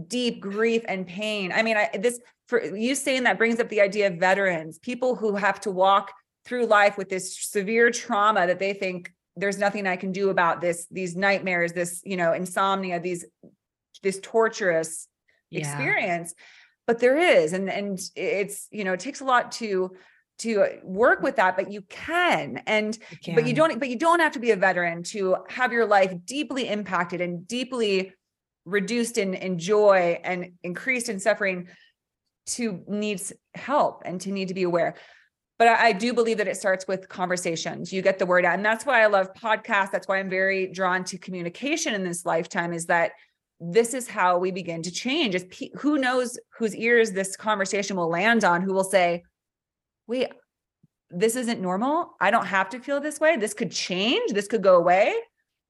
deep 0.09 0.41
grief 0.41 0.83
and 0.87 1.07
pain. 1.07 1.53
I 1.53 1.63
mean, 1.63 1.77
I 1.77 1.91
this 1.99 2.21
for 2.47 2.63
you 2.63 2.95
saying 2.95 3.23
that 3.25 3.39
brings 3.39 3.59
up 3.59 3.69
the 3.71 3.81
idea 3.81 4.09
of 4.09 4.15
veterans, 4.15 4.79
people 4.79 5.15
who 5.15 5.35
have 5.37 5.61
to 5.61 5.71
walk 5.71 6.13
through 6.45 6.67
life 6.67 6.99
with 6.99 7.09
this 7.09 7.39
severe 7.41 7.91
trauma 7.91 8.47
that 8.47 8.59
they 8.59 8.75
think 8.75 9.11
there's 9.37 9.59
nothing 9.59 9.87
I 9.87 9.97
can 9.97 10.13
do 10.13 10.29
about 10.29 10.61
this, 10.61 10.87
these 10.91 11.17
nightmares, 11.17 11.73
this, 11.73 12.03
you 12.05 12.17
know, 12.17 12.35
insomnia, 12.35 13.01
these 13.01 13.25
this 14.03 14.21
torturous 14.21 15.09
Yeah. 15.51 15.61
experience. 15.61 16.35
But 16.87 16.99
there 16.99 17.17
is, 17.17 17.55
and 17.55 17.71
and 17.71 17.99
it's, 18.15 18.69
you 18.71 18.85
know, 18.85 18.93
it 18.93 19.01
takes 19.01 19.23
a 19.23 19.25
lot 19.25 19.53
to 19.53 19.97
to 20.39 20.63
uh, 20.63 20.69
work 20.83 21.23
with 21.23 21.37
that, 21.37 21.57
but 21.57 21.71
you 21.71 21.83
can. 21.83 22.63
And 22.67 22.99
but 23.35 23.47
you 23.47 23.55
don't 23.55 23.79
but 23.79 23.89
you 23.89 23.99
don't 23.99 24.21
have 24.21 24.33
to 24.33 24.41
be 24.41 24.51
a 24.51 24.57
veteran 24.57 25.03
to 25.05 25.37
have 25.49 25.73
your 25.73 25.87
life 25.87 26.13
deeply 26.25 26.69
impacted 26.69 27.21
and 27.21 27.47
deeply 27.47 28.13
reduced 28.65 29.19
in, 29.19 29.35
in 29.35 29.59
joy 29.59 30.19
and 30.25 30.53
increased 30.63 31.09
in 31.09 31.21
suffering 31.21 31.69
to 32.47 32.83
needs 32.89 33.33
help 33.55 34.03
and 34.05 34.21
to 34.23 34.31
need 34.31 34.49
to 34.49 34.55
be 34.55 34.63
aware. 34.63 34.95
But 35.59 35.69
I, 35.69 35.89
I 35.89 35.93
do 35.93 36.13
believe 36.13 36.39
that 36.39 36.49
it 36.49 36.57
starts 36.57 36.87
with 36.89 37.09
conversations. 37.09 37.93
You 37.93 38.03
get 38.03 38.19
the 38.19 38.27
word 38.27 38.45
out 38.45 38.55
and 38.55 38.65
that's 38.65 38.85
why 38.85 39.03
i 39.03 39.07
love 39.07 39.29
podcasts. 39.35 39.91
That's 39.91 40.09
why 40.09 40.19
i'm 40.19 40.31
very 40.31 40.67
drawn 40.67 41.05
to 41.05 41.19
communication 41.19 41.95
in 41.95 42.05
this 42.05 42.27
lifetime 42.27 42.73
is 42.73 42.87
that 42.87 43.13
this 43.61 43.95
is 43.95 44.09
how 44.09 44.39
we 44.39 44.51
begin 44.51 44.83
to 44.83 44.91
change. 44.91 45.35
Is 45.35 45.45
pe- 45.45 45.71
who 45.77 45.99
knows 45.99 46.39
whose 46.59 46.75
ears 46.75 47.13
this 47.13 47.37
conversation 47.37 47.97
will 47.97 48.09
land 48.11 48.45
on 48.45 48.63
who 48.63 48.75
will 48.75 48.85
say 48.85 49.23
wait 50.07 50.29
this 51.11 51.37
isn't 51.37 51.61
normal 51.61 52.15
i 52.21 52.31
don't 52.31 52.47
have 52.47 52.69
to 52.69 52.81
feel 52.81 53.01
this 53.01 53.21
way 53.21 53.37
this 53.37 53.55
could 53.55 53.71
change 53.71 54.33
this 54.33 54.49
could 54.49 54.63
go 54.63 54.77
away 54.77 55.15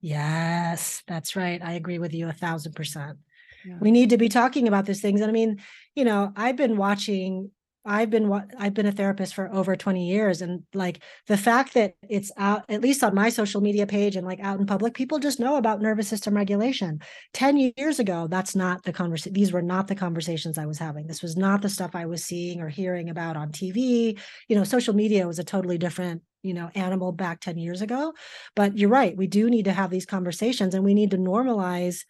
Yes, 0.05 1.03
that's 1.09 1.35
right. 1.35 1.63
I 1.65 1.73
agree 1.73 1.99
with 1.99 2.13
you 2.13 2.29
a 2.29 2.33
thousand 2.35 2.75
percent. 2.75 3.17
Yeah. 3.65 3.79
We 3.81 3.91
need 3.91 4.11
to 4.11 4.19
be 4.19 4.29
talking 4.29 4.69
about 4.69 4.85
these 4.85 5.01
things. 5.01 5.23
And 5.23 5.31
I 5.31 5.33
mean, 5.33 5.63
you 5.95 6.05
know, 6.05 6.31
I've 6.37 6.57
been 6.57 6.77
watching, 6.77 7.51
I've 7.87 8.09
been 8.09 8.33
I've 8.59 8.73
been 8.73 8.87
a 8.87 8.93
therapist 8.93 9.35
for 9.35 9.53
over 9.53 9.77
20 9.77 10.09
years. 10.09 10.41
And 10.41 10.63
like 10.73 11.03
the 11.27 11.37
fact 11.37 11.75
that 11.75 11.95
it's 12.09 12.33
out, 12.39 12.65
at 12.69 12.81
least 12.81 13.05
on 13.05 13.15
my 13.15 13.29
social 13.29 13.61
media 13.61 13.87
page 13.87 14.17
and 14.17 14.27
like 14.27 14.41
out 14.41 14.59
in 14.59 14.67
public, 14.67 14.95
people 14.95 15.19
just 15.19 15.39
know 15.39 15.57
about 15.57 15.83
nervous 15.83 16.09
system 16.09 16.35
regulation. 16.35 17.01
10 17.35 17.73
years 17.77 17.99
ago, 17.99 18.27
that's 18.31 18.57
not 18.57 18.85
the 18.85 18.93
conversation. 18.93 19.35
These 19.35 19.53
were 19.53 19.63
not 19.63 19.89
the 19.89 19.95
conversations 19.95 20.57
I 20.57 20.67
was 20.67 20.79
having. 20.79 21.07
This 21.07 21.23
was 21.23 21.37
not 21.37 21.61
the 21.61 21.69
stuff 21.69 21.91
I 21.95 22.07
was 22.07 22.25
seeing 22.25 22.61
or 22.61 22.69
hearing 22.71 23.11
about 23.11 23.37
on 23.37 23.53
TV. 23.53 24.19
You 24.49 24.57
know, 24.57 24.65
social 24.65 24.95
media 24.95 25.27
was 25.27 25.39
a 25.39 25.45
totally 25.45 25.79
different 25.79 26.23
you 26.43 26.53
know 26.53 26.71
animal 26.75 27.11
back 27.11 27.41
10 27.41 27.57
years 27.57 27.81
ago 27.81 28.13
but 28.55 28.77
you're 28.77 28.91
right 28.91 29.17
we 29.17 29.27
do 29.27 29.49
need 29.49 29.65
to 29.65 29.73
have 29.73 29.89
these 29.89 30.05
conversations 30.05 30.75
and 30.75 30.85
we 30.85 30.93
need 30.93 31.11
to 31.11 31.17
normalize 31.17 32.01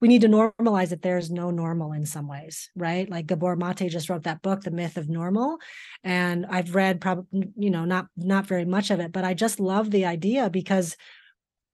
we 0.00 0.08
need 0.08 0.20
to 0.22 0.28
normalize 0.28 0.90
that 0.90 1.02
there's 1.02 1.30
no 1.30 1.50
normal 1.50 1.92
in 1.92 2.06
some 2.06 2.28
ways 2.28 2.70
right? 2.76 3.10
Like 3.10 3.26
Gabor 3.26 3.56
Maté 3.56 3.90
just 3.90 4.08
wrote 4.08 4.24
that 4.24 4.42
book 4.42 4.62
the 4.62 4.70
myth 4.70 4.96
of 4.96 5.08
normal 5.08 5.58
and 6.04 6.46
i've 6.46 6.74
read 6.74 7.00
probably 7.00 7.48
you 7.56 7.70
know 7.70 7.84
not 7.84 8.06
not 8.16 8.46
very 8.46 8.64
much 8.64 8.90
of 8.90 9.00
it 9.00 9.12
but 9.12 9.24
i 9.24 9.34
just 9.34 9.58
love 9.58 9.90
the 9.90 10.04
idea 10.06 10.48
because 10.50 10.96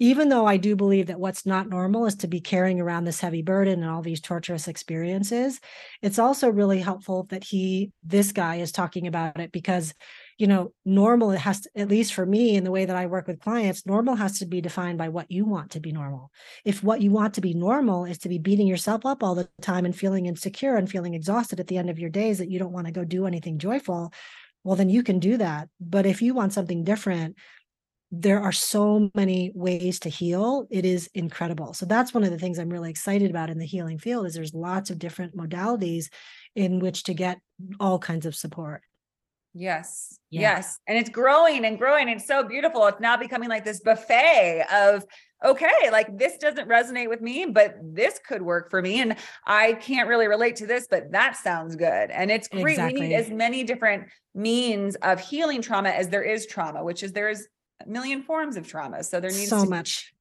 even 0.00 0.28
though 0.28 0.44
I 0.44 0.56
do 0.56 0.74
believe 0.74 1.06
that 1.06 1.20
what's 1.20 1.46
not 1.46 1.68
normal 1.68 2.06
is 2.06 2.16
to 2.16 2.26
be 2.26 2.40
carrying 2.40 2.80
around 2.80 3.04
this 3.04 3.20
heavy 3.20 3.42
burden 3.42 3.82
and 3.82 3.90
all 3.90 4.02
these 4.02 4.20
torturous 4.20 4.66
experiences, 4.66 5.60
it's 6.02 6.18
also 6.18 6.50
really 6.50 6.80
helpful 6.80 7.24
that 7.30 7.44
he, 7.44 7.92
this 8.02 8.32
guy, 8.32 8.56
is 8.56 8.72
talking 8.72 9.06
about 9.06 9.38
it 9.38 9.52
because, 9.52 9.94
you 10.38 10.46
know, 10.46 10.72
normal 10.84 11.30
it 11.30 11.38
has 11.38 11.60
to, 11.60 11.70
at 11.76 11.88
least 11.88 12.12
for 12.14 12.26
me 12.26 12.56
in 12.56 12.64
the 12.64 12.70
way 12.70 12.84
that 12.84 12.96
I 12.96 13.06
work 13.06 13.26
with 13.26 13.40
clients, 13.40 13.86
normal 13.86 14.16
has 14.16 14.38
to 14.40 14.46
be 14.46 14.60
defined 14.60 14.98
by 14.98 15.08
what 15.08 15.30
you 15.30 15.44
want 15.44 15.70
to 15.72 15.80
be 15.80 15.92
normal. 15.92 16.30
If 16.64 16.82
what 16.82 17.00
you 17.00 17.10
want 17.10 17.34
to 17.34 17.40
be 17.40 17.54
normal 17.54 18.04
is 18.04 18.18
to 18.18 18.28
be 18.28 18.38
beating 18.38 18.66
yourself 18.66 19.06
up 19.06 19.22
all 19.22 19.34
the 19.34 19.48
time 19.60 19.84
and 19.84 19.94
feeling 19.94 20.26
insecure 20.26 20.76
and 20.76 20.90
feeling 20.90 21.14
exhausted 21.14 21.60
at 21.60 21.68
the 21.68 21.78
end 21.78 21.90
of 21.90 21.98
your 21.98 22.10
days 22.10 22.38
that 22.38 22.50
you 22.50 22.58
don't 22.58 22.72
want 22.72 22.86
to 22.86 22.92
go 22.92 23.04
do 23.04 23.26
anything 23.26 23.58
joyful, 23.58 24.12
well, 24.64 24.76
then 24.76 24.90
you 24.90 25.02
can 25.02 25.18
do 25.18 25.36
that. 25.36 25.68
But 25.80 26.06
if 26.06 26.22
you 26.22 26.34
want 26.34 26.52
something 26.52 26.84
different, 26.84 27.36
there 28.10 28.40
are 28.40 28.52
so 28.52 29.10
many 29.14 29.50
ways 29.54 29.98
to 29.98 30.08
heal 30.08 30.68
it 30.70 30.84
is 30.84 31.10
incredible 31.14 31.72
so 31.74 31.84
that's 31.84 32.14
one 32.14 32.22
of 32.22 32.30
the 32.30 32.38
things 32.38 32.58
i'm 32.58 32.70
really 32.70 32.90
excited 32.90 33.28
about 33.28 33.50
in 33.50 33.58
the 33.58 33.66
healing 33.66 33.98
field 33.98 34.24
is 34.24 34.34
there's 34.34 34.54
lots 34.54 34.90
of 34.90 35.00
different 35.00 35.36
modalities 35.36 36.10
in 36.54 36.78
which 36.78 37.02
to 37.02 37.14
get 37.14 37.40
all 37.80 37.98
kinds 37.98 38.24
of 38.24 38.36
support 38.36 38.82
Yes. 39.54 40.18
Yeah. 40.30 40.40
Yes. 40.40 40.78
And 40.88 40.98
it's 40.98 41.10
growing 41.10 41.64
and 41.64 41.78
growing. 41.78 42.08
It's 42.08 42.26
so 42.26 42.42
beautiful. 42.42 42.86
It's 42.86 43.00
now 43.00 43.16
becoming 43.16 43.48
like 43.48 43.64
this 43.64 43.80
buffet 43.80 44.64
of 44.72 45.04
okay, 45.44 45.90
like 45.92 46.16
this 46.16 46.38
doesn't 46.38 46.68
resonate 46.68 47.08
with 47.08 47.20
me, 47.20 47.46
but 47.46 47.76
this 47.82 48.18
could 48.26 48.40
work 48.42 48.70
for 48.70 48.80
me. 48.80 49.00
And 49.00 49.14
I 49.46 49.74
can't 49.74 50.08
really 50.08 50.26
relate 50.26 50.56
to 50.56 50.66
this, 50.66 50.86
but 50.90 51.12
that 51.12 51.36
sounds 51.36 51.76
good. 51.76 52.10
And 52.10 52.30
it's 52.30 52.48
great. 52.48 52.72
Exactly. 52.72 53.00
We 53.00 53.08
need 53.08 53.14
as 53.14 53.30
many 53.30 53.62
different 53.62 54.08
means 54.34 54.96
of 54.96 55.20
healing 55.20 55.60
trauma 55.60 55.90
as 55.90 56.08
there 56.08 56.22
is 56.22 56.46
trauma, 56.46 56.82
which 56.82 57.02
is 57.02 57.12
there 57.12 57.28
is 57.28 57.46
a 57.84 57.88
million 57.88 58.22
forms 58.22 58.56
of 58.56 58.66
trauma. 58.66 59.04
So 59.04 59.20
there 59.20 59.30
needs 59.30 59.50
so 59.50 59.66
much 59.66 60.14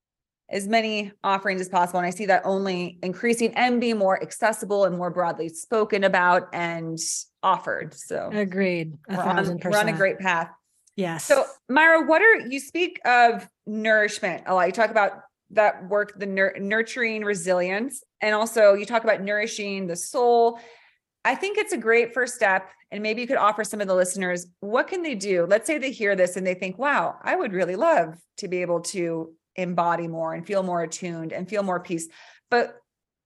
as 0.50 0.68
many 0.68 1.12
offerings 1.24 1.62
as 1.62 1.70
possible. 1.70 2.00
And 2.00 2.08
I 2.08 2.12
see 2.12 2.26
that 2.26 2.42
only 2.46 3.00
increasing 3.02 3.54
and 3.56 3.80
being 3.80 3.98
more 3.98 4.22
accessible 4.22 4.84
and 4.84 4.98
more 4.98 5.10
broadly 5.10 5.50
spoken 5.50 6.04
about 6.04 6.50
and 6.54 7.00
offered. 7.44 7.94
So 7.94 8.30
agreed. 8.32 8.98
We're, 9.10 9.18
on, 9.18 9.60
we're 9.64 9.78
on 9.78 9.90
a 9.90 9.94
great 9.94 10.20
path. 10.20 10.50
Yes. 10.96 11.26
So 11.26 11.46
Maira, 11.70 12.08
what 12.08 12.22
are 12.22 12.40
you 12.40 12.60
speak 12.60 13.00
of 13.06 13.48
nourishment 13.66 14.44
a 14.46 14.54
lot? 14.54 14.68
You 14.68 14.74
talk 14.74 14.92
about 14.92 15.22
that 15.52 15.88
work, 15.88 16.18
the 16.18 16.26
nur- 16.26 16.56
nurturing 16.60 17.24
resilience, 17.24 18.04
and 18.22 18.34
also 18.34 18.74
you 18.74 18.86
talk 18.86 19.04
about 19.04 19.22
nourishing 19.22 19.88
the 19.88 19.96
soul. 19.96 20.60
I 21.26 21.36
think 21.36 21.58
it's 21.58 21.74
a 21.74 21.78
great 21.78 22.14
first 22.14 22.36
step. 22.36 22.70
And 22.92 23.02
maybe 23.02 23.22
you 23.22 23.28
could 23.28 23.38
offer 23.38 23.64
some 23.64 23.82
of 23.82 23.88
the 23.88 23.96
listeners 23.96 24.46
what 24.60 24.88
can 24.88 25.02
they 25.02 25.16
do? 25.16 25.48
Let's 25.48 25.66
say 25.66 25.80
they 25.80 25.92
hear 25.92 26.16
this 26.16 26.36
and 26.38 26.46
they 26.46 26.54
think, 26.54 26.78
wow, 26.78 27.16
I 27.24 27.36
would 27.36 27.54
really 27.54 27.76
love 27.76 28.16
to 28.38 28.48
be 28.48 28.62
able 28.62 28.82
to 28.82 29.34
embody 29.56 30.08
more 30.08 30.34
and 30.34 30.46
feel 30.46 30.62
more 30.62 30.84
attuned 30.84 31.34
and 31.34 31.50
feel 31.50 31.64
more 31.64 31.80
peace. 31.80 32.08
But 32.52 32.76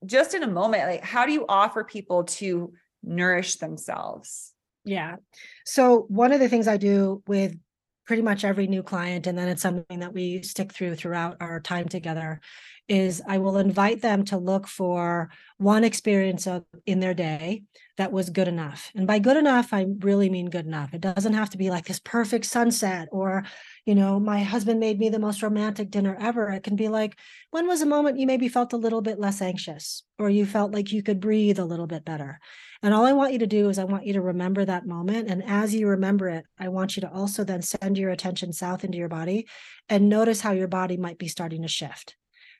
just 0.05 0.33
in 0.33 0.43
a 0.43 0.47
moment, 0.47 0.87
like 0.87 1.03
how 1.03 1.25
do 1.25 1.33
you 1.33 1.45
offer 1.49 1.83
people 1.83 2.23
to 2.23 2.71
nourish 3.07 3.55
themselves? 3.55 4.53
Yeah. 4.85 5.17
So 5.65 6.05
one 6.09 6.31
of 6.31 6.39
the 6.39 6.49
things 6.49 6.67
I 6.67 6.77
do 6.77 7.23
with 7.27 7.57
pretty 8.05 8.21
much 8.21 8.45
every 8.45 8.67
new 8.67 8.83
client, 8.83 9.27
and 9.27 9.37
then 9.37 9.49
it's 9.49 9.61
something 9.61 9.99
that 9.99 10.13
we 10.13 10.41
stick 10.41 10.71
through 10.71 10.95
throughout 10.95 11.37
our 11.41 11.59
time 11.59 11.89
together, 11.89 12.39
is 12.87 13.21
I 13.27 13.39
will 13.39 13.57
invite 13.57 14.01
them 14.01 14.23
to 14.25 14.37
look 14.37 14.65
for 14.65 15.29
one 15.57 15.83
experience 15.83 16.47
of, 16.47 16.63
in 16.85 17.01
their 17.01 17.13
day 17.13 17.63
that 17.97 18.13
was 18.13 18.29
good 18.29 18.47
enough. 18.47 18.91
And 18.95 19.05
by 19.05 19.19
good 19.19 19.35
enough, 19.35 19.73
I 19.73 19.87
really 19.99 20.29
mean 20.29 20.49
good 20.49 20.65
enough. 20.65 20.93
It 20.93 21.01
doesn't 21.01 21.33
have 21.33 21.49
to 21.49 21.57
be 21.57 21.69
like 21.69 21.85
this 21.85 21.99
perfect 21.99 22.45
sunset 22.45 23.09
or, 23.11 23.43
you 23.87 23.95
know, 23.95 24.19
my 24.19 24.43
husband 24.43 24.81
made 24.81 24.99
me 24.99 25.07
the 25.07 25.17
most 25.17 25.41
romantic 25.41 25.89
dinner 25.89 26.17
ever. 26.19 26.49
It 26.49 26.63
can 26.63 26.75
be 26.75 26.89
like, 26.89 27.17
when 27.51 27.67
was 27.67 27.81
a 27.81 27.85
moment 27.85 28.19
you 28.19 28.27
maybe 28.27 28.49
felt 28.49 28.73
a 28.73 28.77
little 28.77 29.01
bit 29.01 29.17
less 29.17 29.41
anxious 29.41 30.03
or 30.19 30.29
you 30.29 30.45
felt 30.45 30.73
like 30.73 30.91
you 30.91 31.01
could 31.01 31.21
breathe 31.21 31.57
a 31.57 31.63
little 31.63 31.87
bit 31.87 32.03
better? 32.03 32.41
And 32.83 32.93
all 32.93 33.05
I 33.05 33.13
want 33.13 33.31
you 33.31 33.39
to 33.39 33.47
do 33.47 33.69
is 33.69 33.79
I 33.79 33.85
want 33.85 34.05
you 34.05 34.11
to 34.13 34.21
remember 34.21 34.65
that 34.65 34.85
moment. 34.85 35.29
And 35.29 35.41
as 35.41 35.73
you 35.73 35.87
remember 35.87 36.27
it, 36.27 36.45
I 36.59 36.67
want 36.67 36.97
you 36.97 37.01
to 37.01 37.11
also 37.11 37.45
then 37.45 37.61
send 37.61 37.97
your 37.97 38.11
attention 38.11 38.51
south 38.51 38.83
into 38.83 38.97
your 38.97 39.07
body 39.07 39.47
and 39.87 40.09
notice 40.09 40.41
how 40.41 40.51
your 40.51 40.67
body 40.67 40.97
might 40.97 41.17
be 41.17 41.29
starting 41.29 41.61
to 41.61 41.69
shift 41.69 42.17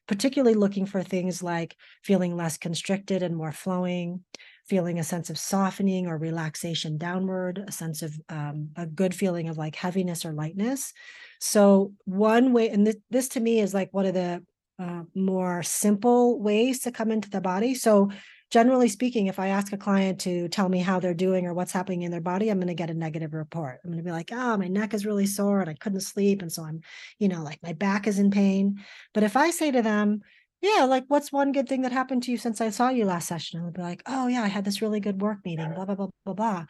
particularly 0.08 0.56
looking 0.56 0.86
for 0.86 1.04
things 1.04 1.44
like 1.44 1.76
feeling 2.02 2.38
less 2.38 2.58
constricted 2.58 3.22
and 3.22 3.36
more 3.36 3.52
flowing, 3.52 4.24
feeling 4.68 5.00
a 5.00 5.04
sense 5.04 5.30
of 5.30 5.38
softening 5.38 6.08
or 6.08 6.18
relaxation 6.18 6.98
downward, 6.98 7.64
a 7.68 7.72
sense 7.72 8.02
of 8.02 8.18
um, 8.30 8.70
a 8.76 8.86
good 8.86 9.16
feeling 9.16 9.50
of 9.50 9.58
like 9.58 9.76
heaviness 9.76 10.26
or 10.26 10.34
lightness. 10.34 10.94
So, 11.40 11.94
one 12.06 12.54
way, 12.54 12.70
and 12.70 12.86
this, 12.86 12.98
this 13.10 13.30
to 13.30 13.40
me 13.40 13.60
is 13.60 13.74
like 13.74 13.94
one 13.94 14.06
of 14.06 14.14
the 14.14 14.44
uh, 14.80 15.04
more 15.16 15.64
simple 15.64 16.40
ways 16.42 16.80
to 16.82 16.92
come 16.92 17.12
into 17.12 17.30
the 17.30 17.42
body. 17.42 17.76
So, 17.76 18.12
generally 18.50 18.90
speaking, 18.90 19.28
if 19.28 19.40
I 19.40 19.48
ask 19.48 19.74
a 19.74 19.78
client 19.78 20.20
to 20.22 20.48
tell 20.50 20.70
me 20.70 20.80
how 20.80 21.00
they're 21.00 21.14
doing 21.14 21.46
or 21.46 21.54
what's 21.54 21.72
happening 21.72 22.04
in 22.04 22.12
their 22.12 22.22
body, 22.22 22.50
I'm 22.50 22.60
going 22.60 22.68
to 22.68 22.74
get 22.74 22.90
a 22.90 22.94
negative 22.94 23.34
report. 23.34 23.80
I'm 23.84 23.92
going 23.92 24.04
to 24.04 24.06
be 24.06 24.12
like, 24.12 24.32
oh, 24.32 24.58
my 24.58 24.68
neck 24.68 24.94
is 24.94 25.06
really 25.06 25.26
sore 25.26 25.60
and 25.62 25.70
I 25.70 25.74
couldn't 25.74 26.02
sleep. 26.02 26.42
And 26.42 26.52
so 26.52 26.64
I'm, 26.64 26.82
you 27.20 27.28
know, 27.28 27.44
like 27.44 27.60
my 27.62 27.74
back 27.74 28.08
is 28.08 28.20
in 28.20 28.32
pain. 28.32 28.84
But 29.14 29.24
if 29.24 29.36
I 29.36 29.52
say 29.52 29.72
to 29.72 29.82
them, 29.82 30.22
yeah, 30.62 30.86
like 30.86 31.06
what's 31.08 31.32
one 31.32 31.52
good 31.52 31.70
thing 31.70 31.84
that 31.84 31.92
happened 31.92 32.24
to 32.24 32.32
you 32.32 32.38
since 32.38 32.62
I 32.62 32.70
saw 32.70 32.90
you 32.90 33.06
last 33.06 33.28
session? 33.28 33.60
And 33.60 33.68
I'll 33.68 33.74
be 33.74 33.82
like, 33.82 34.02
oh, 34.06 34.28
yeah, 34.28 34.44
I 34.44 34.48
had 34.48 34.66
this 34.66 34.82
really 34.82 35.00
good 35.00 35.22
work 35.22 35.40
meeting, 35.46 35.74
blah, 35.74 35.86
blah, 35.86 35.96
blah, 35.96 36.08
blah, 36.26 36.34
blah. 36.34 36.66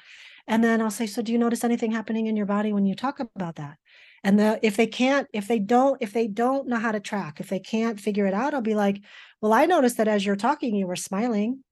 And 0.47 0.63
then 0.63 0.81
I'll 0.81 0.91
say, 0.91 1.07
so 1.07 1.21
do 1.21 1.31
you 1.31 1.37
notice 1.37 1.63
anything 1.63 1.91
happening 1.91 2.27
in 2.27 2.35
your 2.35 2.45
body 2.45 2.73
when 2.73 2.85
you 2.85 2.95
talk 2.95 3.19
about 3.19 3.55
that? 3.55 3.77
and 4.23 4.39
the, 4.39 4.59
if 4.63 4.75
they 4.75 4.87
can't 4.87 5.27
if 5.31 5.47
they 5.47 5.59
don't 5.59 6.01
if 6.01 6.11
they 6.11 6.27
don't 6.27 6.67
know 6.67 6.77
how 6.77 6.91
to 6.91 6.99
track 6.99 7.39
if 7.39 7.49
they 7.49 7.59
can't 7.59 7.99
figure 7.99 8.25
it 8.25 8.33
out 8.33 8.53
i'll 8.53 8.61
be 8.61 8.73
like 8.73 8.99
well 9.41 9.53
i 9.53 9.65
noticed 9.65 9.97
that 9.97 10.07
as 10.07 10.25
you're 10.25 10.35
talking 10.35 10.75
you 10.75 10.87
were 10.87 10.95
smiling 10.95 11.63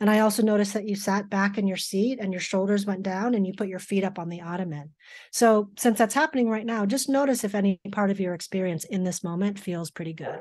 and 0.00 0.08
I 0.08 0.20
also 0.20 0.42
noticed 0.42 0.72
that 0.72 0.88
you 0.88 0.96
sat 0.96 1.28
back 1.28 1.58
in 1.58 1.66
your 1.66 1.76
seat 1.76 2.20
and 2.20 2.32
your 2.32 2.40
shoulders 2.40 2.86
went 2.86 3.02
down 3.02 3.34
and 3.34 3.46
you 3.46 3.52
put 3.52 3.68
your 3.68 3.78
feet 3.78 4.02
up 4.02 4.18
on 4.18 4.30
the 4.30 4.40
ottoman. 4.40 4.94
So, 5.30 5.68
since 5.76 5.98
that's 5.98 6.14
happening 6.14 6.48
right 6.48 6.64
now, 6.64 6.86
just 6.86 7.10
notice 7.10 7.44
if 7.44 7.54
any 7.54 7.78
part 7.92 8.10
of 8.10 8.18
your 8.18 8.32
experience 8.32 8.84
in 8.84 9.04
this 9.04 9.22
moment 9.22 9.58
feels 9.58 9.90
pretty 9.90 10.14
good. 10.14 10.40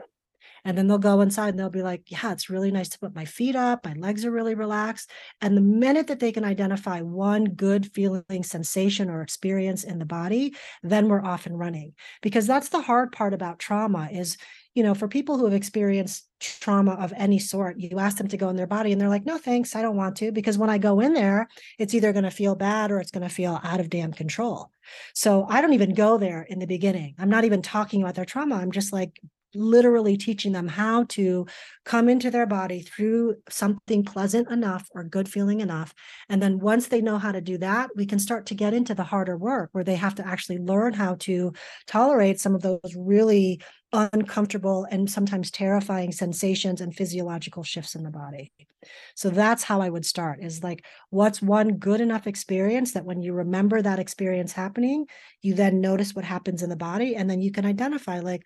And 0.66 0.78
then 0.78 0.88
they'll 0.88 0.98
go 0.98 1.22
inside 1.22 1.50
and 1.50 1.60
they'll 1.60 1.70
be 1.70 1.84
like, 1.84 2.04
yeah, 2.08 2.32
it's 2.32 2.50
really 2.50 2.72
nice 2.72 2.90
to 2.90 3.00
put 3.00 3.16
my 3.16 3.26
feet 3.26 3.56
up. 3.56 3.86
My 3.86 3.94
legs 3.94 4.26
are 4.26 4.32
really 4.32 4.56
relaxed. 4.56 5.10
And 5.42 5.56
the 5.56 5.62
minute 5.62 6.08
that 6.08 6.20
they 6.20 6.32
can 6.32 6.44
identify 6.44 7.02
one 7.02 7.46
good 7.46 7.92
feeling 7.94 8.44
sensation 8.44 9.10
or 9.10 9.22
experience 9.22 9.84
in 9.84 10.00
the 10.00 10.06
body, 10.06 10.56
then 10.84 11.08
we're 11.08 11.24
off 11.24 11.46
and 11.46 11.58
running. 11.58 11.94
Because 12.22 12.48
that's 12.48 12.70
the 12.70 12.82
hard 12.82 13.12
part 13.12 13.34
about 13.34 13.60
trauma 13.60 14.10
is 14.12 14.38
you 14.76 14.84
know, 14.84 14.94
for 14.94 15.08
people 15.08 15.38
who 15.38 15.46
have 15.46 15.54
experienced 15.54 16.28
trauma 16.40 16.94
of 16.94 17.12
any 17.18 17.40
sort, 17.40 17.80
you 17.80 18.00
ask 18.00 18.18
them 18.18 18.28
to 18.28 18.38
go 18.38 18.50
in 18.50 18.56
their 18.56 18.68
body 18.68 18.92
and 18.92 19.02
they're 19.02 19.10
like, 19.10 19.26
no, 19.26 19.38
thanks, 19.38 19.76
I 19.76 19.82
don't 19.82 19.98
want 19.98 20.16
to. 20.18 20.32
Because 20.32 20.58
when 20.58 20.70
I 20.70 20.78
go 20.78 21.00
in 21.00 21.14
there, 21.14 21.48
it's 21.80 21.94
either 21.94 22.14
going 22.14 22.24
to 22.24 22.32
feel 22.32 22.56
bad 22.56 22.92
or 22.92 23.00
it's 23.00 23.12
going 23.12 23.28
to 23.28 23.34
feel 23.34 23.60
out 23.64 23.80
of 23.80 23.90
damn 23.90 24.14
control. 24.14 24.72
So 25.14 25.46
I 25.50 25.62
don't 25.62 25.74
even 25.74 25.94
go 25.94 26.18
there 26.18 26.44
in 26.44 26.60
the 26.60 26.68
beginning. 26.68 27.16
I'm 27.18 27.30
not 27.30 27.46
even 27.46 27.62
talking 27.62 28.02
about 28.02 28.16
their 28.16 28.26
trauma. 28.26 28.56
I'm 28.56 28.72
just 28.72 28.94
like 28.94 29.20
literally 29.56 30.18
teaching 30.18 30.52
them 30.52 30.68
how 30.68 31.04
to 31.06 31.48
come 31.86 32.10
into 32.10 32.30
their 32.30 32.46
body 32.46 32.82
through 32.82 33.36
something 33.50 34.04
pleasant 34.04 34.50
enough 34.50 34.88
or 34.92 35.04
good 35.04 35.28
feeling 35.28 35.60
enough. 35.62 35.94
And 36.30 36.42
then 36.42 36.60
once 36.60 36.88
they 36.88 37.02
know 37.02 37.18
how 37.18 37.32
to 37.32 37.42
do 37.42 37.58
that, 37.60 37.90
we 37.96 38.06
can 38.06 38.20
start 38.20 38.46
to 38.48 38.56
get 38.56 38.74
into 38.74 38.94
the 38.94 39.04
harder 39.04 39.38
work 39.38 39.70
where 39.72 39.84
they 39.84 39.96
have 39.96 40.16
to 40.16 40.28
actually 40.28 40.60
learn 40.60 40.94
how 40.94 41.16
to 41.22 41.54
tolerate 41.88 42.40
some 42.40 42.56
of 42.56 42.62
those 42.62 42.96
really 42.96 43.62
uncomfortable 43.92 44.86
and 44.92 45.10
sometimes 45.10 45.50
terrifying 45.50 46.12
sensations 46.12 46.80
and 46.80 46.96
physiological 46.96 47.64
shifts 47.64 47.96
in 47.96 48.04
the 48.04 48.12
body. 48.12 48.52
So 49.16 49.30
that's 49.30 49.64
how 49.64 49.82
I 49.82 49.90
would 49.90 50.06
start 50.06 50.40
is 50.42 50.64
like, 50.64 50.86
what's 51.10 51.42
one 51.42 51.78
good 51.78 52.00
enough 52.00 52.28
experience 52.28 52.94
that 52.94 53.04
when 53.04 53.22
you 53.22 53.34
remember 53.34 53.82
that 53.82 54.00
experience 54.00 54.54
happening, 54.54 55.06
you 55.42 55.54
then 55.54 55.82
notice 55.82 56.16
what 56.16 56.24
happens 56.24 56.64
in 56.64 56.70
the 56.70 56.76
body 56.76 57.16
and 57.16 57.30
then 57.30 57.42
you 57.42 57.52
can 57.52 57.66
identify, 57.66 58.20
like, 58.20 58.44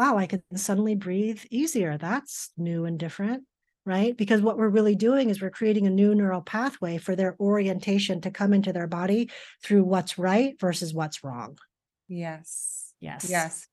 wow, 0.00 0.16
I 0.16 0.26
can 0.26 0.42
suddenly 0.56 0.94
breathe 0.94 1.42
easier. 1.50 1.98
That's 1.98 2.50
new 2.56 2.84
and 2.84 2.98
different. 2.98 3.44
Right. 3.86 4.16
Because 4.16 4.42
what 4.42 4.58
we're 4.58 4.68
really 4.68 4.94
doing 4.94 5.30
is 5.30 5.40
we're 5.40 5.50
creating 5.50 5.86
a 5.86 5.90
new 5.90 6.14
neural 6.14 6.42
pathway 6.42 6.98
for 6.98 7.16
their 7.16 7.34
orientation 7.40 8.20
to 8.20 8.30
come 8.30 8.52
into 8.52 8.72
their 8.72 8.86
body 8.86 9.30
through 9.62 9.84
what's 9.84 10.18
right 10.18 10.54
versus 10.60 10.92
what's 10.92 11.24
wrong. 11.24 11.58
Yes. 12.06 12.92
Yes. 13.00 13.28
Yes 13.28 13.66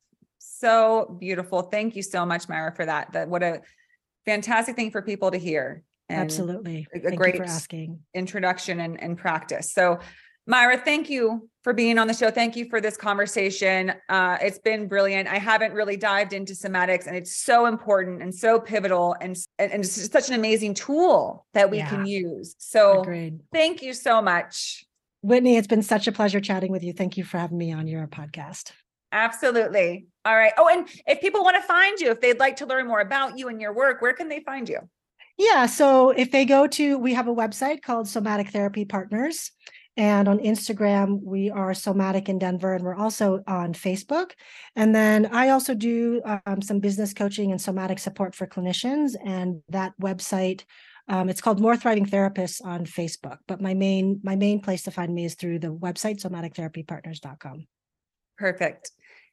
so 0.59 1.17
beautiful. 1.19 1.63
Thank 1.63 1.95
you 1.95 2.01
so 2.01 2.25
much, 2.25 2.47
Maira, 2.47 2.75
for 2.75 2.85
that. 2.85 3.13
That 3.13 3.29
what 3.29 3.43
a 3.43 3.61
fantastic 4.25 4.75
thing 4.75 4.91
for 4.91 5.01
people 5.01 5.31
to 5.31 5.37
hear. 5.37 5.83
Absolutely. 6.09 6.87
A, 6.93 7.07
a 7.07 7.15
great 7.15 7.37
for 7.37 7.43
asking. 7.43 7.99
introduction 8.13 8.79
and, 8.79 9.01
and 9.01 9.17
practice. 9.17 9.73
So 9.73 9.99
Maira, 10.47 10.77
thank 10.83 11.09
you 11.09 11.49
for 11.63 11.73
being 11.73 11.97
on 11.97 12.07
the 12.07 12.13
show. 12.13 12.31
Thank 12.31 12.55
you 12.55 12.69
for 12.69 12.79
this 12.79 12.95
conversation. 12.95 13.93
Uh, 14.07 14.37
it's 14.41 14.59
been 14.59 14.87
brilliant. 14.87 15.27
I 15.27 15.37
haven't 15.37 15.73
really 15.73 15.97
dived 15.97 16.31
into 16.31 16.53
somatics, 16.53 17.05
and 17.05 17.17
it's 17.17 17.35
so 17.35 17.65
important 17.65 18.21
and 18.21 18.33
so 18.33 18.57
pivotal, 18.57 19.15
and 19.19 19.37
and, 19.59 19.83
it's 19.83 20.09
such 20.09 20.29
an 20.29 20.35
amazing 20.35 20.73
tool 20.73 21.45
that 21.53 21.69
we 21.69 21.79
yeah. 21.79 21.89
can 21.89 22.05
use. 22.05 22.55
So, 22.59 23.01
Agreed. 23.01 23.41
thank 23.51 23.81
you 23.81 23.93
so 23.93 24.21
much, 24.21 24.85
Whitney. 25.21 25.57
It's 25.57 25.67
been 25.67 25.83
such 25.83 26.07
a 26.07 26.13
pleasure 26.13 26.39
chatting 26.39 26.71
with 26.71 26.83
you. 26.83 26.93
Thank 26.93 27.17
you 27.17 27.25
for 27.25 27.37
having 27.37 27.57
me 27.57 27.73
on 27.73 27.85
your 27.87 28.07
podcast. 28.07 28.71
Absolutely. 29.11 30.07
All 30.23 30.35
right. 30.35 30.53
Oh, 30.57 30.69
and 30.69 30.87
if 31.05 31.19
people 31.19 31.43
want 31.43 31.57
to 31.57 31.61
find 31.61 31.99
you, 31.99 32.11
if 32.11 32.21
they'd 32.21 32.39
like 32.39 32.57
to 32.57 32.65
learn 32.65 32.87
more 32.87 32.99
about 32.99 33.37
you 33.37 33.49
and 33.49 33.61
your 33.61 33.73
work, 33.73 34.01
where 34.01 34.13
can 34.13 34.29
they 34.29 34.41
find 34.41 34.67
you? 34.67 34.79
Yeah. 35.37 35.65
So 35.65 36.09
if 36.09 36.31
they 36.31 36.45
go 36.45 36.67
to, 36.67 36.97
we 36.97 37.13
have 37.13 37.27
a 37.27 37.35
website 37.35 37.81
called 37.81 38.07
Somatic 38.07 38.49
Therapy 38.49 38.85
Partners. 38.85 39.51
And 39.97 40.27
on 40.27 40.37
Instagram, 40.37 41.23
we 41.23 41.49
are 41.49 41.73
Somatic 41.73 42.29
in 42.29 42.37
Denver, 42.37 42.75
and 42.75 42.83
we're 42.83 42.95
also 42.95 43.43
on 43.47 43.73
Facebook. 43.73 44.33
And 44.75 44.93
then 44.93 45.25
I 45.33 45.49
also 45.49 45.73
do 45.73 46.21
um, 46.45 46.61
some 46.61 46.79
business 46.79 47.15
coaching 47.15 47.51
and 47.51 47.59
somatic 47.59 47.97
support 47.97 48.35
for 48.35 48.45
clinicians. 48.45 49.15
And 49.25 49.63
that 49.69 49.93
website, 49.99 50.65
um, 51.07 51.29
it's 51.29 51.41
called 51.41 51.59
More 51.59 51.75
Thriving 51.75 52.05
Therapists 52.05 52.63
on 52.63 52.85
Facebook. 52.85 53.37
But 53.47 53.59
my 53.59 53.73
main 53.73 54.21
my 54.23 54.35
main 54.35 54.61
place 54.61 54.83
to 54.83 54.91
find 54.91 55.13
me 55.13 55.25
is 55.25 55.33
through 55.33 55.59
the 55.59 55.73
website 55.73 56.21
somatictherapypartners.com. 56.21 57.65
Perfect. 58.37 58.91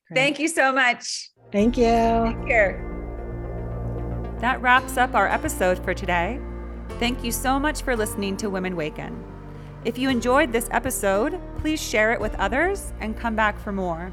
Great. 0.08 0.16
Thank 0.16 0.38
you 0.38 0.48
so 0.48 0.72
much. 0.72 1.30
Thank 1.52 1.76
you. 1.76 1.84
Take 1.84 2.48
care. 2.48 2.90
That 4.40 4.62
wraps 4.62 4.96
up 4.96 5.14
our 5.14 5.28
episode 5.28 5.82
for 5.84 5.92
today. 5.92 6.40
Thank 6.98 7.22
you 7.22 7.32
so 7.32 7.58
much 7.58 7.82
for 7.82 7.96
listening 7.96 8.38
to 8.38 8.48
Women 8.48 8.76
Waken. 8.76 9.33
If 9.84 9.98
you 9.98 10.08
enjoyed 10.08 10.50
this 10.50 10.66
episode, 10.70 11.38
please 11.58 11.78
share 11.78 12.12
it 12.14 12.20
with 12.20 12.34
others 12.36 12.94
and 13.00 13.14
come 13.14 13.36
back 13.36 13.58
for 13.58 13.70
more. 13.70 14.10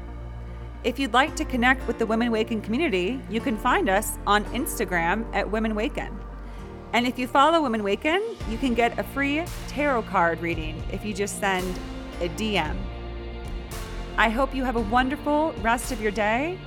If 0.84 0.98
you'd 0.98 1.14
like 1.14 1.34
to 1.36 1.46
connect 1.46 1.86
with 1.86 1.98
the 1.98 2.04
Women 2.04 2.30
Waken 2.30 2.60
community, 2.60 3.18
you 3.30 3.40
can 3.40 3.56
find 3.56 3.88
us 3.88 4.18
on 4.26 4.44
Instagram 4.46 5.24
at 5.34 5.50
Women 5.50 5.74
Waken. 5.74 6.20
And 6.92 7.06
if 7.06 7.18
you 7.18 7.26
follow 7.26 7.62
Women 7.62 7.82
Waken, 7.82 8.22
you 8.50 8.58
can 8.58 8.74
get 8.74 8.98
a 8.98 9.02
free 9.02 9.44
tarot 9.66 10.02
card 10.02 10.42
reading 10.42 10.82
if 10.92 11.06
you 11.06 11.14
just 11.14 11.40
send 11.40 11.78
a 12.20 12.28
DM. 12.30 12.76
I 14.18 14.28
hope 14.28 14.54
you 14.54 14.64
have 14.64 14.76
a 14.76 14.80
wonderful 14.80 15.54
rest 15.62 15.90
of 15.90 16.02
your 16.02 16.12
day, 16.12 16.58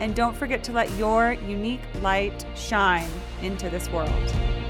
and 0.00 0.14
don't 0.14 0.34
forget 0.34 0.64
to 0.64 0.72
let 0.72 0.90
your 0.92 1.32
unique 1.32 1.82
light 2.00 2.46
shine 2.54 3.10
into 3.42 3.68
this 3.68 3.90
world. 3.90 4.63